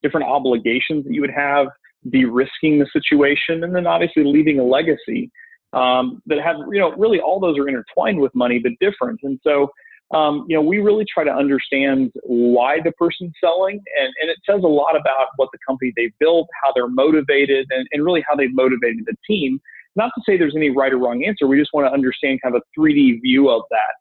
different 0.03 0.27
obligations 0.27 1.03
that 1.03 1.13
you 1.13 1.19
would 1.19 1.33
have 1.35 1.67
de-risking 2.09 2.79
the 2.79 2.87
situation, 2.93 3.63
and 3.63 3.75
then 3.75 3.87
obviously 3.87 4.23
leaving 4.23 4.59
a 4.59 4.63
legacy 4.63 5.29
um, 5.73 6.21
that 6.25 6.39
have, 6.39 6.57
you 6.71 6.79
know, 6.79 6.91
really 6.97 7.19
all 7.19 7.39
those 7.39 7.57
are 7.57 7.67
intertwined 7.67 8.19
with 8.19 8.33
money, 8.35 8.59
but 8.59 8.71
different. 8.79 9.19
And 9.23 9.39
so, 9.43 9.69
um, 10.13 10.45
you 10.47 10.55
know, 10.55 10.61
we 10.61 10.77
really 10.77 11.05
try 11.11 11.23
to 11.23 11.31
understand 11.31 12.11
why 12.23 12.77
the 12.83 12.93
person's 12.93 13.33
selling, 13.43 13.81
and, 13.99 14.13
and 14.21 14.29
it 14.29 14.37
says 14.49 14.61
a 14.63 14.67
lot 14.67 14.95
about 14.95 15.27
what 15.35 15.49
the 15.51 15.59
company 15.67 15.91
they 15.97 16.11
built, 16.19 16.47
how 16.63 16.71
they're 16.73 16.87
motivated, 16.87 17.67
and, 17.71 17.87
and 17.91 18.05
really 18.05 18.23
how 18.27 18.35
they've 18.35 18.53
motivated 18.53 19.03
the 19.05 19.15
team. 19.27 19.59
Not 19.97 20.11
to 20.15 20.21
say 20.25 20.37
there's 20.37 20.55
any 20.55 20.69
right 20.69 20.93
or 20.93 20.97
wrong 20.97 21.25
answer. 21.25 21.47
We 21.47 21.59
just 21.59 21.71
want 21.73 21.87
to 21.87 21.91
understand 21.91 22.39
kind 22.41 22.55
of 22.55 22.61
a 22.61 22.79
3D 22.79 23.21
view 23.21 23.49
of 23.49 23.63
that. 23.71 23.95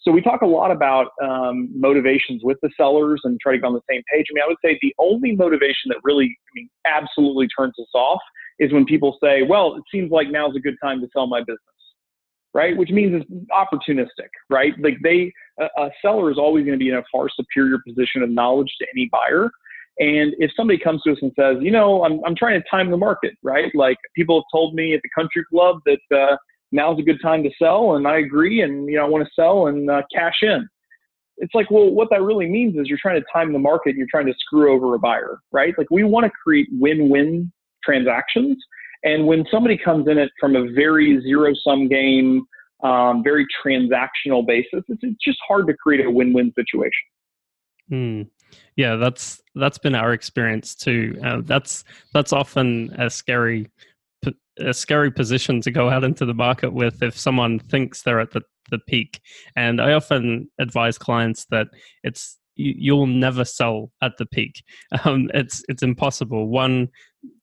So 0.00 0.12
we 0.12 0.20
talk 0.20 0.42
a 0.42 0.46
lot 0.46 0.70
about 0.70 1.08
um, 1.22 1.68
motivations 1.74 2.42
with 2.44 2.58
the 2.62 2.70
sellers 2.76 3.20
and 3.24 3.38
try 3.40 3.52
to 3.52 3.58
get 3.58 3.66
on 3.66 3.72
the 3.72 3.80
same 3.90 4.02
page. 4.12 4.26
I 4.30 4.34
mean, 4.34 4.44
I 4.44 4.46
would 4.46 4.58
say 4.64 4.78
the 4.80 4.94
only 4.98 5.34
motivation 5.34 5.88
that 5.88 5.98
really, 6.04 6.26
I 6.26 6.50
mean, 6.54 6.70
absolutely 6.86 7.48
turns 7.48 7.74
us 7.80 7.88
off 7.94 8.20
is 8.58 8.72
when 8.72 8.84
people 8.84 9.16
say, 9.22 9.42
"Well, 9.42 9.76
it 9.76 9.82
seems 9.92 10.10
like 10.10 10.28
now's 10.30 10.56
a 10.56 10.60
good 10.60 10.76
time 10.82 11.00
to 11.00 11.08
sell 11.12 11.26
my 11.26 11.40
business." 11.40 11.58
Right, 12.54 12.76
which 12.76 12.90
means 12.90 13.12
it's 13.14 13.30
opportunistic, 13.50 14.30
right? 14.48 14.72
Like 14.80 14.96
they, 15.02 15.30
a, 15.60 15.66
a 15.80 15.90
seller 16.00 16.30
is 16.30 16.38
always 16.38 16.64
going 16.64 16.78
to 16.78 16.82
be 16.82 16.88
in 16.88 16.96
a 16.96 17.04
far 17.12 17.28
superior 17.28 17.78
position 17.86 18.22
of 18.22 18.30
knowledge 18.30 18.74
to 18.80 18.86
any 18.94 19.08
buyer. 19.12 19.50
And 19.98 20.34
if 20.38 20.50
somebody 20.56 20.78
comes 20.78 21.02
to 21.02 21.12
us 21.12 21.18
and 21.20 21.32
says, 21.38 21.56
you 21.60 21.70
know, 21.70 22.04
I'm, 22.04 22.20
I'm 22.24 22.34
trying 22.36 22.60
to 22.60 22.68
time 22.68 22.90
the 22.90 22.96
market, 22.96 23.34
right? 23.42 23.70
Like 23.74 23.98
people 24.14 24.40
have 24.40 24.44
told 24.50 24.74
me 24.74 24.94
at 24.94 25.00
the 25.02 25.10
country 25.14 25.44
club 25.50 25.80
that 25.86 26.16
uh, 26.16 26.36
now's 26.72 26.98
a 26.98 27.02
good 27.02 27.18
time 27.22 27.42
to 27.42 27.50
sell, 27.60 27.96
and 27.96 28.06
I 28.06 28.18
agree, 28.18 28.62
and 28.62 28.88
you 28.88 28.96
know, 28.96 29.04
I 29.04 29.08
want 29.08 29.26
to 29.26 29.30
sell 29.34 29.66
and 29.66 29.90
uh, 29.90 30.02
cash 30.14 30.38
in. 30.42 30.68
It's 31.38 31.54
like, 31.54 31.70
well, 31.70 31.90
what 31.90 32.10
that 32.10 32.22
really 32.22 32.48
means 32.48 32.76
is 32.76 32.88
you're 32.88 32.98
trying 33.00 33.20
to 33.20 33.26
time 33.32 33.52
the 33.52 33.58
market. 33.58 33.94
You're 33.94 34.08
trying 34.10 34.26
to 34.26 34.34
screw 34.38 34.74
over 34.74 34.94
a 34.94 34.98
buyer, 34.98 35.38
right? 35.52 35.74
Like 35.78 35.88
we 35.90 36.02
want 36.02 36.24
to 36.26 36.32
create 36.42 36.68
win-win 36.72 37.52
transactions. 37.88 38.56
And 39.04 39.26
when 39.26 39.44
somebody 39.50 39.78
comes 39.78 40.08
in 40.08 40.18
it 40.18 40.30
from 40.40 40.56
a 40.56 40.70
very 40.72 41.20
zero-sum 41.22 41.88
game, 41.88 42.42
um, 42.82 43.22
very 43.22 43.46
transactional 43.64 44.46
basis, 44.46 44.82
it's, 44.88 45.00
it's, 45.02 45.24
just 45.24 45.38
hard 45.46 45.66
to 45.68 45.74
create 45.74 46.04
a 46.04 46.10
win-win 46.10 46.52
situation. 46.54 46.92
Hmm. 47.88 48.22
Yeah, 48.76 48.96
that's 48.96 49.42
that's 49.54 49.78
been 49.78 49.94
our 49.94 50.12
experience 50.12 50.74
too. 50.74 51.18
Uh, 51.22 51.42
that's 51.44 51.84
that's 52.14 52.32
often 52.32 52.94
a 52.98 53.10
scary 53.10 53.68
a 54.60 54.74
scary 54.74 55.10
position 55.10 55.60
to 55.60 55.70
go 55.70 55.88
out 55.88 56.04
into 56.04 56.24
the 56.24 56.34
market 56.34 56.72
with 56.72 57.02
if 57.02 57.16
someone 57.16 57.58
thinks 57.58 58.02
they're 58.02 58.20
at 58.20 58.32
the, 58.32 58.42
the 58.70 58.78
peak. 58.78 59.20
And 59.56 59.80
I 59.80 59.92
often 59.92 60.50
advise 60.58 60.98
clients 60.98 61.46
that 61.50 61.68
it's 62.02 62.38
you'll 62.56 63.06
never 63.06 63.44
sell 63.44 63.92
at 64.02 64.16
the 64.18 64.26
peak. 64.26 64.62
Um, 65.04 65.30
it's 65.34 65.62
it's 65.68 65.82
impossible. 65.82 66.48
One 66.48 66.88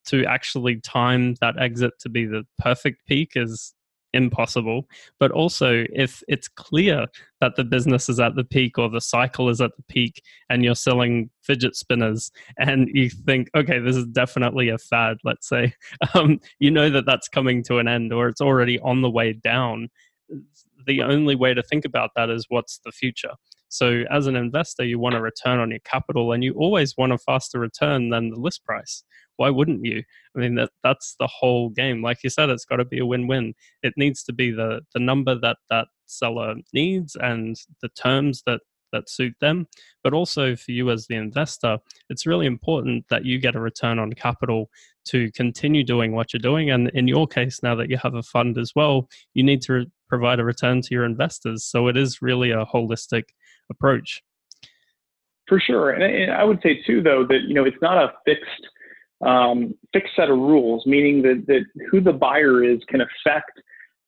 to 0.05 0.25
actually 0.25 0.79
time 0.81 1.35
that 1.41 1.59
exit 1.59 1.93
to 1.99 2.09
be 2.09 2.25
the 2.25 2.43
perfect 2.59 3.05
peak 3.07 3.31
is 3.35 3.73
impossible. 4.15 4.87
But 5.19 5.31
also, 5.31 5.83
if 5.93 6.23
it's 6.27 6.47
clear 6.47 7.05
that 7.41 7.55
the 7.55 7.63
business 7.63 8.09
is 8.09 8.19
at 8.19 8.35
the 8.35 8.43
peak 8.43 8.79
or 8.79 8.89
the 8.89 9.01
cycle 9.01 9.49
is 9.49 9.61
at 9.61 9.75
the 9.75 9.83
peak 9.83 10.23
and 10.49 10.63
you're 10.63 10.73
selling 10.73 11.29
fidget 11.41 11.75
spinners 11.75 12.31
and 12.57 12.87
you 12.93 13.09
think, 13.09 13.49
okay, 13.55 13.77
this 13.77 13.95
is 13.95 14.07
definitely 14.07 14.69
a 14.69 14.77
fad, 14.77 15.17
let's 15.23 15.47
say, 15.47 15.73
um, 16.15 16.39
you 16.59 16.71
know 16.71 16.89
that 16.89 17.05
that's 17.05 17.27
coming 17.27 17.61
to 17.63 17.77
an 17.77 17.87
end 17.87 18.11
or 18.11 18.27
it's 18.27 18.41
already 18.41 18.79
on 18.79 19.01
the 19.01 19.11
way 19.11 19.33
down. 19.33 19.89
The 20.87 21.03
only 21.03 21.35
way 21.35 21.53
to 21.53 21.61
think 21.61 21.85
about 21.85 22.11
that 22.15 22.29
is 22.29 22.45
what's 22.49 22.79
the 22.83 22.91
future. 22.91 23.33
So, 23.78 24.03
as 24.11 24.28
an 24.28 24.36
investor, 24.36 24.84
you 24.84 24.99
want 24.99 25.15
a 25.15 25.21
return 25.21 25.59
on 25.59 25.69
your 25.69 25.80
capital 25.80 26.32
and 26.32 26.43
you 26.43 26.53
always 26.53 26.95
want 26.97 27.13
a 27.13 27.17
faster 27.17 27.59
return 27.59 28.09
than 28.09 28.30
the 28.30 28.39
list 28.39 28.63
price 28.63 29.03
why 29.38 29.49
wouldn't 29.49 29.84
you? 29.84 30.03
I 30.36 30.39
mean, 30.39 30.55
that 30.55 30.71
that's 30.84 31.15
the 31.19 31.28
whole 31.28 31.69
game. 31.69 32.01
Like 32.01 32.23
you 32.23 32.30
said, 32.30 32.49
it's 32.49 32.65
got 32.65 32.78
to 32.78 32.86
be 32.86 32.99
a 32.99 33.05
win-win. 33.05 33.53
It 33.84 33.93
needs 33.97 34.23
to 34.23 34.34
be 34.34 34.51
the 34.51 34.82
the 34.93 34.99
number 34.99 35.36
that 35.39 35.57
that 35.69 35.88
seller 36.05 36.55
needs 36.73 37.15
and 37.15 37.55
the 37.82 37.89
terms 37.89 38.43
that 38.45 38.61
that 38.91 39.09
suit 39.09 39.34
them. 39.41 39.67
But 40.03 40.13
also 40.13 40.55
for 40.55 40.71
you 40.71 40.89
as 40.89 41.07
the 41.07 41.15
investor, 41.15 41.80
it's 42.09 42.26
really 42.26 42.45
important 42.45 43.05
that 43.09 43.26
you 43.26 43.39
get 43.39 43.55
a 43.55 43.59
return 43.59 43.99
on 43.99 44.13
capital 44.13 44.69
to 45.05 45.32
continue 45.34 45.84
doing 45.84 46.13
what 46.13 46.34
you're 46.34 46.39
doing. 46.39 46.69
And 46.71 46.89
in 46.89 47.07
your 47.07 47.28
case, 47.28 47.61
now 47.61 47.76
that 47.76 47.89
you 47.89 47.97
have 47.97 48.15
a 48.15 48.23
fund 48.23 48.57
as 48.57 48.71
well, 48.76 49.09
you 49.34 49.43
need 49.43 49.61
to 49.63 49.73
re- 49.73 49.91
provide 50.07 50.39
a 50.39 50.45
return 50.45 50.82
to 50.82 50.88
your 50.91 51.03
investors. 51.03 51.65
So 51.65 51.88
it 51.88 51.97
is 51.97 52.21
really 52.21 52.51
a 52.51 52.65
holistic 52.65 53.23
approach. 53.70 54.22
For 55.47 55.59
sure, 55.59 55.91
and, 55.91 56.32
I 56.32 56.43
would 56.43 56.59
say 56.63 56.82
too, 56.88 57.01
though, 57.01 57.26
that 57.30 57.41
you 57.47 57.53
know 57.53 57.66
it's 57.66 57.78
not 57.82 57.97
a 57.97 58.13
fixed 58.26 58.68
um, 59.26 59.76
fixed 59.93 60.16
set 60.16 60.30
of 60.30 60.38
rules, 60.38 60.86
meaning 60.86 61.22
that, 61.22 61.45
that 61.47 61.66
who 61.91 62.01
the 62.01 62.13
buyer 62.13 62.63
is 62.63 62.80
can 62.88 63.01
affect 63.01 63.51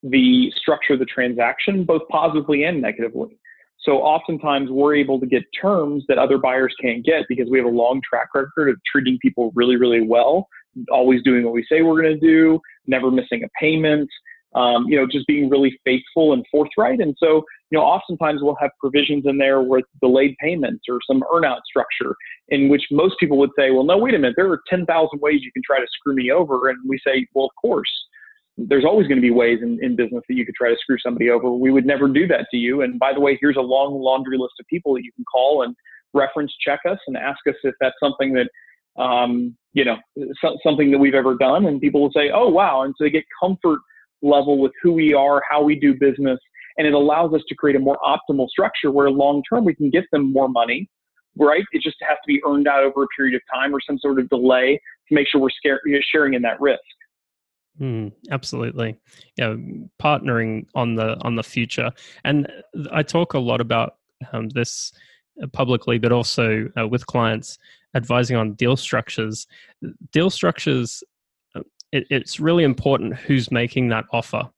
the 0.04 0.52
structure 0.56 0.94
of 0.94 1.00
the 1.00 1.06
transaction, 1.06 1.84
both 1.84 2.02
positively 2.10 2.64
and 2.64 2.82
negatively. 2.82 3.40
So 3.80 4.00
oftentimes 4.00 4.70
we're 4.70 4.96
able 4.96 5.20
to 5.20 5.26
get 5.26 5.44
terms 5.60 6.04
that 6.08 6.18
other 6.18 6.38
buyers 6.38 6.74
can't 6.82 7.06
get 7.06 7.26
because 7.30 7.48
we 7.50 7.58
have 7.58 7.68
a 7.68 7.72
long 7.72 8.02
track 8.08 8.30
record 8.34 8.70
of 8.70 8.78
treating 8.92 9.18
people 9.22 9.52
really, 9.56 9.76
really 9.76 10.02
well, 10.02 10.50
always 10.92 11.24
doing 11.24 11.44
what 11.44 11.54
we 11.54 11.66
say 11.70 11.82
we're 11.82 12.02
going 12.02 12.20
to 12.20 12.28
do, 12.28 12.60
never 12.86 13.10
missing 13.10 13.44
a 13.44 13.48
payment, 13.60 14.10
um, 14.56 14.86
you 14.88 14.98
know, 14.98 15.08
just 15.10 15.26
being 15.28 15.50
really 15.50 15.80
faithful 15.86 16.34
and 16.34 16.46
forthright. 16.52 17.00
And 17.00 17.16
so 17.18 17.44
you 17.70 17.78
know, 17.78 17.84
oftentimes 17.84 18.42
we'll 18.42 18.58
have 18.62 18.72
provisions 18.80 19.26
in 19.26 19.38
there 19.38 19.62
with 19.62 19.86
delayed 20.02 20.36
payments 20.40 20.86
or 20.90 21.00
some 21.06 21.24
earnout 21.34 21.60
structure 21.66 22.16
in 22.50 22.70
which 22.70 22.84
most 22.92 23.16
people 23.20 23.38
would 23.38 23.50
say, 23.58 23.72
well, 23.72 23.84
no, 23.84 23.98
wait 23.98 24.14
a 24.14 24.20
minute, 24.20 24.36
there 24.38 24.50
are 24.50 24.62
10,000 24.70 24.88
ways 25.22 25.42
you 25.44 25.52
can 25.52 25.62
try 25.66 25.80
to 25.80 25.88
screw 25.92 26.16
me 26.16 26.32
over. 26.32 26.70
And 26.70 26.78
we 26.88 26.98
say, 27.06 27.28
well, 27.34 27.46
of 27.46 27.52
course, 27.62 27.90
there's 28.58 28.86
always 28.86 29.08
going 29.08 29.18
to 29.18 29.22
be 29.22 29.32
ways 29.32 29.60
in, 29.62 29.78
in 29.84 29.96
business 29.96 30.24
that 30.28 30.36
you 30.36 30.46
could 30.46 30.56
try 30.56 30.70
to 30.70 30.78
screw 30.80 30.98
somebody 30.98 31.30
over. 31.30 31.52
We 31.52 31.72
would 31.72 31.86
never 31.86 32.08
do 32.08 32.26
that 32.28 32.48
to 32.52 32.58
you. 32.58 32.82
And 32.82 32.98
by 32.98 33.14
the 33.14 33.20
way, 33.20 33.38
here's 33.40 33.58
a 33.58 33.62
long 33.62 34.02
laundry 34.02 34.38
list 34.38 34.54
of 34.60 34.66
people 34.68 34.94
that 34.96 35.04
you 35.04 35.12
can 35.12 35.26
call 35.26 35.64
and 35.64 35.76
reference 36.14 36.54
check 36.66 36.80
us 36.90 36.98
and 37.08 37.18
ask 37.18 37.40
us 37.48 37.56
if 37.64 37.76
that's 37.82 37.96
something 38.02 38.34
that, 38.34 38.50
um, 39.02 39.56
you 39.74 39.86
know, 39.86 39.98
so, 40.42 40.58
something 40.64 40.90
that 40.92 40.98
we've 40.98 41.14
ever 41.14 41.36
done. 41.36 41.66
And 41.66 41.82
people 41.82 42.02
will 42.02 42.12
say, 42.12 42.32
oh, 42.34 42.48
wow. 42.48 42.82
And 42.82 42.96
so 42.98 43.04
they 43.04 43.12
get 43.12 43.26
comfort 43.40 43.80
level 44.24 44.58
with 44.58 44.72
who 44.82 44.94
we 44.94 45.14
are, 45.14 45.42
how 45.48 45.62
we 45.62 45.76
do 45.76 45.94
business 45.94 46.40
and 46.78 46.88
it 46.88 46.94
allows 46.94 47.34
us 47.34 47.42
to 47.48 47.56
create 47.56 47.76
a 47.76 47.80
more 47.80 47.98
optimal 48.04 48.48
structure 48.50 48.92
where 48.92 49.10
long 49.10 49.42
term 49.52 49.66
we 49.66 49.76
can 49.76 49.90
get 49.90 50.04
them 50.12 50.32
more 50.32 50.50
money 50.50 50.90
right 51.38 51.64
it 51.72 51.82
just 51.82 51.98
has 52.02 52.18
to 52.24 52.28
be 52.28 52.42
earned 52.48 52.68
out 52.68 52.84
over 52.84 53.04
a 53.04 53.08
period 53.16 53.36
of 53.36 53.42
time 53.54 53.74
or 53.74 53.80
some 53.86 53.98
sort 54.00 54.20
of 54.20 54.28
delay 54.30 54.80
to 55.08 55.16
make 55.16 55.28
sure 55.28 55.42
we're 55.42 56.02
sharing 56.12 56.34
in 56.34 56.42
that 56.42 56.60
risk 56.60 56.82
Mm, 57.80 58.12
absolutely, 58.32 58.98
yeah. 59.38 59.56
Partnering 60.02 60.66
on 60.74 60.96
the 60.96 61.16
on 61.22 61.36
the 61.36 61.44
future, 61.44 61.92
and 62.24 62.52
I 62.92 63.04
talk 63.04 63.36
a 63.36 63.40
lot 63.40 63.62
about 63.62 63.98
um, 64.34 64.50
this 64.50 64.92
publicly, 65.54 66.00
but 66.00 66.12
also 66.12 66.70
uh, 66.80 66.88
with 66.88 67.06
clients 67.06 67.60
advising 67.96 68.36
on 68.36 68.54
deal 68.54 68.76
structures. 68.78 69.46
Deal 70.12 70.32
structures, 70.32 71.04
uh, 71.56 71.62
it, 71.92 72.06
it's 72.10 72.40
really 72.40 72.64
important 72.64 73.16
who's 73.16 73.52
making 73.52 73.90
that 73.90 74.06
offer 74.12 74.50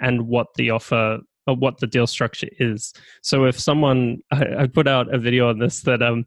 and 0.00 0.28
what 0.28 0.48
the 0.56 0.70
offer 0.70 1.20
what 1.54 1.78
the 1.78 1.86
deal 1.86 2.06
structure 2.06 2.48
is. 2.58 2.92
So 3.22 3.44
if 3.44 3.58
someone, 3.58 4.18
I, 4.30 4.44
I 4.60 4.66
put 4.66 4.88
out 4.88 5.12
a 5.12 5.18
video 5.18 5.48
on 5.48 5.58
this 5.58 5.82
that 5.82 6.02
um, 6.02 6.26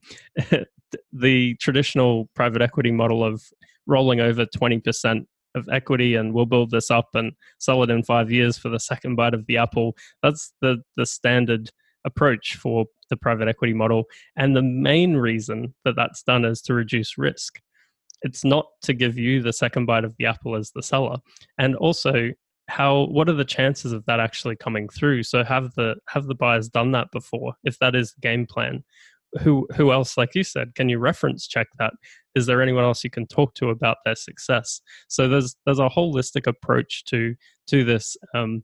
the 1.14 1.56
traditional 1.56 2.30
private 2.36 2.62
equity 2.62 2.92
model 2.92 3.24
of 3.24 3.42
rolling 3.88 4.20
over 4.20 4.46
20% 4.46 5.26
of 5.56 5.68
equity 5.70 6.16
and 6.16 6.34
we'll 6.34 6.46
build 6.46 6.72
this 6.72 6.90
up 6.90 7.10
and 7.14 7.34
sell 7.60 7.84
it 7.84 7.90
in 7.90 8.04
five 8.04 8.32
years 8.32 8.58
for 8.58 8.70
the 8.70 8.80
second 8.80 9.16
bite 9.16 9.34
of 9.34 9.46
the 9.48 9.58
apple. 9.58 9.96
That's 10.24 10.54
the, 10.62 10.78
the 10.96 11.06
standard 11.06 11.70
approach 12.06 12.56
for 12.56 12.86
the 13.10 13.18
private 13.18 13.48
equity 13.48 13.74
model. 13.74 14.06
And 14.36 14.56
the 14.56 14.62
main 14.62 15.16
reason 15.18 15.74
that 15.86 15.96
that's 15.96 16.24
done 16.24 16.46
is 16.46 16.62
to 16.64 16.74
reduce 16.74 17.18
risk. 17.18 17.60
It's 18.24 18.46
not 18.46 18.68
to 18.84 18.94
give 18.94 19.18
you 19.18 19.42
the 19.42 19.54
second 19.54 19.86
bite 19.86 20.06
of 20.06 20.16
the 20.18 20.26
apple 20.26 20.56
as 20.56 20.72
the 20.72 20.84
seller. 20.84 21.18
And 21.58 21.76
also, 21.76 22.32
how 22.68 23.05
what 23.07 23.30
are 23.30 23.34
the 23.34 23.45
chances 23.45 23.91
of 23.91 24.05
that 24.05 24.20
actually 24.20 24.55
coming 24.55 24.88
through? 24.89 25.24
So 25.24 25.43
have 25.43 25.74
the 25.76 25.95
have 26.07 26.28
the 26.28 26.36
buyers 26.36 26.70
done 26.70 26.91
that 26.91 27.07
before 27.12 27.53
if 27.64 27.78
that 27.80 27.95
is 27.95 28.14
the 28.14 28.22
game 28.22 28.45
plan? 28.45 28.84
Who 29.41 29.68
who 29.76 29.91
else 29.91 30.18
like 30.18 30.36
you 30.36 30.43
said 30.43 30.76
can 30.76 30.89
you 30.89 30.99
reference 30.99 31.47
check 31.47 31.68
that? 31.80 31.93
Is 32.36 32.45
there 32.45 32.62
anyone 32.62 32.84
else 32.84 33.03
you 33.03 33.09
can 33.09 33.28
talk 33.28 33.53
to 33.55 33.70
about 33.70 33.97
their 34.05 34.16
success? 34.16 34.82
So 35.07 35.28
there's 35.28 35.55
there's 35.66 35.80
a 35.80 35.89
holistic 35.89 36.47
approach 36.47 37.05
to 37.05 37.36
to 37.68 37.84
this 37.84 38.18
um 38.34 38.64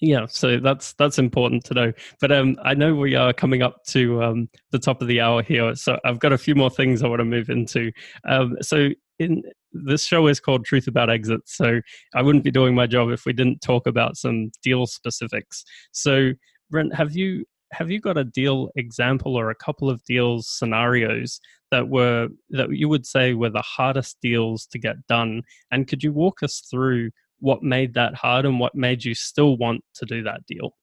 yeah 0.00 0.26
so 0.26 0.58
that's 0.58 0.92
that's 0.94 1.18
important 1.18 1.64
to 1.64 1.74
know 1.74 1.92
but 2.20 2.30
um 2.30 2.56
i 2.64 2.74
know 2.74 2.94
we 2.94 3.14
are 3.14 3.32
coming 3.32 3.62
up 3.62 3.82
to 3.84 4.22
um 4.22 4.48
the 4.72 4.78
top 4.78 5.00
of 5.00 5.08
the 5.08 5.20
hour 5.20 5.42
here 5.42 5.74
so 5.74 5.98
i've 6.04 6.18
got 6.18 6.32
a 6.32 6.38
few 6.38 6.54
more 6.54 6.70
things 6.70 7.02
i 7.02 7.08
want 7.08 7.20
to 7.20 7.24
move 7.24 7.48
into 7.48 7.90
um 8.28 8.56
so 8.60 8.90
in 9.20 9.42
this 9.72 10.04
show 10.04 10.26
is 10.26 10.40
called 10.40 10.64
Truth 10.64 10.88
About 10.88 11.10
Exits, 11.10 11.56
so 11.56 11.80
I 12.14 12.22
wouldn't 12.22 12.42
be 12.44 12.50
doing 12.50 12.74
my 12.74 12.86
job 12.86 13.10
if 13.10 13.24
we 13.24 13.32
didn't 13.32 13.60
talk 13.60 13.86
about 13.86 14.16
some 14.16 14.50
deal 14.62 14.86
specifics. 14.86 15.64
So, 15.92 16.32
Brent, 16.70 16.94
have 16.94 17.14
you 17.14 17.44
have 17.72 17.88
you 17.88 18.00
got 18.00 18.18
a 18.18 18.24
deal 18.24 18.70
example 18.74 19.36
or 19.36 19.50
a 19.50 19.54
couple 19.54 19.88
of 19.88 20.02
deals 20.04 20.48
scenarios 20.48 21.38
that 21.70 21.88
were 21.88 22.28
that 22.50 22.70
you 22.72 22.88
would 22.88 23.06
say 23.06 23.34
were 23.34 23.50
the 23.50 23.62
hardest 23.62 24.16
deals 24.20 24.66
to 24.66 24.78
get 24.78 25.06
done? 25.06 25.42
And 25.70 25.86
could 25.86 26.02
you 26.02 26.12
walk 26.12 26.42
us 26.42 26.66
through 26.68 27.10
what 27.40 27.62
made 27.62 27.94
that 27.94 28.14
hard 28.14 28.46
and 28.46 28.60
what 28.60 28.74
made 28.74 29.04
you 29.04 29.14
still 29.14 29.56
want 29.56 29.82
to 29.94 30.06
do 30.06 30.22
that 30.22 30.44
deal? 30.46 30.74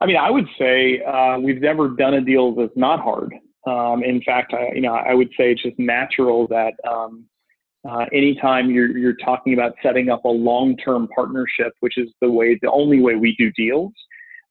I 0.00 0.06
mean, 0.06 0.16
I 0.16 0.30
would 0.30 0.46
say 0.58 1.02
uh, 1.02 1.38
we've 1.38 1.60
never 1.60 1.88
done 1.88 2.14
a 2.14 2.20
deal 2.20 2.54
that's 2.54 2.76
not 2.76 3.00
hard. 3.00 3.34
Um, 3.66 4.02
in 4.04 4.22
fact, 4.22 4.52
I, 4.52 4.74
you 4.74 4.82
know, 4.82 4.94
I 4.94 5.14
would 5.14 5.28
say 5.36 5.52
it's 5.52 5.62
just 5.62 5.78
natural 5.78 6.46
that 6.48 6.74
um, 6.88 7.24
uh, 7.88 8.06
anytime 8.12 8.70
you're, 8.70 8.96
you're 8.96 9.16
talking 9.16 9.54
about 9.54 9.74
setting 9.82 10.10
up 10.10 10.24
a 10.24 10.28
long-term 10.28 11.08
partnership, 11.14 11.72
which 11.80 11.96
is 11.96 12.08
the 12.20 12.30
way, 12.30 12.58
the 12.60 12.70
only 12.70 13.00
way 13.00 13.14
we 13.14 13.34
do 13.36 13.50
deals, 13.52 13.92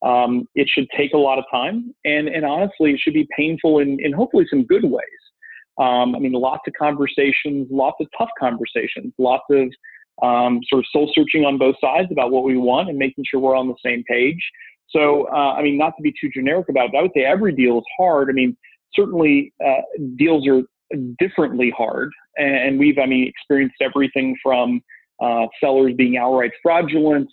um, 0.04 0.48
it 0.56 0.68
should 0.68 0.88
take 0.98 1.14
a 1.14 1.18
lot 1.18 1.38
of 1.38 1.46
time. 1.52 1.94
And, 2.06 2.28
and 2.28 2.46
honestly, 2.46 2.92
it 2.92 3.00
should 3.00 3.14
be 3.14 3.28
painful 3.38 3.80
in, 3.80 4.00
in 4.00 4.12
hopefully 4.14 4.48
some 4.50 4.66
good 4.66 4.84
ways. 4.84 5.04
Um, 5.80 6.16
I 6.16 6.20
mean, 6.20 6.34
lots 6.34 6.64
of 6.68 6.74
conversations, 6.78 7.68
lots 7.72 7.98
of 8.00 8.08
tough 8.18 8.30
conversations, 8.40 9.14
lots 9.18 9.46
of 9.50 9.72
um, 10.22 10.60
sort 10.70 10.80
of 10.80 10.86
soul 10.92 11.12
searching 11.14 11.46
on 11.46 11.58
both 11.58 11.76
sides 11.82 12.10
about 12.12 12.32
what 12.32 12.44
we 12.44 12.58
want 12.58 12.90
and 12.90 12.98
making 12.98 13.24
sure 13.30 13.40
we're 13.40 13.56
on 13.56 13.68
the 13.68 13.76
same 13.84 14.04
page. 14.04 14.40
So, 14.90 15.28
uh, 15.34 15.54
I 15.54 15.64
mean, 15.64 15.78
not 15.78 15.94
to 15.98 16.04
be 16.04 16.14
too 16.20 16.30
generic 16.34 16.70
about 16.70 16.90
it, 16.94 16.98
I 16.98 17.02
would 17.02 17.12
say 17.16 17.24
every 17.24 17.54
deal 17.54 17.80
is 17.80 17.86
hard. 17.98 18.30
I 18.30 18.34
mean, 18.34 18.56
certainly 18.94 19.52
uh, 19.66 19.82
deals 20.18 20.48
are 20.48 20.62
differently 21.18 21.74
hard. 21.76 22.12
And 22.38 22.78
we've, 22.78 23.00
I 23.00 23.06
mean, 23.06 23.28
experienced 23.28 23.76
everything 23.82 24.36
from 24.42 24.82
uh, 25.22 25.48
sellers 25.60 25.94
being 25.98 26.18
outright 26.18 26.52
fraudulent 26.62 27.30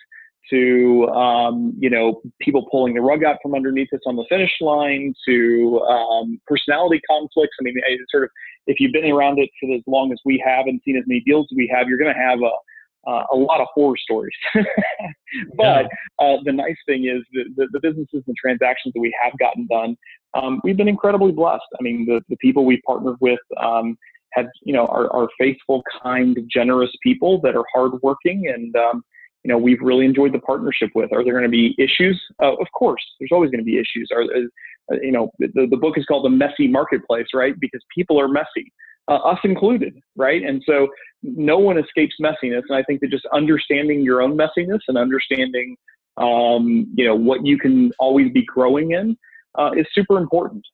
to, 0.51 1.07
um, 1.09 1.75
you 1.79 1.91
know, 1.91 2.21
people 2.41 2.67
pulling 2.71 2.95
the 2.95 3.01
rug 3.01 3.25
out 3.25 3.37
from 3.43 3.55
underneath 3.55 3.93
us 3.93 4.01
on 4.07 4.17
the 4.17 4.25
finish 4.29 4.53
line 4.61 5.15
to 5.27 5.81
um, 5.89 6.41
personality 6.47 7.01
conflicts. 7.09 7.57
I 7.61 7.65
mean, 7.65 7.75
sort 8.11 8.25
of, 8.25 8.31
if 8.67 8.79
you've 8.79 8.93
been 8.93 9.11
around 9.11 9.39
it 9.39 9.49
for 9.61 9.75
as 9.75 9.83
long 9.87 10.13
as 10.13 10.19
we 10.25 10.43
have 10.45 10.67
and 10.67 10.81
seen 10.85 10.97
as 10.97 11.05
many 11.07 11.21
deals 11.21 11.47
as 11.51 11.57
we 11.57 11.71
have, 11.75 11.89
you're 11.89 11.99
going 11.99 12.15
to 12.15 12.21
have 12.21 12.41
a, 12.41 13.11
uh, 13.11 13.25
a 13.33 13.37
lot 13.37 13.61
of 13.61 13.67
horror 13.75 13.97
stories. 13.97 14.35
but 15.57 15.87
uh, 16.19 16.37
the 16.45 16.53
nice 16.53 16.77
thing 16.87 17.05
is 17.05 17.23
the, 17.33 17.45
the, 17.57 17.69
the, 17.73 17.81
businesses 17.81 18.23
and 18.27 18.37
transactions 18.37 18.93
that 18.95 19.01
we 19.01 19.15
have 19.23 19.33
gotten 19.39 19.67
done, 19.67 19.97
um, 20.35 20.61
we've 20.65 20.77
been 20.77 20.89
incredibly 20.89 21.33
blessed. 21.33 21.65
I 21.79 21.83
mean, 21.83 22.05
the, 22.07 22.21
the 22.29 22.37
people 22.37 22.65
we've 22.65 22.83
partnered 22.87 23.17
with 23.21 23.41
um, 23.63 23.97
have, 24.33 24.47
you 24.63 24.73
know, 24.73 24.87
are, 24.87 25.11
are, 25.13 25.29
faithful, 25.39 25.83
kind, 26.03 26.37
generous 26.53 26.91
people 27.03 27.41
that 27.41 27.57
are 27.57 27.65
hardworking 27.73 28.49
and, 28.55 28.77
um, 28.77 29.03
you 29.45 29.49
know, 29.49 29.59
we've 29.59 29.81
really 29.81 30.05
enjoyed 30.05 30.33
the 30.33 30.39
partnership 30.41 30.91
with. 30.95 31.13
Are 31.13 31.25
there 31.25 31.33
going 31.33 31.45
to 31.45 31.49
be 31.49 31.75
issues? 31.79 32.21
Uh, 32.43 32.55
of 32.55 32.67
course, 32.75 33.03
there's 33.19 33.31
always 33.33 33.51
going 33.51 33.61
to 33.61 33.65
be 33.65 33.79
issues. 33.79 34.09
Are, 34.15 34.23
uh, 34.23 34.97
you 35.01 35.13
know, 35.13 35.31
the, 35.39 35.67
the 35.71 35.77
book 35.77 35.97
is 35.97 36.05
called 36.05 36.25
The 36.25 36.31
Messy 36.31 36.69
Marketplace, 36.69 37.29
right? 37.35 37.55
Because 37.59 37.81
people 37.95 38.21
are 38.21 38.29
messy 38.29 38.73
uh, 39.09 39.17
us 39.17 39.39
included, 39.45 39.99
right? 40.17 40.43
And 40.43 40.63
so 40.65 40.89
no 41.23 41.59
one 41.59 41.79
escapes 41.79 42.15
messiness. 42.21 42.63
And 42.69 42.77
I 42.77 42.83
think 42.85 43.01
that 43.01 43.11
just 43.11 43.27
understanding 43.35 44.03
your 44.03 44.23
own 44.23 44.37
messiness 44.37 44.81
and 44.89 44.97
understanding, 44.97 45.77
um, 46.17 46.87
you 46.95 47.05
know, 47.05 47.15
what 47.15 47.45
you 47.45 47.59
can 47.59 47.93
always 47.99 48.31
be 48.33 48.45
growing 48.45 48.93
in 48.93 49.17
uh, 49.59 49.73
is 49.77 49.87
super 49.93 50.19
important. 50.19 50.65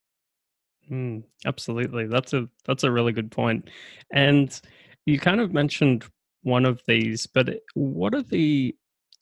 Mm, 0.90 1.24
absolutely, 1.44 2.06
that's 2.06 2.32
a 2.32 2.48
that's 2.64 2.84
a 2.84 2.92
really 2.92 3.12
good 3.12 3.32
point. 3.32 3.68
And 4.12 4.60
you 5.04 5.18
kind 5.18 5.40
of 5.40 5.52
mentioned 5.52 6.04
one 6.46 6.64
of 6.64 6.80
these, 6.86 7.26
but 7.26 7.58
what 7.74 8.14
are 8.14 8.22
the 8.22 8.74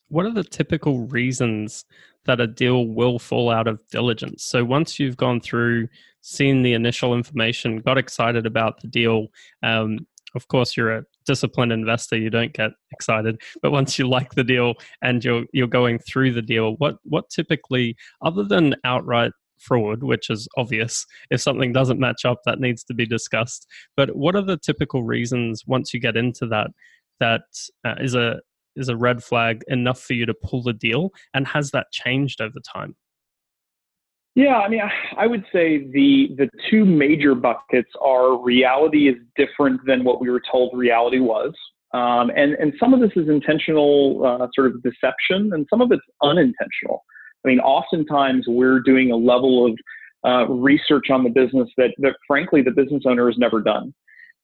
what 0.09 0.27
are 0.27 0.33
the 0.33 0.45
typical 0.45 1.07
reasons 1.07 1.87
that 2.27 2.39
a 2.39 2.47
deal 2.47 2.87
will 2.87 3.19
fall 3.19 3.51
out 3.51 3.67
of 3.67 3.81
diligence? 3.91 4.45
So 4.45 4.63
once 4.65 5.01
you've 5.01 5.17
gone 5.17 5.41
through, 5.41 5.89
seen 6.21 6.63
the 6.63 6.75
initial 6.75 7.15
information, 7.15 7.79
got 7.79 7.99
excited 7.99 8.45
about 8.45 8.81
the 8.81 8.89
deal, 8.89 9.29
um, 9.63 10.07
of 10.35 10.47
course 10.49 10.77
you're 10.77 10.93
a 10.99 11.05
disciplined 11.27 11.73
investor, 11.73 12.19
you 12.19 12.29
don't 12.29 12.53
get 12.53 12.73
excited. 12.93 13.41
But 13.63 13.73
once 13.73 13.99
you 13.99 14.07
like 14.07 14.35
the 14.35 14.45
deal 14.45 14.75
and 15.01 15.25
you're 15.25 15.47
you're 15.55 15.67
going 15.67 16.01
through 16.01 16.35
the 16.35 16.43
deal, 16.43 16.75
what 16.77 16.97
what 17.05 17.31
typically, 17.31 17.97
other 18.21 18.45
than 18.45 18.77
outright 18.85 19.33
fraud, 19.59 20.03
which 20.03 20.29
is 20.31 20.47
obvious. 20.57 21.07
If 21.31 21.41
something 21.41 21.73
doesn't 21.73 22.01
match 22.01 22.25
up, 22.25 22.41
that 22.45 22.61
needs 22.61 22.85
to 22.85 22.95
be 22.95 23.07
discussed. 23.07 23.67
But 23.97 24.15
what 24.15 24.37
are 24.37 24.43
the 24.43 24.59
typical 24.59 25.05
reasons 25.05 25.65
once 25.67 25.95
you 25.95 26.01
get 26.01 26.17
into 26.17 26.47
that 26.49 26.71
that 27.21 27.43
uh, 27.85 27.95
is 28.01 28.15
a 28.15 28.41
is 28.77 28.89
a 28.89 28.97
red 28.97 29.23
flag 29.23 29.63
enough 29.69 30.01
for 30.01 30.15
you 30.15 30.27
to 30.27 30.35
pull 30.35 30.63
the 30.63 30.73
deal? 30.73 31.11
And 31.33 31.47
has 31.47 31.71
that 31.71 31.87
changed 31.93 32.41
over 32.41 32.59
time? 32.75 32.97
Yeah, 34.35 34.57
I 34.57 34.69
mean, 34.69 34.81
I 35.17 35.27
would 35.29 35.45
say 35.53 35.87
the 35.93 36.31
the 36.37 36.49
two 36.69 36.85
major 36.85 37.37
buckets 37.37 37.91
are 38.01 38.37
reality 38.43 39.09
is 39.09 39.15
different 39.37 39.81
than 39.87 40.03
what 40.03 40.21
we 40.21 40.29
were 40.29 40.43
told 40.51 40.77
reality 40.77 41.21
was, 41.21 41.53
um, 41.93 42.33
and 42.35 42.55
and 42.55 42.73
some 42.81 42.93
of 42.93 43.01
this 43.01 43.13
is 43.15 43.29
intentional 43.29 44.27
uh, 44.27 44.49
sort 44.53 44.67
of 44.67 44.83
deception, 44.83 45.53
and 45.53 45.67
some 45.71 45.81
of 45.81 45.93
it's 45.93 46.03
unintentional. 46.21 47.05
I 47.45 47.49
mean, 47.49 47.61
oftentimes 47.61 48.47
we're 48.49 48.81
doing 48.81 49.13
a 49.13 49.17
level 49.17 49.67
of 49.67 49.79
uh, 50.27 50.49
research 50.53 51.11
on 51.11 51.23
the 51.23 51.31
business 51.31 51.69
that 51.77 51.91
that 51.99 52.17
frankly 52.27 52.61
the 52.61 52.73
business 52.73 53.05
owner 53.07 53.29
has 53.29 53.39
never 53.39 53.61
done. 53.61 53.95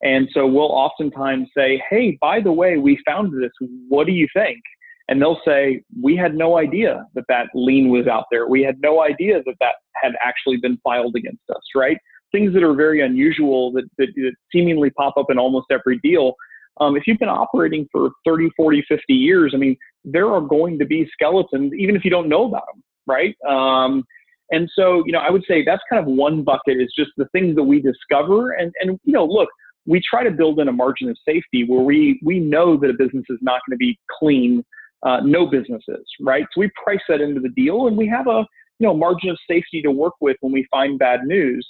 And 0.03 0.29
so 0.33 0.47
we'll 0.47 0.73
oftentimes 0.73 1.49
say, 1.57 1.83
hey, 1.91 2.17
by 2.21 2.41
the 2.41 2.53
way, 2.53 2.79
we 2.79 2.99
found 3.07 3.33
this. 3.33 3.51
What 3.89 4.07
do 4.07 4.13
you 4.13 4.27
think? 4.35 4.61
And 5.09 5.21
they'll 5.21 5.41
say, 5.45 5.83
we 6.01 6.17
had 6.17 6.35
no 6.35 6.57
idea 6.57 7.05
that 7.15 7.25
that 7.29 7.49
lien 7.55 7.91
was 7.91 8.07
out 8.07 8.25
there. 8.31 8.47
We 8.47 8.63
had 8.63 8.81
no 8.81 9.03
idea 9.03 9.43
that 9.45 9.57
that 9.61 9.75
had 10.01 10.13
actually 10.25 10.59
been 10.59 10.79
filed 10.85 11.17
against 11.17 11.43
us, 11.51 11.63
right? 11.75 11.99
Things 12.33 12.55
that 12.55 12.63
are 12.63 12.75
very 12.75 13.01
unusual 13.05 13.73
that, 13.73 13.91
that, 13.99 14.09
that 14.15 14.33
seemingly 14.53 14.91
pop 14.91 15.17
up 15.17 15.27
in 15.29 15.39
almost 15.39 15.67
every 15.71 15.99
deal. 16.03 16.35
Um, 16.81 16.97
if 16.97 17.07
you've 17.07 17.19
been 17.19 17.29
operating 17.29 17.89
for 17.91 18.11
30, 18.25 18.51
40, 18.57 18.85
50 18.89 19.13
years, 19.13 19.53
I 19.53 19.59
mean, 19.59 19.77
there 20.05 20.31
are 20.33 20.41
going 20.41 20.79
to 20.79 20.87
be 20.87 21.09
skeletons, 21.13 21.73
even 21.77 21.97
if 21.97 22.05
you 22.05 22.11
don't 22.11 22.29
know 22.29 22.47
about 22.47 22.65
them, 22.73 22.83
right? 23.07 23.35
Um, 23.49 24.05
and 24.51 24.71
so, 24.75 25.03
you 25.07 25.13
know, 25.13 25.19
I 25.19 25.31
would 25.31 25.45
say 25.47 25.65
that's 25.65 25.83
kind 25.91 26.01
of 26.01 26.07
one 26.07 26.43
bucket 26.43 26.81
is 26.81 26.93
just 26.97 27.11
the 27.17 27.27
things 27.33 27.57
that 27.57 27.65
we 27.65 27.81
discover. 27.81 28.53
And, 28.53 28.73
and 28.81 28.99
you 29.05 29.13
know, 29.13 29.25
look, 29.25 29.49
we 29.87 30.01
try 30.09 30.23
to 30.25 30.31
build 30.31 30.61
in 30.61 30.69
a 30.69 30.73
margin 30.73 31.09
of 31.09 31.17
safety 31.27 31.65
where 31.67 31.81
we 31.83 32.21
we 32.25 32.39
know 32.39 32.77
that 32.77 32.91
a 32.91 32.95
business 32.95 33.25
is 33.29 33.39
not 33.41 33.61
going 33.67 33.75
to 33.75 33.79
be 33.79 33.99
clean. 34.19 34.65
Uh, 35.03 35.19
no 35.25 35.47
businesses, 35.47 36.05
right? 36.21 36.45
So 36.53 36.61
we 36.61 36.71
price 36.83 37.01
that 37.09 37.23
into 37.23 37.41
the 37.41 37.49
deal, 37.49 37.87
and 37.87 37.97
we 37.97 38.07
have 38.09 38.27
a 38.27 38.45
you 38.79 38.87
know 38.87 38.95
margin 38.95 39.31
of 39.31 39.39
safety 39.49 39.81
to 39.83 39.91
work 39.91 40.15
with 40.21 40.37
when 40.41 40.53
we 40.53 40.67
find 40.71 40.99
bad 40.99 41.25
news. 41.25 41.67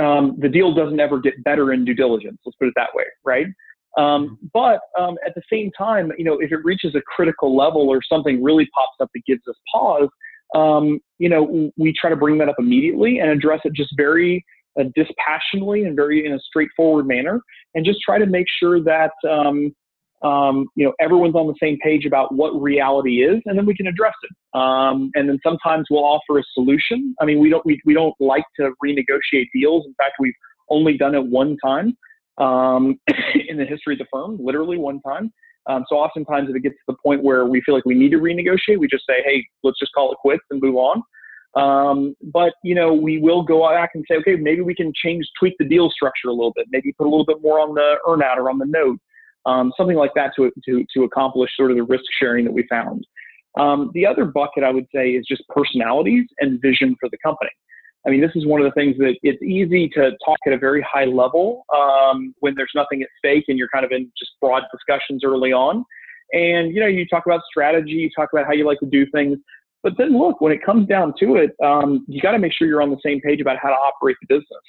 Um, 0.00 0.38
the 0.40 0.48
deal 0.48 0.74
doesn't 0.74 0.98
ever 0.98 1.20
get 1.20 1.42
better 1.44 1.72
in 1.72 1.84
due 1.84 1.94
diligence. 1.94 2.38
Let's 2.46 2.56
put 2.56 2.68
it 2.68 2.74
that 2.76 2.94
way, 2.94 3.04
right? 3.24 3.46
Um, 3.98 4.38
but 4.54 4.80
um, 4.98 5.18
at 5.26 5.34
the 5.34 5.42
same 5.52 5.70
time, 5.76 6.12
you 6.16 6.24
know, 6.24 6.38
if 6.40 6.50
it 6.50 6.64
reaches 6.64 6.94
a 6.94 7.02
critical 7.02 7.54
level 7.54 7.90
or 7.90 8.00
something 8.02 8.42
really 8.42 8.66
pops 8.74 8.96
up 9.00 9.10
that 9.14 9.20
gives 9.26 9.42
us 9.48 9.56
pause, 9.70 10.08
um, 10.54 11.00
you 11.18 11.28
know, 11.28 11.70
we 11.76 11.92
try 11.98 12.10
to 12.10 12.16
bring 12.16 12.38
that 12.38 12.48
up 12.48 12.56
immediately 12.58 13.18
and 13.18 13.30
address 13.30 13.60
it 13.64 13.72
just 13.74 13.92
very 13.96 14.44
uh, 14.78 14.84
dispassionately 14.94 15.84
and 15.84 15.96
very 15.96 16.24
in 16.24 16.32
a 16.32 16.40
straightforward 16.40 17.06
manner, 17.06 17.40
and 17.74 17.84
just 17.84 18.00
try 18.04 18.18
to 18.18 18.26
make 18.26 18.46
sure 18.60 18.82
that 18.82 19.12
um, 19.28 19.74
um, 20.22 20.66
you 20.76 20.84
know 20.84 20.92
everyone's 21.00 21.34
on 21.34 21.46
the 21.46 21.54
same 21.60 21.78
page 21.82 22.06
about 22.06 22.34
what 22.34 22.50
reality 22.60 23.22
is, 23.22 23.40
and 23.46 23.58
then 23.58 23.66
we 23.66 23.74
can 23.74 23.86
address 23.86 24.14
it. 24.22 24.58
Um, 24.58 25.10
and 25.14 25.28
then 25.28 25.38
sometimes 25.42 25.86
we'll 25.90 26.04
offer 26.04 26.38
a 26.38 26.42
solution. 26.54 27.14
I 27.20 27.24
mean, 27.24 27.38
we 27.38 27.50
don't 27.50 27.64
we, 27.66 27.80
we 27.84 27.94
don't 27.94 28.14
like 28.20 28.44
to 28.60 28.72
renegotiate 28.84 29.46
deals. 29.54 29.86
In 29.86 29.94
fact, 29.94 30.14
we've 30.20 30.34
only 30.70 30.96
done 30.96 31.14
it 31.14 31.24
one 31.24 31.56
time 31.64 31.96
um, 32.38 32.98
in 33.48 33.56
the 33.56 33.64
history 33.64 33.94
of 33.94 33.98
the 33.98 34.06
firm, 34.12 34.38
literally 34.40 34.78
one 34.78 35.00
time. 35.00 35.32
Um, 35.68 35.84
so 35.88 35.96
oftentimes, 35.96 36.50
if 36.50 36.56
it 36.56 36.60
gets 36.60 36.74
to 36.74 36.82
the 36.88 36.96
point 37.04 37.22
where 37.22 37.46
we 37.46 37.60
feel 37.62 37.74
like 37.74 37.84
we 37.84 37.94
need 37.94 38.10
to 38.10 38.18
renegotiate, 38.18 38.78
we 38.78 38.88
just 38.88 39.04
say, 39.06 39.22
"Hey, 39.24 39.46
let's 39.62 39.78
just 39.78 39.92
call 39.92 40.12
it 40.12 40.18
quits 40.18 40.42
and 40.50 40.60
move 40.60 40.76
on." 40.76 41.02
Um, 41.54 42.16
but 42.32 42.54
you 42.64 42.74
know, 42.74 42.92
we 42.94 43.18
will 43.18 43.42
go 43.42 43.68
back 43.68 43.90
and 43.94 44.04
say, 44.10 44.16
okay, 44.16 44.36
maybe 44.36 44.62
we 44.62 44.74
can 44.74 44.92
change, 44.94 45.26
tweak 45.38 45.54
the 45.58 45.66
deal 45.66 45.90
structure 45.90 46.28
a 46.28 46.32
little 46.32 46.52
bit. 46.54 46.66
Maybe 46.70 46.92
put 46.92 47.06
a 47.06 47.10
little 47.10 47.26
bit 47.26 47.42
more 47.42 47.60
on 47.60 47.74
the 47.74 47.96
earnout 48.06 48.38
or 48.38 48.48
on 48.48 48.58
the 48.58 48.66
note, 48.66 48.98
um, 49.44 49.72
something 49.76 49.96
like 49.96 50.12
that 50.14 50.32
to 50.36 50.50
to 50.64 50.84
to 50.94 51.04
accomplish 51.04 51.50
sort 51.56 51.70
of 51.70 51.76
the 51.76 51.82
risk 51.82 52.04
sharing 52.18 52.44
that 52.44 52.52
we 52.52 52.66
found. 52.68 53.06
Um, 53.58 53.90
the 53.92 54.06
other 54.06 54.24
bucket 54.24 54.64
I 54.64 54.70
would 54.70 54.86
say 54.94 55.10
is 55.10 55.26
just 55.28 55.42
personalities 55.48 56.24
and 56.38 56.60
vision 56.62 56.96
for 56.98 57.08
the 57.10 57.18
company. 57.22 57.50
I 58.06 58.10
mean, 58.10 58.20
this 58.20 58.32
is 58.34 58.46
one 58.46 58.60
of 58.60 58.64
the 58.64 58.72
things 58.72 58.96
that 58.98 59.14
it's 59.22 59.42
easy 59.42 59.88
to 59.90 60.10
talk 60.24 60.38
at 60.46 60.52
a 60.52 60.58
very 60.58 60.84
high 60.90 61.04
level 61.04 61.64
um, 61.74 62.34
when 62.40 62.54
there's 62.56 62.72
nothing 62.74 63.02
at 63.02 63.08
stake 63.18 63.44
and 63.48 63.56
you're 63.56 63.68
kind 63.68 63.84
of 63.84 63.92
in 63.92 64.10
just 64.18 64.32
broad 64.40 64.64
discussions 64.72 65.22
early 65.24 65.52
on. 65.52 65.84
And 66.32 66.74
you 66.74 66.80
know, 66.80 66.86
you 66.86 67.06
talk 67.06 67.26
about 67.26 67.42
strategy, 67.48 67.90
you 67.90 68.10
talk 68.16 68.30
about 68.32 68.46
how 68.46 68.52
you 68.52 68.66
like 68.66 68.80
to 68.80 68.86
do 68.86 69.06
things. 69.12 69.38
But 69.82 69.94
then 69.98 70.16
look, 70.16 70.40
when 70.40 70.52
it 70.52 70.64
comes 70.64 70.86
down 70.86 71.14
to 71.20 71.36
it, 71.36 71.50
um, 71.64 72.04
you 72.08 72.20
got 72.20 72.32
to 72.32 72.38
make 72.38 72.52
sure 72.52 72.68
you're 72.68 72.82
on 72.82 72.90
the 72.90 73.00
same 73.04 73.20
page 73.20 73.40
about 73.40 73.56
how 73.60 73.68
to 73.68 73.74
operate 73.74 74.16
the 74.20 74.26
business. 74.28 74.62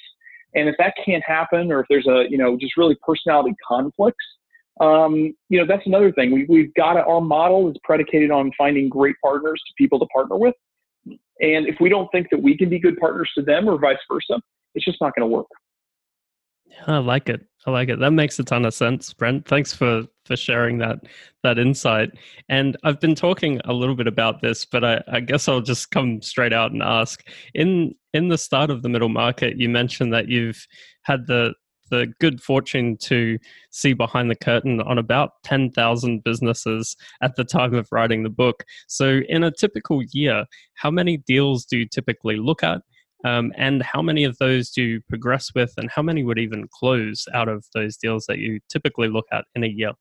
And 0.54 0.68
if 0.68 0.74
that 0.78 0.94
can't 1.04 1.22
happen, 1.24 1.72
or 1.72 1.80
if 1.80 1.86
there's 1.88 2.06
a, 2.06 2.24
you 2.28 2.38
know, 2.38 2.56
just 2.58 2.76
really 2.76 2.96
personality 3.06 3.54
conflicts, 3.66 4.24
um, 4.80 5.34
you 5.48 5.58
know, 5.58 5.66
that's 5.66 5.86
another 5.86 6.12
thing. 6.12 6.32
We, 6.32 6.46
we've 6.48 6.74
got 6.74 6.94
to, 6.94 7.04
our 7.04 7.20
model 7.20 7.70
is 7.70 7.76
predicated 7.84 8.30
on 8.30 8.50
finding 8.58 8.88
great 8.88 9.16
partners 9.22 9.60
to 9.66 9.74
people 9.78 9.98
to 10.00 10.06
partner 10.06 10.36
with. 10.36 10.54
And 11.06 11.66
if 11.66 11.76
we 11.80 11.88
don't 11.88 12.08
think 12.12 12.28
that 12.30 12.42
we 12.42 12.56
can 12.56 12.68
be 12.68 12.78
good 12.78 12.96
partners 12.98 13.30
to 13.36 13.42
them 13.42 13.68
or 13.68 13.78
vice 13.78 13.98
versa, 14.10 14.40
it's 14.74 14.84
just 14.84 15.00
not 15.00 15.14
going 15.16 15.28
to 15.28 15.32
work. 15.32 15.46
I 16.86 16.98
like 16.98 17.28
it. 17.28 17.46
I 17.66 17.70
like 17.70 17.88
it. 17.88 17.98
That 17.98 18.10
makes 18.10 18.38
a 18.38 18.44
ton 18.44 18.64
of 18.66 18.74
sense, 18.74 19.12
Brent. 19.14 19.46
Thanks 19.48 19.74
for 19.74 20.04
for 20.26 20.36
sharing 20.36 20.78
that 20.78 20.98
that 21.42 21.58
insight. 21.58 22.10
And 22.48 22.76
I've 22.84 23.00
been 23.00 23.14
talking 23.14 23.60
a 23.64 23.72
little 23.72 23.94
bit 23.94 24.06
about 24.06 24.42
this, 24.42 24.64
but 24.64 24.84
I, 24.84 25.02
I 25.08 25.20
guess 25.20 25.48
I'll 25.48 25.60
just 25.60 25.90
come 25.90 26.20
straight 26.20 26.52
out 26.52 26.72
and 26.72 26.82
ask. 26.82 27.26
In 27.54 27.94
in 28.12 28.28
the 28.28 28.38
start 28.38 28.70
of 28.70 28.82
the 28.82 28.88
middle 28.88 29.08
market, 29.08 29.58
you 29.58 29.68
mentioned 29.68 30.12
that 30.12 30.28
you've 30.28 30.66
had 31.02 31.26
the 31.26 31.54
the 31.90 32.12
good 32.20 32.42
fortune 32.42 32.96
to 32.96 33.38
see 33.70 33.92
behind 33.92 34.30
the 34.30 34.34
curtain 34.34 34.80
on 34.80 34.98
about 34.98 35.32
10,000 35.44 36.24
businesses 36.24 36.96
at 37.22 37.36
the 37.36 37.44
time 37.44 37.74
of 37.74 37.86
writing 37.92 38.22
the 38.22 38.30
book. 38.30 38.64
So, 38.88 39.20
in 39.28 39.44
a 39.44 39.50
typical 39.50 40.02
year, 40.12 40.46
how 40.74 40.90
many 40.90 41.18
deals 41.18 41.64
do 41.64 41.78
you 41.78 41.86
typically 41.86 42.36
look 42.36 42.62
at? 42.62 42.82
Um, 43.24 43.52
and 43.56 43.82
how 43.82 44.02
many 44.02 44.24
of 44.24 44.36
those 44.38 44.70
do 44.70 44.82
you 44.82 45.00
progress 45.08 45.50
with, 45.54 45.72
and 45.76 45.90
how 45.90 46.02
many 46.02 46.22
would 46.22 46.38
even 46.38 46.68
close 46.72 47.26
out 47.32 47.48
of 47.48 47.64
those 47.74 47.96
deals 47.96 48.26
that 48.26 48.38
you 48.38 48.60
typically 48.70 49.08
look 49.08 49.26
at 49.32 49.44
in 49.54 49.64
a 49.64 49.68
year? 49.68 49.92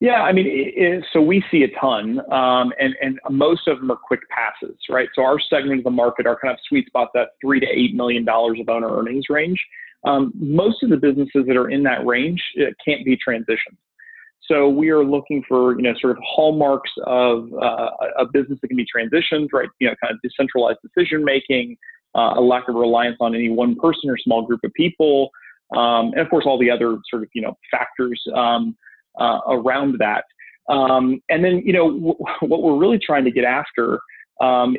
Yeah, 0.00 0.22
I 0.22 0.32
mean, 0.32 0.46
it, 0.46 0.74
it, 0.76 1.04
so 1.12 1.20
we 1.22 1.42
see 1.50 1.62
a 1.62 1.80
ton, 1.80 2.20
um, 2.32 2.72
and 2.78 2.94
and 3.00 3.18
most 3.30 3.68
of 3.68 3.78
them 3.78 3.90
are 3.90 3.96
quick 3.96 4.20
passes, 4.28 4.76
right? 4.90 5.08
So 5.14 5.22
our 5.22 5.38
segment 5.40 5.78
of 5.78 5.84
the 5.84 5.90
market, 5.90 6.26
our 6.26 6.38
kind 6.38 6.52
of 6.52 6.58
sweet 6.68 6.86
spot, 6.86 7.08
that 7.14 7.28
three 7.40 7.60
to 7.60 7.66
eight 7.66 7.94
million 7.94 8.24
dollars 8.24 8.58
of 8.60 8.68
owner 8.68 8.94
earnings 8.94 9.24
range. 9.30 9.64
Um, 10.04 10.32
most 10.34 10.82
of 10.82 10.90
the 10.90 10.98
businesses 10.98 11.44
that 11.46 11.56
are 11.56 11.70
in 11.70 11.82
that 11.84 12.04
range 12.04 12.42
can't 12.84 13.04
be 13.04 13.16
transitioned. 13.16 13.78
So 14.50 14.68
we 14.68 14.90
are 14.90 15.04
looking 15.04 15.42
for, 15.48 15.76
you 15.76 15.82
know, 15.82 15.94
sort 16.00 16.10
of 16.10 16.22
hallmarks 16.22 16.90
of 17.06 17.48
uh, 17.54 17.90
a 18.18 18.26
business 18.30 18.58
that 18.60 18.68
can 18.68 18.76
be 18.76 18.84
transitioned, 18.84 19.48
right? 19.52 19.68
You 19.80 19.88
know, 19.88 19.94
kind 20.02 20.12
of 20.12 20.20
decentralized 20.22 20.78
decision 20.82 21.24
making, 21.24 21.76
uh, 22.14 22.34
a 22.36 22.40
lack 22.40 22.68
of 22.68 22.74
reliance 22.74 23.16
on 23.20 23.34
any 23.34 23.48
one 23.48 23.74
person 23.76 24.10
or 24.10 24.18
small 24.18 24.42
group 24.42 24.60
of 24.62 24.72
people, 24.74 25.30
um, 25.74 26.12
and 26.12 26.20
of 26.20 26.28
course 26.28 26.44
all 26.46 26.58
the 26.58 26.70
other 26.70 26.98
sort 27.10 27.22
of, 27.22 27.28
you 27.34 27.42
know, 27.42 27.56
factors 27.70 28.20
um, 28.34 28.76
uh, 29.18 29.40
around 29.48 29.96
that. 29.98 30.24
Um, 30.68 31.22
and 31.28 31.44
then, 31.44 31.62
you 31.64 31.72
know, 31.72 31.90
w- 31.90 32.16
what 32.40 32.62
we're 32.62 32.76
really 32.76 32.98
trying 32.98 33.24
to 33.24 33.30
get 33.30 33.44
after. 33.44 33.98
Um, 34.40 34.76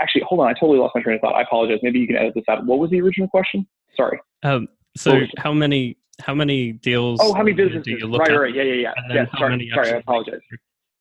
actually, 0.00 0.22
hold 0.26 0.40
on, 0.40 0.48
I 0.48 0.54
totally 0.54 0.78
lost 0.78 0.94
my 0.94 1.02
train 1.02 1.16
of 1.16 1.20
thought. 1.20 1.34
I 1.34 1.42
apologize. 1.42 1.80
Maybe 1.82 1.98
you 1.98 2.06
can 2.06 2.16
edit 2.16 2.32
this 2.34 2.44
out. 2.48 2.64
What 2.64 2.78
was 2.78 2.90
the 2.90 3.00
original 3.00 3.28
question? 3.28 3.66
Sorry. 3.96 4.18
Um, 4.42 4.68
so 4.96 5.20
how 5.38 5.52
many 5.52 5.96
how 6.20 6.34
many 6.34 6.72
deals? 6.72 7.20
Oh, 7.22 7.34
how 7.34 7.42
many 7.42 7.52
businesses? 7.52 7.84
Do 7.84 7.92
you 7.92 8.06
look 8.06 8.20
right, 8.20 8.30
at? 8.30 8.36
right, 8.36 8.54
yeah, 8.54 8.62
yeah, 8.62 8.74
yeah. 8.74 8.92
yeah 9.14 9.38
sorry, 9.38 9.70
sorry, 9.74 9.92
I 9.92 9.96
apologize. 9.96 10.40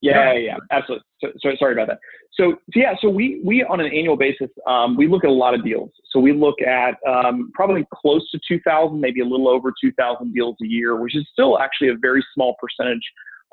Yeah, 0.01 0.33
yeah, 0.33 0.39
yeah, 0.39 0.57
absolutely. 0.71 1.05
So, 1.21 1.29
so, 1.39 1.49
sorry 1.57 1.73
about 1.73 1.87
that. 1.87 1.99
So, 2.33 2.51
so, 2.73 2.79
yeah, 2.79 2.93
so 3.01 3.09
we 3.09 3.41
we 3.43 3.63
on 3.63 3.79
an 3.79 3.87
annual 3.87 4.17
basis, 4.17 4.49
um, 4.67 4.97
we 4.97 5.07
look 5.07 5.23
at 5.23 5.29
a 5.29 5.33
lot 5.33 5.53
of 5.53 5.63
deals. 5.63 5.89
So 6.11 6.19
we 6.19 6.33
look 6.33 6.61
at 6.61 6.95
um, 7.07 7.49
probably 7.53 7.87
close 7.93 8.29
to 8.31 8.39
2,000, 8.47 8.99
maybe 8.99 9.21
a 9.21 9.25
little 9.25 9.47
over 9.47 9.73
2,000 9.81 10.33
deals 10.33 10.55
a 10.61 10.67
year, 10.67 10.97
which 10.97 11.15
is 11.15 11.25
still 11.31 11.59
actually 11.59 11.89
a 11.89 11.95
very 11.99 12.23
small 12.33 12.55
percentage 12.61 13.01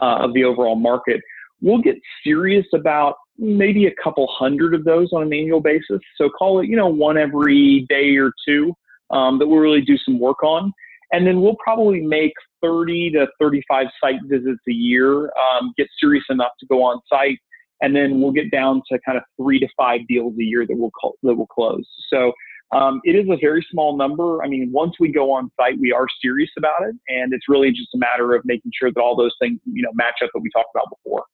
uh, 0.01 0.25
of 0.25 0.35
the 0.35 0.45
overall 0.45 0.75
market. 0.75 1.21
We'll 1.61 1.81
get 1.81 1.97
serious 2.25 2.67
about 2.75 3.15
maybe 3.39 3.87
a 3.87 3.95
couple 4.03 4.29
hundred 4.31 4.75
of 4.75 4.85
those 4.85 5.13
on 5.13 5.23
an 5.23 5.33
annual 5.33 5.61
basis. 5.61 6.01
So 6.19 6.29
call 6.29 6.61
it, 6.61 6.67
you 6.67 6.77
know, 6.77 6.89
one 6.89 7.17
every 7.17 7.87
day 7.89 8.17
or 8.17 8.33
two 8.47 8.75
um, 9.13 9.39
that 9.39 9.47
we'll 9.47 9.61
really 9.61 9.81
do 9.81 9.97
some 9.99 10.19
work 10.19 10.43
on. 10.43 10.73
And 11.13 11.27
then 11.27 11.43
we'll 11.43 11.57
probably 11.63 12.01
make 12.01 12.33
30 12.63 13.11
to 13.13 13.27
35 13.39 13.87
site 14.03 14.21
visits 14.25 14.61
a 14.69 14.73
year, 14.73 15.25
um, 15.25 15.73
get 15.77 15.89
serious 16.01 16.25
enough 16.31 16.53
to 16.61 16.67
go 16.67 16.83
on 16.83 17.01
site, 17.09 17.39
and 17.83 17.95
then 17.95 18.21
we'll 18.21 18.33
get 18.33 18.51
down 18.51 18.83
to 18.91 18.99
kind 19.05 19.19
of 19.19 19.25
three 19.37 19.59
to 19.59 19.69
five 19.77 20.01
deals 20.09 20.33
a 20.41 20.45
year 20.45 20.67
that 20.67 20.77
will 20.77 20.93
that 21.23 21.35
will 21.35 21.47
close. 21.47 21.87
So 22.09 22.33
um, 22.73 23.03
it 23.05 23.15
is 23.15 23.27
a 23.29 23.37
very 23.39 23.65
small 23.71 23.99
number. 23.99 24.43
I 24.43 24.49
mean, 24.49 24.71
once 24.73 24.95
we 24.99 25.13
go 25.13 25.31
on 25.33 25.51
site, 25.61 25.79
we 25.79 25.93
are 25.93 26.07
serious 26.23 26.51
about 26.57 26.89
it, 26.89 26.95
and 27.09 27.35
it's 27.35 27.49
really 27.49 27.71
just 27.71 27.89
a 27.95 27.99
matter 27.99 28.35
of 28.35 28.43
making 28.47 28.71
sure 28.79 28.91
that 28.91 29.01
all 29.01 29.15
those 29.15 29.35
things 29.41 29.61
you 29.67 29.83
know 29.83 29.91
match 29.95 30.17
up 30.25 30.31
that 30.33 30.41
we 30.41 30.49
talked 30.51 30.71
about 30.75 30.89
before. 30.89 31.25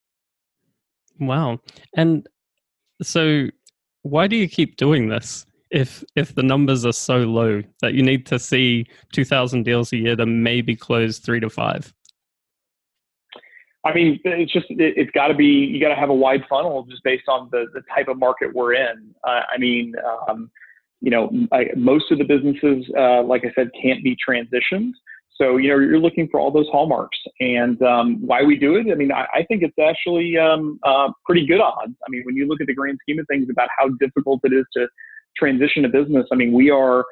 Wow, 1.20 1.60
and 1.94 2.26
so 3.02 3.48
why 4.02 4.26
do 4.26 4.34
you 4.34 4.48
keep 4.48 4.76
doing 4.76 5.08
this? 5.08 5.46
If 5.70 6.04
if 6.16 6.34
the 6.34 6.42
numbers 6.42 6.84
are 6.86 6.92
so 6.92 7.18
low 7.18 7.62
that 7.80 7.94
you 7.94 8.02
need 8.02 8.26
to 8.26 8.38
see 8.38 8.86
2000 9.12 9.62
deals 9.62 9.92
a 9.92 9.96
year 9.96 10.16
to 10.16 10.26
maybe 10.26 10.74
close 10.74 11.18
3 11.18 11.40
to 11.40 11.50
5 11.50 11.92
I 13.84 13.94
mean, 13.94 14.20
it's 14.24 14.52
just 14.52 14.66
it, 14.70 14.98
has 14.98 15.06
got 15.14 15.28
to 15.28 15.34
be 15.34 15.46
you 15.46 15.80
got 15.80 15.88
to 15.88 15.94
have 15.94 16.10
a 16.10 16.14
wide 16.14 16.44
funnel 16.48 16.84
just 16.84 17.02
based 17.04 17.28
on 17.28 17.48
the 17.52 17.66
the 17.72 17.80
type 17.94 18.08
of 18.08 18.18
market 18.18 18.52
we're 18.54 18.74
in. 18.74 19.14
Uh, 19.24 19.42
I 19.52 19.56
mean, 19.56 19.94
um, 20.28 20.50
you 21.00 21.10
know, 21.10 21.30
I, 21.52 21.66
most 21.76 22.10
of 22.10 22.18
the 22.18 22.24
businesses, 22.24 22.84
uh, 22.98 23.22
like 23.22 23.44
I 23.44 23.52
said, 23.54 23.70
can't 23.80 24.02
be 24.02 24.16
transitioned. 24.28 24.92
So 25.36 25.56
you 25.56 25.68
know, 25.68 25.78
you're 25.78 26.00
looking 26.00 26.28
for 26.28 26.40
all 26.40 26.50
those 26.50 26.68
hallmarks, 26.70 27.18
and 27.38 27.80
um, 27.82 28.26
why 28.26 28.42
we 28.42 28.56
do 28.56 28.74
it. 28.74 28.90
I 28.90 28.94
mean, 28.96 29.12
I, 29.12 29.26
I 29.32 29.44
think 29.44 29.62
it's 29.62 29.78
actually 29.78 30.36
um, 30.36 30.80
uh, 30.82 31.12
pretty 31.24 31.46
good 31.46 31.60
odds. 31.60 31.94
I 32.04 32.10
mean, 32.10 32.24
when 32.24 32.34
you 32.34 32.48
look 32.48 32.60
at 32.60 32.66
the 32.66 32.74
grand 32.74 32.98
scheme 33.02 33.20
of 33.20 33.26
things 33.28 33.48
about 33.48 33.68
how 33.78 33.88
difficult 34.00 34.40
it 34.42 34.52
is 34.52 34.66
to 34.74 34.88
transition 35.38 35.82
to 35.82 35.88
business, 35.88 36.26
I 36.32 36.36
mean, 36.36 36.52
we 36.52 36.70
are, 36.70 37.04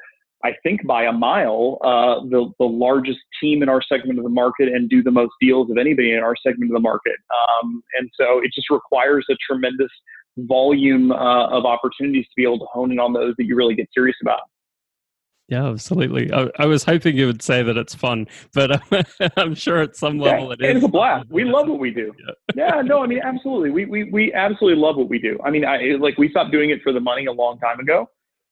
I 0.43 0.51
think, 0.63 0.85
by 0.85 1.03
a 1.03 1.11
mile, 1.11 1.77
uh, 1.83 2.25
the 2.29 2.51
the 2.59 2.65
largest 2.65 3.19
team 3.41 3.63
in 3.63 3.69
our 3.69 3.81
segment 3.81 4.19
of 4.19 4.23
the 4.23 4.29
market 4.31 4.69
and 4.69 4.89
do 4.89 5.01
the 5.01 5.11
most 5.11 5.33
deals 5.41 5.69
of 5.71 5.77
anybody 5.77 6.13
in 6.13 6.19
our 6.19 6.35
segment 6.45 6.71
of 6.71 6.75
the 6.75 6.81
market. 6.81 7.15
Um, 7.31 7.81
and 7.99 8.09
so 8.19 8.39
it 8.39 8.51
just 8.53 8.69
requires 8.69 9.25
a 9.29 9.35
tremendous 9.45 9.91
volume 10.37 11.11
uh, 11.11 11.47
of 11.47 11.65
opportunities 11.65 12.25
to 12.25 12.31
be 12.35 12.43
able 12.43 12.59
to 12.59 12.67
hone 12.71 12.91
in 12.91 12.99
on 12.99 13.13
those 13.13 13.33
that 13.37 13.45
you 13.45 13.55
really 13.55 13.75
get 13.75 13.87
serious 13.93 14.17
about. 14.21 14.41
Yeah, 15.47 15.67
absolutely. 15.67 16.31
I, 16.33 16.49
I, 16.59 16.65
was 16.65 16.83
hoping 16.83 17.15
you 17.15 17.25
would 17.25 17.41
say 17.41 17.63
that 17.63 17.77
it's 17.77 17.95
fun, 17.95 18.27
but 18.53 18.81
I'm 19.37 19.55
sure 19.55 19.77
at 19.77 19.95
some 19.95 20.19
level 20.19 20.47
yeah, 20.47 20.53
it 20.59 20.71
is. 20.71 20.75
It's 20.77 20.85
a 20.85 20.89
blast. 20.89 21.29
We 21.29 21.45
love 21.45 21.69
what 21.69 21.79
we 21.79 21.91
do. 21.91 22.13
Yeah. 22.55 22.75
yeah, 22.75 22.81
no, 22.81 23.03
I 23.03 23.07
mean, 23.07 23.21
absolutely. 23.23 23.69
We, 23.69 23.85
we, 23.85 24.03
we 24.05 24.33
absolutely 24.33 24.81
love 24.81 24.97
what 24.97 25.09
we 25.09 25.19
do. 25.19 25.37
I 25.45 25.51
mean, 25.51 25.63
I, 25.63 25.95
like 25.99 26.17
we 26.17 26.29
stopped 26.29 26.51
doing 26.51 26.71
it 26.71 26.81
for 26.81 26.91
the 26.91 26.99
money 26.99 27.25
a 27.27 27.31
long 27.31 27.59
time 27.59 27.79
ago 27.79 28.09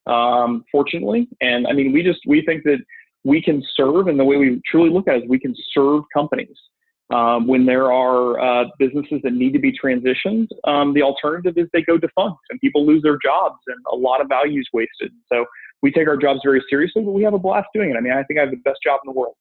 um, 0.08 0.64
fortunately. 0.72 1.28
And 1.42 1.68
I 1.68 1.74
mean, 1.74 1.92
we 1.92 2.04
just 2.04 2.20
we 2.28 2.44
think 2.46 2.64
that 2.64 2.80
we 3.24 3.42
can 3.42 3.64
serve, 3.76 4.08
and 4.08 4.20
the 4.20 4.26
way 4.26 4.38
we 4.38 4.62
truly 4.70 4.90
look 4.90 5.08
at 5.08 5.16
it 5.16 5.24
is 5.24 5.30
we 5.30 5.40
can 5.40 5.56
serve 5.74 6.04
companies. 6.14 6.56
Um, 7.14 7.48
when 7.48 7.68
there 7.68 7.92
are 7.92 8.40
uh, 8.40 8.66
businesses 8.80 9.20
that 9.24 9.34
need 9.34 9.54
to 9.54 9.60
be 9.60 9.72
transitioned, 9.72 10.48
um, 10.64 10.94
the 10.94 11.04
alternative 11.04 11.54
is 11.56 11.68
they 11.72 11.84
go 11.84 11.98
defunct 12.00 12.40
and 12.50 12.60
people 12.60 12.84
lose 12.86 13.04
their 13.04 13.20
jobs 13.24 13.60
and 13.68 13.78
a 13.94 13.96
lot 13.96 14.22
of 14.22 14.28
value 14.28 14.60
is 14.60 14.68
wasted. 14.74 15.12
So 15.32 15.46
we 15.84 15.92
take 15.92 16.08
our 16.08 16.18
jobs 16.18 16.40
very 16.44 16.64
seriously, 16.68 17.04
but 17.04 17.12
we 17.12 17.22
have 17.22 17.36
a 17.36 17.40
blast 17.40 17.68
doing 17.76 17.92
it. 17.92 17.96
I 17.96 18.02
mean, 18.02 18.14
I 18.14 18.24
think 18.24 18.40
I 18.40 18.42
have 18.42 18.50
the 18.50 18.58
best 18.58 18.80
job 18.84 19.02
in 19.06 19.14
the 19.14 19.20
world. 19.20 19.36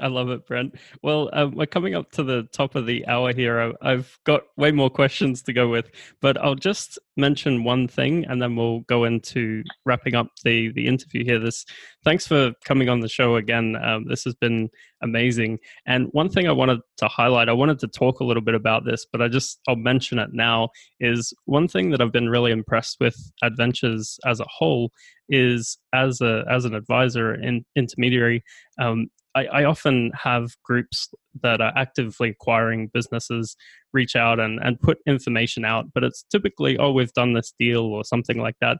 I 0.00 0.08
love 0.08 0.28
it, 0.30 0.44
Brent. 0.46 0.74
Well, 1.02 1.30
um, 1.32 1.54
we're 1.54 1.66
coming 1.66 1.94
up 1.94 2.10
to 2.12 2.24
the 2.24 2.48
top 2.52 2.74
of 2.74 2.84
the 2.84 3.06
hour 3.06 3.32
here. 3.32 3.72
I've 3.80 4.18
got 4.24 4.42
way 4.56 4.72
more 4.72 4.90
questions 4.90 5.40
to 5.42 5.52
go 5.52 5.68
with, 5.68 5.88
but 6.20 6.36
I'll 6.36 6.56
just 6.56 6.98
mention 7.16 7.62
one 7.62 7.86
thing, 7.86 8.24
and 8.24 8.42
then 8.42 8.56
we'll 8.56 8.80
go 8.80 9.04
into 9.04 9.62
wrapping 9.84 10.16
up 10.16 10.28
the 10.42 10.72
the 10.72 10.88
interview 10.88 11.24
here. 11.24 11.38
This, 11.38 11.64
thanks 12.04 12.26
for 12.26 12.52
coming 12.64 12.88
on 12.88 13.00
the 13.00 13.08
show 13.08 13.36
again. 13.36 13.76
Um, 13.76 14.06
this 14.08 14.24
has 14.24 14.34
been 14.34 14.68
amazing. 15.00 15.60
And 15.86 16.08
one 16.10 16.28
thing 16.28 16.48
I 16.48 16.52
wanted 16.52 16.80
to 16.96 17.06
highlight, 17.06 17.48
I 17.48 17.52
wanted 17.52 17.78
to 17.80 17.86
talk 17.86 18.18
a 18.18 18.24
little 18.24 18.42
bit 18.42 18.56
about 18.56 18.84
this, 18.84 19.06
but 19.10 19.22
I 19.22 19.28
just 19.28 19.60
I'll 19.68 19.76
mention 19.76 20.18
it 20.18 20.30
now. 20.32 20.70
Is 20.98 21.32
one 21.44 21.68
thing 21.68 21.90
that 21.90 22.00
I've 22.00 22.12
been 22.12 22.30
really 22.30 22.50
impressed 22.50 22.96
with 22.98 23.16
Adventures 23.44 24.18
as 24.26 24.40
a 24.40 24.46
whole 24.48 24.90
is 25.28 25.78
as 25.94 26.20
a 26.20 26.44
as 26.50 26.64
an 26.64 26.74
advisor 26.74 27.30
and 27.30 27.64
intermediary. 27.76 28.42
Um, 28.80 29.08
I, 29.34 29.46
I, 29.46 29.64
often 29.64 30.12
have 30.14 30.50
groups 30.62 31.08
that 31.42 31.60
are 31.60 31.72
actively 31.76 32.30
acquiring 32.30 32.90
businesses 32.94 33.56
reach 33.92 34.16
out 34.16 34.38
and, 34.38 34.60
and 34.62 34.80
put 34.80 34.98
information 35.06 35.64
out, 35.64 35.86
but 35.92 36.04
it's 36.04 36.24
typically, 36.30 36.78
oh, 36.78 36.92
we've 36.92 37.12
done 37.12 37.32
this 37.32 37.52
deal 37.58 37.82
or 37.82 38.04
something 38.04 38.38
like 38.38 38.56
that. 38.60 38.78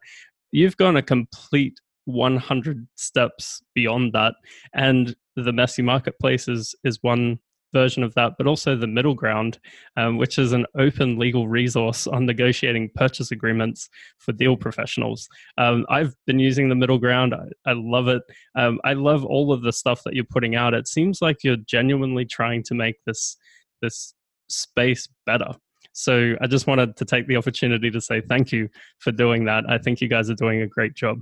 You've 0.53 0.77
gone 0.77 0.97
a 0.97 1.03
complete 1.03 1.79
100 2.05 2.87
steps 2.97 3.63
beyond 3.75 4.13
that. 4.13 4.35
And 4.75 5.17
the 5.37 5.53
messy 5.53 5.83
marketplace 5.83 6.49
is, 6.49 6.75
is 6.85 6.99
one 7.03 7.39
version 7.75 8.03
of 8.03 8.15
that, 8.15 8.33
but 8.39 8.47
also 8.47 8.75
the 8.75 8.87
middle 8.87 9.15
ground, 9.15 9.59
um, 9.99 10.17
which 10.17 10.39
is 10.39 10.53
an 10.53 10.65
open 10.79 11.19
legal 11.19 11.47
resource 11.47 12.07
on 12.07 12.25
negotiating 12.25 12.91
purchase 12.95 13.31
agreements 13.31 13.91
for 14.19 14.33
deal 14.33 14.57
professionals. 14.57 15.29
Um, 15.59 15.85
I've 15.91 16.15
been 16.27 16.39
using 16.39 16.71
the 16.71 16.75
middle 16.75 16.99
ground. 16.99 17.35
I, 17.35 17.71
I 17.71 17.75
love 17.75 18.09
it. 18.09 18.23
Um, 18.57 18.81
I 18.85 18.95
love 18.95 19.27
all 19.27 19.53
of 19.53 19.61
the 19.63 19.73
stuff 19.73 20.03
that 20.05 20.15
you're 20.15 20.25
putting 20.25 20.55
out. 20.55 20.73
It 20.73 20.89
seems 20.89 21.21
like 21.21 21.45
you're 21.45 21.57
genuinely 21.57 22.25
trying 22.25 22.63
to 22.65 22.75
make 22.75 22.97
this 23.05 23.37
this 23.83 24.15
space 24.49 25.07
better. 25.27 25.53
So 25.93 26.35
I 26.41 26.47
just 26.47 26.67
wanted 26.67 26.97
to 26.97 27.05
take 27.05 27.27
the 27.29 27.37
opportunity 27.37 27.91
to 27.91 28.01
say 28.01 28.21
thank 28.21 28.51
you 28.53 28.69
for 28.99 29.13
doing 29.13 29.45
that. 29.45 29.65
I 29.69 29.79
think 29.79 30.01
you 30.01 30.09
guys 30.09 30.31
are 30.31 30.35
doing 30.35 30.63
a 30.63 30.67
great 30.67 30.95
job. 30.95 31.21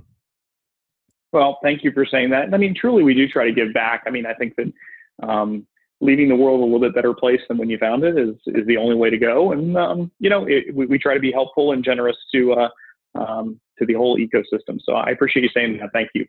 Well, 1.31 1.59
thank 1.63 1.83
you 1.83 1.91
for 1.91 2.05
saying 2.05 2.29
that. 2.29 2.53
I 2.53 2.57
mean, 2.57 2.75
truly, 2.75 3.03
we 3.03 3.13
do 3.13 3.27
try 3.27 3.45
to 3.45 3.51
give 3.51 3.73
back. 3.73 4.03
I 4.05 4.11
mean, 4.11 4.25
I 4.25 4.33
think 4.35 4.55
that 4.55 4.71
um, 5.27 5.65
leaving 6.01 6.27
the 6.27 6.35
world 6.35 6.59
a 6.59 6.63
little 6.63 6.79
bit 6.79 6.95
better 6.95 7.13
place 7.13 7.41
than 7.47 7.57
when 7.57 7.69
you 7.69 7.77
found 7.77 8.03
it 8.03 8.17
is 8.17 8.35
is 8.47 8.67
the 8.67 8.77
only 8.77 8.95
way 8.95 9.09
to 9.09 9.17
go. 9.17 9.51
And 9.51 9.77
um, 9.77 10.11
you 10.19 10.29
know, 10.29 10.45
it, 10.45 10.73
we, 10.73 10.85
we, 10.85 10.97
try 10.97 11.13
to 11.13 11.19
be 11.19 11.31
helpful 11.31 11.71
and 11.71 11.83
generous 11.83 12.17
to 12.33 12.53
uh, 12.53 12.69
um, 13.15 13.59
to 13.79 13.85
the 13.85 13.93
whole 13.93 14.17
ecosystem. 14.17 14.79
So 14.83 14.93
I 14.93 15.09
appreciate 15.09 15.43
you 15.43 15.49
saying 15.53 15.77
that. 15.79 15.91
Thank 15.93 16.09
you. 16.13 16.25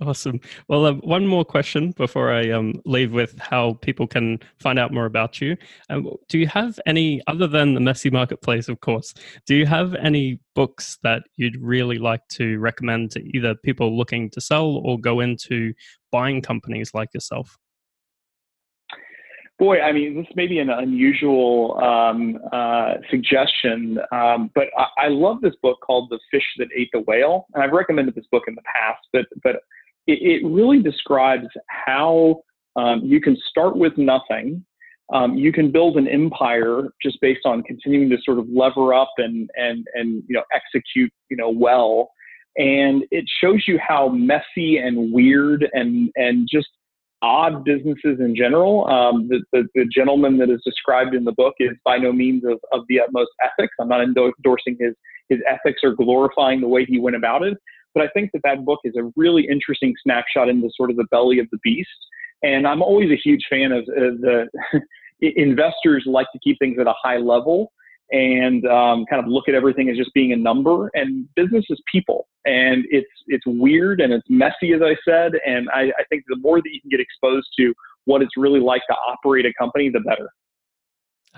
Awesome. 0.00 0.40
Well, 0.68 0.86
uh, 0.86 0.92
one 0.94 1.26
more 1.26 1.44
question 1.44 1.90
before 1.90 2.32
I 2.32 2.50
um, 2.50 2.80
leave 2.84 3.12
with 3.12 3.36
how 3.40 3.74
people 3.82 4.06
can 4.06 4.38
find 4.60 4.78
out 4.78 4.92
more 4.92 5.06
about 5.06 5.40
you. 5.40 5.56
Um, 5.90 6.08
do 6.28 6.38
you 6.38 6.46
have 6.46 6.78
any, 6.86 7.20
other 7.26 7.48
than 7.48 7.74
the 7.74 7.80
Messy 7.80 8.08
Marketplace, 8.08 8.68
of 8.68 8.80
course, 8.80 9.12
do 9.44 9.56
you 9.56 9.66
have 9.66 9.96
any 9.96 10.38
books 10.54 10.98
that 11.02 11.24
you'd 11.36 11.60
really 11.60 11.98
like 11.98 12.20
to 12.28 12.60
recommend 12.60 13.10
to 13.12 13.36
either 13.36 13.56
people 13.56 13.96
looking 13.96 14.30
to 14.30 14.40
sell 14.40 14.80
or 14.84 15.00
go 15.00 15.18
into 15.18 15.74
buying 16.12 16.42
companies 16.42 16.94
like 16.94 17.12
yourself? 17.12 17.58
Boy, 19.58 19.80
I 19.80 19.90
mean, 19.90 20.16
this 20.16 20.36
may 20.36 20.46
be 20.46 20.60
an 20.60 20.70
unusual 20.70 21.78
um, 21.82 22.38
uh, 22.52 22.94
suggestion, 23.10 23.98
um, 24.12 24.52
but 24.54 24.68
I, 24.76 25.06
I, 25.06 25.08
love 25.08 25.40
this 25.40 25.54
book 25.60 25.78
called 25.84 26.10
"The 26.10 26.20
Fish 26.30 26.44
That 26.58 26.68
Ate 26.76 26.90
the 26.92 27.00
Whale," 27.00 27.46
and 27.54 27.64
I've 27.64 27.72
recommended 27.72 28.14
this 28.14 28.26
book 28.30 28.44
in 28.46 28.54
the 28.54 28.62
past. 28.62 29.00
But 29.12 29.26
but 29.42 29.56
it, 30.06 30.42
it 30.42 30.46
really 30.46 30.80
describes 30.80 31.48
how 31.68 32.42
um, 32.76 33.00
you 33.02 33.20
can 33.20 33.36
start 33.50 33.76
with 33.76 33.98
nothing. 33.98 34.64
Um, 35.12 35.36
you 35.36 35.52
can 35.52 35.72
build 35.72 35.96
an 35.96 36.06
empire 36.06 36.90
just 37.02 37.20
based 37.20 37.44
on 37.44 37.64
continuing 37.64 38.10
to 38.10 38.18
sort 38.24 38.38
of 38.38 38.46
lever 38.48 38.94
up 38.94 39.10
and 39.18 39.50
and 39.56 39.84
and 39.94 40.22
you 40.28 40.36
know 40.36 40.44
execute 40.54 41.12
you 41.30 41.36
know 41.36 41.50
well. 41.50 42.10
And 42.56 43.04
it 43.10 43.24
shows 43.40 43.64
you 43.66 43.78
how 43.84 44.08
messy 44.08 44.78
and 44.78 45.12
weird 45.12 45.68
and 45.72 46.10
and 46.14 46.48
just 46.48 46.68
odd 47.22 47.64
businesses 47.64 48.20
in 48.20 48.34
general. 48.36 48.86
Um, 48.86 49.28
the, 49.28 49.42
the, 49.52 49.66
the, 49.74 49.84
gentleman 49.92 50.38
that 50.38 50.50
is 50.50 50.60
described 50.64 51.14
in 51.14 51.24
the 51.24 51.32
book 51.32 51.54
is 51.58 51.70
by 51.84 51.98
no 51.98 52.12
means 52.12 52.44
of, 52.44 52.60
of 52.72 52.84
the 52.88 53.00
utmost 53.00 53.30
ethics. 53.42 53.74
I'm 53.80 53.88
not 53.88 54.02
endorsing 54.02 54.76
his, 54.78 54.94
his 55.28 55.40
ethics 55.48 55.80
or 55.82 55.94
glorifying 55.94 56.60
the 56.60 56.68
way 56.68 56.84
he 56.84 57.00
went 57.00 57.16
about 57.16 57.42
it, 57.42 57.58
but 57.94 58.02
I 58.02 58.08
think 58.08 58.30
that 58.32 58.42
that 58.44 58.64
book 58.64 58.80
is 58.84 58.94
a 58.96 59.10
really 59.16 59.46
interesting 59.50 59.94
snapshot 60.02 60.48
into 60.48 60.70
sort 60.76 60.90
of 60.90 60.96
the 60.96 61.06
belly 61.10 61.38
of 61.38 61.46
the 61.50 61.58
beast. 61.62 61.88
And 62.42 62.68
I'm 62.68 62.82
always 62.82 63.10
a 63.10 63.16
huge 63.16 63.44
fan 63.50 63.72
of 63.72 63.82
uh, 63.88 64.14
the 64.20 64.48
investors 65.20 66.04
like 66.06 66.28
to 66.32 66.38
keep 66.38 66.58
things 66.60 66.78
at 66.78 66.86
a 66.86 66.94
high 67.02 67.16
level 67.16 67.72
and 68.10 68.64
um, 68.66 69.04
kind 69.10 69.22
of 69.22 69.26
look 69.28 69.48
at 69.48 69.54
everything 69.54 69.88
as 69.88 69.96
just 69.96 70.12
being 70.14 70.32
a 70.32 70.36
number. 70.36 70.90
And 70.94 71.28
business 71.34 71.64
is 71.68 71.80
people, 71.92 72.28
and 72.44 72.84
it's 72.90 73.08
it's 73.26 73.44
weird 73.46 74.00
and 74.00 74.12
it's 74.12 74.26
messy, 74.28 74.72
as 74.72 74.80
I 74.82 74.96
said. 75.06 75.32
And 75.46 75.68
I, 75.70 75.92
I 75.98 76.04
think 76.08 76.24
the 76.28 76.36
more 76.36 76.60
that 76.60 76.70
you 76.72 76.80
can 76.80 76.90
get 76.90 77.00
exposed 77.00 77.48
to 77.58 77.74
what 78.04 78.22
it's 78.22 78.36
really 78.36 78.60
like 78.60 78.82
to 78.88 78.96
operate 79.06 79.46
a 79.46 79.52
company, 79.58 79.90
the 79.90 80.00
better. 80.00 80.30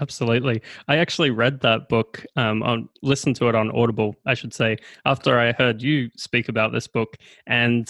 Absolutely. 0.01 0.63
I 0.89 0.97
actually 0.97 1.31
read 1.31 1.61
that 1.61 1.89
book 1.89 2.25
um, 2.37 2.63
on 2.63 2.89
listened 3.03 3.37
to 3.37 3.49
it 3.49 3.55
on 3.55 3.71
Audible, 3.73 4.15
I 4.27 4.35
should 4.35 4.55
say, 4.55 4.79
after 5.05 5.39
I 5.39 5.53
heard 5.53 5.83
you 5.83 6.11
speak 6.17 6.49
about 6.49 6.73
this 6.73 6.87
book. 6.87 7.17
And 7.47 7.87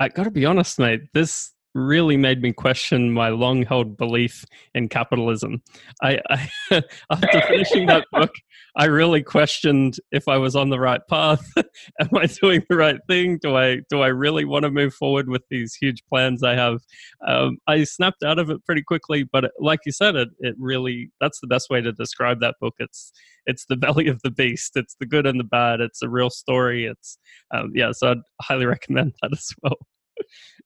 I 0.00 0.08
got 0.08 0.24
to 0.24 0.30
be 0.30 0.44
honest, 0.44 0.78
mate, 0.78 1.02
this 1.14 1.52
really 1.78 2.16
made 2.16 2.42
me 2.42 2.52
question 2.52 3.12
my 3.12 3.28
long 3.28 3.62
held 3.62 3.96
belief 3.96 4.44
in 4.74 4.88
capitalism. 4.88 5.62
I, 6.02 6.20
I 6.28 6.50
after 7.10 7.40
finishing 7.42 7.86
that 7.86 8.04
book, 8.12 8.32
I 8.76 8.86
really 8.86 9.22
questioned 9.22 9.96
if 10.10 10.28
I 10.28 10.36
was 10.36 10.56
on 10.56 10.70
the 10.70 10.80
right 10.80 11.00
path. 11.08 11.46
Am 12.00 12.08
I 12.14 12.26
doing 12.26 12.62
the 12.68 12.76
right 12.76 13.00
thing? 13.08 13.38
Do 13.40 13.56
I 13.56 13.80
do 13.88 14.00
I 14.00 14.08
really 14.08 14.44
want 14.44 14.64
to 14.64 14.70
move 14.70 14.94
forward 14.94 15.28
with 15.28 15.42
these 15.50 15.74
huge 15.74 16.02
plans 16.08 16.42
I 16.42 16.54
have? 16.54 16.80
Um, 17.26 17.58
I 17.66 17.84
snapped 17.84 18.22
out 18.22 18.38
of 18.38 18.50
it 18.50 18.64
pretty 18.64 18.82
quickly, 18.82 19.24
but 19.24 19.50
like 19.58 19.80
you 19.86 19.92
said, 19.92 20.16
it 20.16 20.28
it 20.40 20.56
really 20.58 21.10
that's 21.20 21.40
the 21.40 21.46
best 21.46 21.70
way 21.70 21.80
to 21.80 21.92
describe 21.92 22.40
that 22.40 22.56
book. 22.60 22.74
It's 22.78 23.12
it's 23.46 23.64
the 23.66 23.76
belly 23.76 24.08
of 24.08 24.20
the 24.22 24.30
beast. 24.30 24.72
It's 24.76 24.96
the 25.00 25.06
good 25.06 25.26
and 25.26 25.40
the 25.40 25.44
bad. 25.44 25.80
It's 25.80 26.02
a 26.02 26.08
real 26.08 26.30
story. 26.30 26.86
It's 26.86 27.18
um, 27.54 27.72
yeah, 27.74 27.92
so 27.92 28.10
I'd 28.10 28.18
highly 28.42 28.66
recommend 28.66 29.14
that 29.22 29.32
as 29.32 29.48
well. 29.62 29.76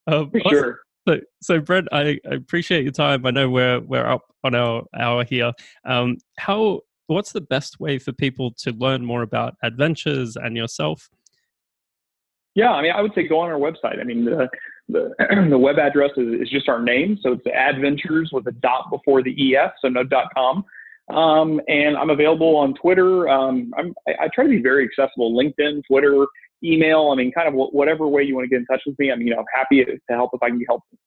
Um, 0.06 0.30
For 0.30 0.40
sure. 0.48 0.78
So, 1.08 1.20
so 1.40 1.60
Brent, 1.60 1.88
I, 1.92 2.20
I, 2.30 2.34
appreciate 2.34 2.84
your 2.84 2.92
time. 2.92 3.26
I 3.26 3.30
know 3.30 3.50
we're 3.50 3.80
we're 3.80 4.06
up 4.06 4.22
on 4.44 4.54
our 4.54 4.84
hour 4.98 5.24
here. 5.24 5.52
Um, 5.84 6.18
how 6.38 6.80
what's 7.08 7.32
the 7.32 7.40
best 7.40 7.80
way 7.80 7.98
for 7.98 8.12
people 8.12 8.52
to 8.58 8.72
learn 8.72 9.04
more 9.04 9.22
about 9.22 9.54
adventures 9.62 10.36
and 10.36 10.56
yourself? 10.56 11.10
Yeah, 12.54 12.70
I 12.70 12.82
mean, 12.82 12.92
I 12.92 13.00
would 13.00 13.14
say 13.14 13.26
go 13.26 13.40
on 13.40 13.50
our 13.50 13.58
website. 13.58 14.00
I 14.00 14.04
mean, 14.04 14.24
the 14.24 14.48
the, 14.88 15.14
the 15.50 15.58
web 15.58 15.78
address 15.78 16.10
is, 16.16 16.40
is 16.40 16.50
just 16.50 16.68
our 16.68 16.82
name, 16.82 17.18
so 17.22 17.32
it's 17.32 17.46
adventures 17.46 18.30
with 18.32 18.46
a 18.46 18.52
dot 18.52 18.90
before 18.90 19.22
the 19.22 19.56
es, 19.56 19.70
so 19.80 19.88
no 19.88 20.04
dot 20.04 20.28
com. 20.34 20.64
Um, 21.12 21.60
and 21.66 21.96
I'm 21.96 22.10
available 22.10 22.56
on 22.56 22.74
Twitter. 22.74 23.28
Um, 23.28 23.72
I, 23.76 24.12
I 24.24 24.28
try 24.34 24.44
to 24.44 24.50
be 24.50 24.62
very 24.62 24.84
accessible: 24.84 25.32
LinkedIn, 25.32 25.82
Twitter, 25.86 26.26
email. 26.64 27.10
I 27.10 27.16
mean, 27.16 27.32
kind 27.32 27.48
of 27.48 27.54
whatever 27.54 28.06
way 28.08 28.22
you 28.22 28.34
want 28.34 28.44
to 28.44 28.48
get 28.48 28.60
in 28.60 28.66
touch 28.66 28.82
with 28.86 28.98
me. 28.98 29.10
I 29.10 29.16
mean, 29.16 29.26
you 29.26 29.34
know, 29.34 29.40
I'm 29.40 29.46
happy 29.54 29.84
to 29.84 29.96
help 30.10 30.30
if 30.32 30.42
I 30.42 30.48
can 30.48 30.58
be 30.58 30.66
helpful. 30.68 30.98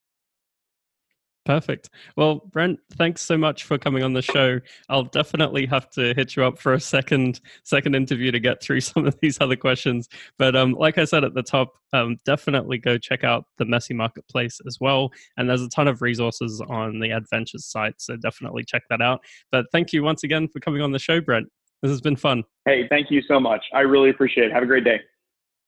Perfect. 1.45 1.91
Well, 2.18 2.41
Brent, 2.51 2.80
thanks 2.93 3.22
so 3.22 3.38
much 3.38 3.66
for 3.66 3.78
coming 3.78 4.01
on 4.01 4.14
the 4.14 4.22
show. 4.24 4.60
I'll 4.89 5.03
definitely 5.03 5.68
have 5.68 5.91
to 5.91 6.16
hit 6.16 6.36
you 6.36 6.43
up 6.43 6.58
for 6.58 6.74
a 6.74 6.80
second 6.80 7.39
second 7.64 7.95
interview 7.95 8.32
to 8.32 8.39
get 8.39 8.64
through 8.64 8.82
some 8.82 9.06
of 9.06 9.16
these 9.22 9.39
other 9.39 9.56
questions. 9.56 10.10
But 10.39 10.56
um, 10.56 10.72
like 10.72 10.97
I 10.97 11.06
said 11.06 11.24
at 11.24 11.36
the 11.36 11.43
top, 11.43 11.74
um, 11.93 12.18
definitely 12.26 12.80
go 12.80 12.97
check 12.97 13.24
out 13.24 13.45
the 13.60 13.66
Messy 13.66 13.93
Marketplace 13.93 14.60
as 14.66 14.80
well. 14.82 15.12
And 15.38 15.47
there's 15.47 15.62
a 15.62 15.70
ton 15.70 15.88
of 15.88 16.01
resources 16.01 16.62
on 16.68 16.99
the 16.99 17.12
Adventures 17.12 17.66
site, 17.66 17.95
so 17.99 18.18
definitely 18.18 18.64
check 18.64 18.82
that 18.89 19.01
out. 19.01 19.20
But 19.51 19.68
thank 19.72 19.93
you 19.93 20.01
once 20.01 20.24
again 20.24 20.47
for 20.47 20.60
coming 20.60 20.82
on 20.82 20.91
the 20.91 20.99
show, 20.99 21.22
Brent. 21.22 21.47
This 21.84 21.91
has 21.91 22.01
been 22.01 22.16
fun. 22.16 22.43
Hey, 22.66 22.88
thank 22.89 23.12
you 23.12 23.22
so 23.28 23.39
much. 23.39 23.64
I 23.72 23.82
really 23.82 24.10
appreciate 24.10 24.47
it. 24.47 24.51
Have 24.51 24.64
a 24.64 24.68
great 24.68 24.84
day. 24.84 24.99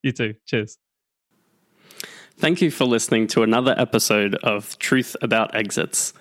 You 0.04 0.12
too. 0.12 0.36
Cheers. 0.46 0.78
Thank 2.38 2.62
you 2.62 2.70
for 2.70 2.86
listening 2.86 3.28
to 3.28 3.42
another 3.42 3.74
episode 3.78 4.36
of 4.36 4.78
Truth 4.78 5.16
About 5.22 5.56
Exits. 5.56 6.14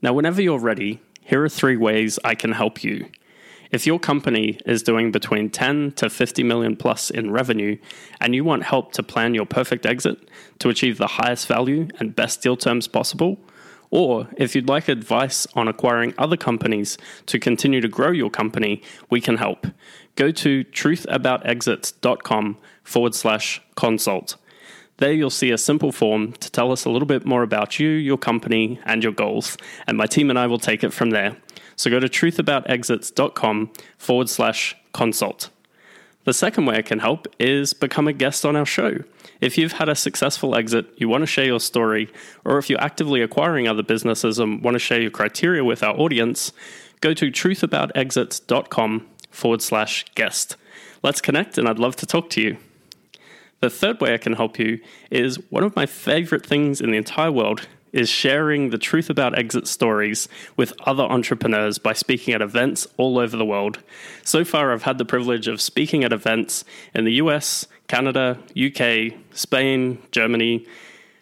Now, 0.00 0.12
whenever 0.12 0.40
you're 0.40 0.60
ready, 0.60 1.00
here 1.22 1.42
are 1.42 1.48
three 1.48 1.76
ways 1.76 2.18
I 2.24 2.34
can 2.34 2.52
help 2.52 2.84
you. 2.84 3.10
If 3.70 3.86
your 3.86 3.98
company 3.98 4.58
is 4.66 4.82
doing 4.82 5.12
between 5.12 5.50
10 5.50 5.92
to 5.92 6.10
50 6.10 6.42
million 6.42 6.76
plus 6.76 7.10
in 7.10 7.30
revenue 7.30 7.78
and 8.20 8.34
you 8.34 8.44
want 8.44 8.64
help 8.64 8.92
to 8.92 9.02
plan 9.02 9.34
your 9.34 9.46
perfect 9.46 9.86
exit 9.86 10.28
to 10.58 10.68
achieve 10.68 10.98
the 10.98 11.06
highest 11.06 11.46
value 11.46 11.88
and 11.98 12.16
best 12.16 12.42
deal 12.42 12.56
terms 12.56 12.88
possible, 12.88 13.38
or 13.90 14.28
if 14.36 14.54
you'd 14.54 14.68
like 14.68 14.88
advice 14.88 15.46
on 15.54 15.68
acquiring 15.68 16.14
other 16.16 16.36
companies 16.36 16.96
to 17.26 17.38
continue 17.38 17.80
to 17.80 17.88
grow 17.88 18.10
your 18.10 18.30
company, 18.30 18.82
we 19.08 19.20
can 19.20 19.36
help. 19.36 19.66
Go 20.16 20.30
to 20.30 20.64
truthaboutexits.com 20.64 22.56
forward 22.90 23.14
slash 23.14 23.62
consult. 23.76 24.36
There 24.96 25.12
you'll 25.12 25.30
see 25.30 25.52
a 25.52 25.56
simple 25.56 25.92
form 25.92 26.32
to 26.32 26.50
tell 26.50 26.72
us 26.72 26.84
a 26.84 26.90
little 26.90 27.06
bit 27.06 27.24
more 27.24 27.44
about 27.44 27.78
you, 27.78 27.88
your 27.88 28.18
company, 28.18 28.80
and 28.84 29.02
your 29.02 29.12
goals, 29.12 29.56
and 29.86 29.96
my 29.96 30.06
team 30.06 30.28
and 30.28 30.38
I 30.38 30.48
will 30.48 30.58
take 30.58 30.82
it 30.82 30.92
from 30.92 31.10
there. 31.10 31.36
So 31.76 31.88
go 31.88 32.00
to 32.00 32.08
truthaboutexits.com 32.08 33.70
forward 33.96 34.28
slash 34.28 34.76
consult. 34.92 35.50
The 36.24 36.34
second 36.34 36.66
way 36.66 36.76
I 36.76 36.82
can 36.82 36.98
help 36.98 37.28
is 37.38 37.72
become 37.72 38.08
a 38.08 38.12
guest 38.12 38.44
on 38.44 38.56
our 38.56 38.66
show. 38.66 38.98
If 39.40 39.56
you've 39.56 39.72
had 39.72 39.88
a 39.88 39.94
successful 39.94 40.54
exit, 40.54 40.86
you 40.96 41.08
want 41.08 41.22
to 41.22 41.26
share 41.26 41.46
your 41.46 41.60
story, 41.60 42.12
or 42.44 42.58
if 42.58 42.68
you're 42.68 42.80
actively 42.82 43.22
acquiring 43.22 43.68
other 43.68 43.84
businesses 43.84 44.38
and 44.38 44.62
want 44.62 44.74
to 44.74 44.80
share 44.80 45.00
your 45.00 45.12
criteria 45.12 45.64
with 45.64 45.82
our 45.82 45.96
audience, 45.96 46.52
go 47.00 47.14
to 47.14 47.30
truthaboutexits.com 47.30 49.06
forward 49.30 49.62
slash 49.62 50.04
guest. 50.14 50.56
Let's 51.02 51.22
connect, 51.22 51.56
and 51.56 51.66
I'd 51.66 51.78
love 51.78 51.96
to 51.96 52.06
talk 52.06 52.28
to 52.30 52.42
you. 52.42 52.58
The 53.60 53.70
third 53.70 54.00
way 54.00 54.14
I 54.14 54.18
can 54.18 54.32
help 54.32 54.58
you 54.58 54.80
is 55.10 55.36
one 55.50 55.64
of 55.64 55.76
my 55.76 55.84
favorite 55.84 56.46
things 56.46 56.80
in 56.80 56.90
the 56.90 56.96
entire 56.96 57.30
world 57.30 57.68
is 57.92 58.08
sharing 58.08 58.70
the 58.70 58.78
truth 58.78 59.10
about 59.10 59.38
exit 59.38 59.66
stories 59.66 60.28
with 60.56 60.72
other 60.86 61.02
entrepreneurs 61.02 61.78
by 61.78 61.92
speaking 61.92 62.32
at 62.32 62.40
events 62.40 62.86
all 62.96 63.18
over 63.18 63.36
the 63.36 63.44
world. 63.44 63.80
So 64.24 64.44
far, 64.44 64.72
I've 64.72 64.84
had 64.84 64.96
the 64.96 65.04
privilege 65.04 65.46
of 65.48 65.60
speaking 65.60 66.04
at 66.04 66.12
events 66.12 66.64
in 66.94 67.04
the 67.04 67.14
US, 67.14 67.66
Canada, 67.86 68.38
UK, 68.56 69.12
Spain, 69.32 70.00
Germany, 70.10 70.66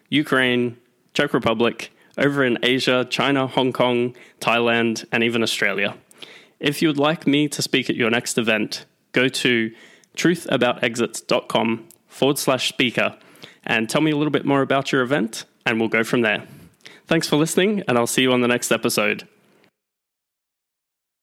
Ukraine, 0.08 0.76
Czech 1.14 1.34
Republic, 1.34 1.90
over 2.16 2.44
in 2.44 2.58
Asia, 2.62 3.06
China, 3.08 3.46
Hong 3.46 3.72
Kong, 3.72 4.14
Thailand, 4.40 5.04
and 5.10 5.24
even 5.24 5.42
Australia. 5.42 5.96
If 6.60 6.82
you'd 6.82 6.98
like 6.98 7.26
me 7.26 7.48
to 7.48 7.62
speak 7.62 7.88
at 7.88 7.96
your 7.96 8.10
next 8.10 8.38
event, 8.38 8.84
go 9.12 9.28
to 9.28 9.72
truthaboutexits.com 10.16 11.87
forward 12.18 12.38
slash 12.38 12.68
speaker 12.68 13.16
and 13.64 13.88
tell 13.88 14.00
me 14.00 14.10
a 14.10 14.16
little 14.16 14.32
bit 14.32 14.44
more 14.44 14.60
about 14.60 14.90
your 14.90 15.02
event, 15.02 15.44
and 15.64 15.78
we'll 15.78 15.88
go 15.88 16.02
from 16.02 16.22
there. 16.22 16.44
Thanks 17.06 17.28
for 17.28 17.36
listening, 17.36 17.82
and 17.86 17.96
I'll 17.96 18.06
see 18.06 18.22
you 18.22 18.32
on 18.32 18.40
the 18.40 18.48
next 18.48 18.72
episode. 18.72 19.26